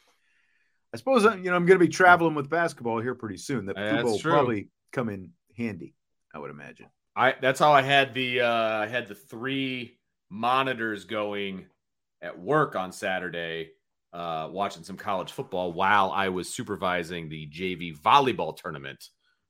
I 0.94 0.96
suppose 0.96 1.26
uh, 1.26 1.36
you 1.36 1.50
know 1.50 1.56
I'm 1.56 1.66
going 1.66 1.78
to 1.78 1.84
be 1.84 1.90
traveling 1.90 2.34
with 2.34 2.48
basketball 2.48 3.00
here 3.00 3.14
pretty 3.14 3.36
soon. 3.36 3.66
That 3.66 3.76
Yeah, 3.76 4.02
will 4.02 4.18
probably 4.18 4.68
come 4.92 5.08
in 5.08 5.30
handy. 5.56 5.94
I 6.34 6.38
would 6.38 6.50
imagine. 6.50 6.86
I 7.14 7.34
that's 7.40 7.58
how 7.60 7.72
I 7.72 7.82
had 7.82 8.14
the 8.14 8.42
uh 8.42 8.78
I 8.82 8.86
had 8.86 9.08
the 9.08 9.14
three 9.14 9.98
monitors 10.30 11.04
going 11.04 11.66
at 12.22 12.38
work 12.38 12.76
on 12.76 12.92
Saturday, 12.92 13.70
uh 14.12 14.48
watching 14.50 14.84
some 14.84 14.96
college 14.96 15.32
football 15.32 15.72
while 15.72 16.10
I 16.10 16.28
was 16.28 16.48
supervising 16.48 17.28
the 17.28 17.48
JV 17.48 17.98
volleyball 17.98 18.56
tournament 18.56 19.08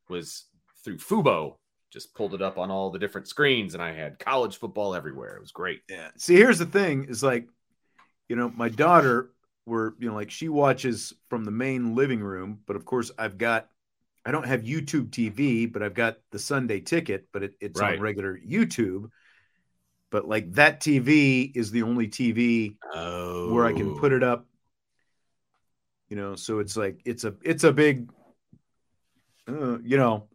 was 0.09 0.47
through 0.85 0.99
Fubo. 0.99 1.57
Just 1.93 2.15
pulled 2.15 2.35
it 2.35 2.43
up 2.43 2.59
on 2.59 2.71
all 2.71 2.91
the 2.91 2.99
different 2.99 3.29
screens 3.29 3.75
and 3.75 3.83
I 3.83 3.93
had 3.93 4.19
college 4.19 4.57
football 4.59 4.95
everywhere. 4.95 5.37
It 5.37 5.41
was 5.41 5.53
great. 5.53 5.81
Yeah. 5.89 6.09
See, 6.19 6.35
here's 6.35 6.59
the 6.59 6.67
thing: 6.67 7.07
is 7.09 7.23
like, 7.23 7.49
you 8.29 8.37
know, 8.37 8.53
my 8.55 8.69
daughter, 8.69 9.31
were 9.67 9.95
you 9.99 10.09
know, 10.09 10.15
like 10.15 10.31
she 10.31 10.49
watches 10.49 11.13
from 11.29 11.45
the 11.45 11.51
main 11.51 11.95
living 11.95 12.21
room, 12.21 12.61
but 12.67 12.77
of 12.77 12.85
course, 12.85 13.11
I've 13.19 13.37
got, 13.37 13.69
I 14.25 14.31
don't 14.31 14.47
have 14.47 14.63
YouTube 14.63 15.11
TV, 15.11 15.71
but 15.71 15.83
I've 15.83 15.95
got 15.95 16.19
the 16.31 16.39
Sunday 16.39 16.81
ticket, 16.81 17.29
but 17.33 17.43
it, 17.43 17.55
it's 17.61 17.81
Right. 17.81 17.95
on 17.97 18.01
regular 18.01 18.39
YouTube. 18.39 19.11
But 20.11 20.29
like 20.29 20.53
that 20.53 20.81
TV 20.81 21.51
is 21.55 21.71
the 21.73 21.83
only 21.83 22.07
TV 22.09 22.77
Oh 22.95 23.53
where 23.53 23.67
I 23.67 23.73
can 23.73 23.99
put 23.99 24.13
it 24.13 24.23
up. 24.23 24.47
You 26.09 26.17
know, 26.17 26.37
so 26.37 26.61
it's 26.61 26.77
like 26.77 27.01
it's 27.05 27.25
a 27.25 27.35
it's 27.43 27.65
a 27.65 27.73
big, 27.73 28.09
uh, 29.49 29.79
you 29.81 29.97
know. 29.97 30.29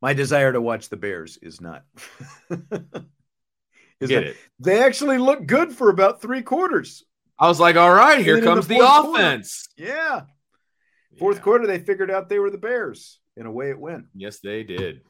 My 0.00 0.14
desire 0.14 0.50
to 0.52 0.60
watch 0.60 0.88
the 0.88 0.96
Bears 0.96 1.36
is 1.42 1.60
not. 1.60 1.84
is 2.50 4.08
get 4.08 4.10
not- 4.10 4.22
it. 4.24 4.36
they 4.58 4.82
actually 4.82 5.18
look 5.18 5.46
good 5.46 5.72
for 5.72 5.90
about 5.90 6.20
three 6.22 6.42
quarters. 6.42 7.04
I 7.42 7.48
was 7.48 7.58
like, 7.58 7.74
all 7.74 7.92
right, 7.92 8.24
here 8.24 8.36
And 8.36 8.44
comes 8.44 8.68
the 8.68 8.74
the, 8.74 8.80
fourth 8.80 9.02
quarter- 9.02 9.18
offense. 9.18 9.68
Yeah. 9.76 10.20
Fourth 11.18 11.38
Yeah. 11.38 11.42
quarter, 11.42 11.66
they 11.66 11.80
figured 11.80 12.08
out 12.10 12.28
they 12.28 12.38
were 12.38 12.50
the 12.50 12.56
Bears. 12.58 13.18
In 13.36 13.46
a 13.46 13.50
way, 13.50 13.70
it 13.70 13.78
went. 13.80 14.04
Yes, 14.14 14.38
they 14.38 14.62
did. 14.62 15.00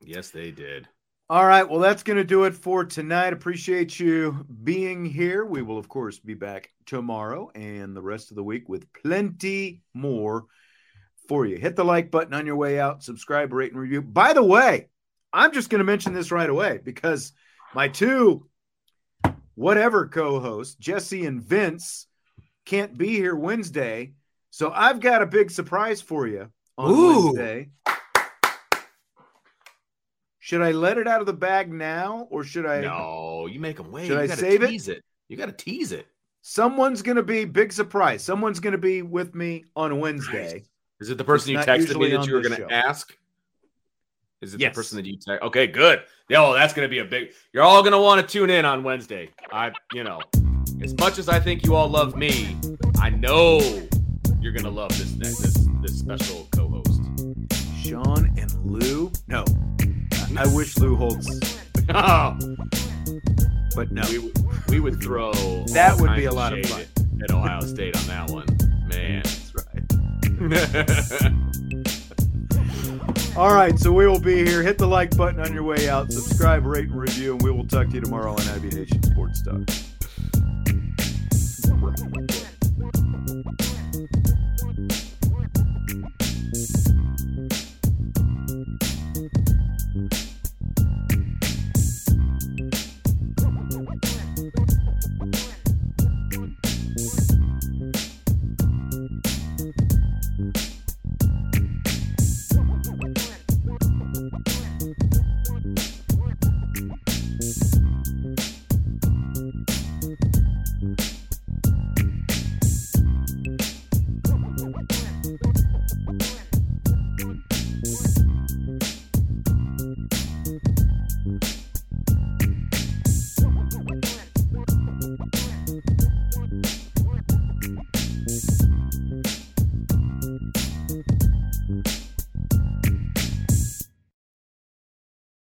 Yes, 0.00 0.30
they 0.30 0.50
did. 0.50 0.88
All 1.28 1.44
right. 1.46 1.68
Well, 1.68 1.78
that's 1.80 2.02
going 2.02 2.16
to 2.16 2.24
do 2.24 2.44
it 2.44 2.54
for 2.54 2.84
tonight. 2.84 3.32
Appreciate 3.34 4.00
you 4.00 4.46
being 4.64 5.04
here. 5.04 5.44
We 5.44 5.60
will, 5.62 5.76
of 5.78 5.88
course, 5.88 6.18
be 6.18 6.34
back 6.34 6.70
tomorrow 6.86 7.50
and 7.54 7.94
the 7.94 8.00
rest 8.02 8.30
of 8.30 8.36
the 8.36 8.42
week 8.42 8.68
with 8.68 8.90
plenty 8.94 9.82
more 9.92 10.46
for 11.28 11.44
you. 11.46 11.58
Hit 11.58 11.76
the 11.76 11.84
like 11.84 12.10
button 12.10 12.32
on 12.34 12.46
your 12.46 12.56
way 12.56 12.80
out, 12.80 13.02
subscribe, 13.04 13.52
rate, 13.52 13.72
and 13.72 13.80
review. 13.80 14.00
By 14.02 14.32
the 14.32 14.42
way, 14.42 14.88
I'm 15.32 15.52
just 15.52 15.68
going 15.68 15.80
to 15.80 15.84
mention 15.84 16.14
this 16.14 16.32
right 16.32 16.50
away 16.50 16.80
because 16.82 17.32
my 17.74 17.88
two 17.88 18.48
whatever 19.60 20.08
co 20.08 20.40
host, 20.40 20.80
Jesse 20.80 21.26
and 21.26 21.42
Vince, 21.42 22.06
can't 22.64 22.96
be 22.96 23.08
here 23.08 23.36
Wednesday. 23.36 24.14
So 24.48 24.72
I've 24.74 25.00
got 25.00 25.20
a 25.20 25.26
big 25.26 25.50
surprise 25.50 26.00
for 26.00 26.26
you 26.26 26.50
on 26.78 26.90
Ooh. 26.90 27.24
Wednesday. 27.26 27.68
Should 30.38 30.62
I 30.62 30.72
let 30.72 30.96
it 30.96 31.06
out 31.06 31.20
of 31.20 31.26
the 31.26 31.34
bag 31.34 31.70
now 31.70 32.26
or 32.30 32.42
should 32.42 32.64
I? 32.64 32.80
No, 32.80 33.46
you 33.46 33.60
make 33.60 33.76
them 33.76 33.92
wait. 33.92 34.06
Should 34.06 34.14
you 34.14 34.20
I 34.20 34.26
gotta 34.26 34.40
save 34.40 34.62
it? 34.62 34.68
tease 34.68 34.88
it? 34.88 35.04
You 35.28 35.36
got 35.36 35.46
to 35.46 35.52
tease 35.52 35.92
it. 35.92 36.06
Someone's 36.42 37.02
going 37.02 37.16
to 37.16 37.22
be 37.22 37.44
big 37.44 37.72
surprise. 37.72 38.24
Someone's 38.24 38.58
going 38.58 38.72
to 38.72 38.78
be 38.78 39.02
with 39.02 39.34
me 39.34 39.66
on 39.76 40.00
Wednesday. 40.00 40.64
Is 40.98 41.10
it 41.10 41.18
the 41.18 41.24
person 41.24 41.52
you 41.52 41.58
texted 41.58 42.00
me 42.00 42.10
that 42.10 42.26
you 42.26 42.32
were 42.32 42.40
going 42.40 42.56
to 42.56 42.72
ask? 42.72 43.14
Is 44.42 44.54
it 44.54 44.60
Yes. 44.60 44.72
the 44.72 44.74
person 44.78 44.96
that 44.96 45.04
you 45.06 45.16
text? 45.16 45.42
Okay, 45.42 45.66
good. 45.66 46.00
Oh, 46.34 46.54
that's 46.54 46.72
going 46.72 46.86
to 46.86 46.90
be 46.90 46.98
a 47.00 47.04
big. 47.04 47.32
You're 47.52 47.62
all 47.64 47.82
going 47.82 47.92
to 47.92 47.98
want 47.98 48.20
to 48.20 48.26
tune 48.26 48.48
in 48.50 48.64
on 48.64 48.82
Wednesday. 48.82 49.28
I, 49.52 49.72
you 49.92 50.02
know, 50.04 50.20
as 50.82 50.94
much 50.98 51.18
as 51.18 51.28
I 51.28 51.38
think 51.38 51.64
you 51.64 51.74
all 51.74 51.88
love 51.88 52.16
me, 52.16 52.56
I 53.00 53.10
know 53.10 53.58
you're 54.40 54.52
going 54.52 54.64
to 54.64 54.70
love 54.70 54.90
this 54.90 55.14
next 55.16 55.38
this 55.40 55.68
this 55.82 55.98
special 55.98 56.48
co-host. 56.52 57.00
Sean 57.84 58.32
and 58.38 58.50
Lou. 58.64 59.10
No, 59.28 59.44
I, 60.38 60.44
I 60.44 60.54
wish 60.54 60.78
Lou 60.78 60.96
Holtz, 60.96 61.58
Oh, 61.90 62.36
but 63.76 63.90
no. 63.92 64.02
we 64.10 64.18
would- 64.18 64.36
we 64.68 64.78
would 64.78 65.02
throw 65.02 65.32
That 65.74 66.00
would 66.00 66.14
be 66.14 66.26
a 66.26 66.32
lot 66.32 66.52
of 66.56 66.64
fun. 66.64 66.80
at- 66.82 67.24
at 67.24 67.30
Ohio 67.32 67.60
State 67.60 67.96
on 67.96 68.06
that 68.06 68.30
one, 68.30 68.46
man. 68.88 69.22
That's 69.24 69.52
right. 69.56 71.32
All 73.36 73.54
right, 73.54 73.78
so 73.78 73.92
we 73.92 74.06
will 74.08 74.20
be 74.20 74.44
here. 74.44 74.62
Hit 74.62 74.76
the 74.76 74.86
like 74.86 75.16
button 75.16 75.40
on 75.40 75.54
your 75.54 75.62
way 75.62 75.88
out. 75.88 76.12
Subscribe, 76.12 76.66
rate, 76.66 76.88
and 76.88 77.00
review, 77.00 77.32
and 77.32 77.42
we 77.42 77.50
will 77.52 77.66
talk 77.66 77.88
to 77.88 77.94
you 77.94 78.00
tomorrow 78.00 78.32
on 78.32 78.40
IB 78.40 78.68
Nation 78.68 79.02
Sports 79.04 79.42
Talk. 79.42 79.62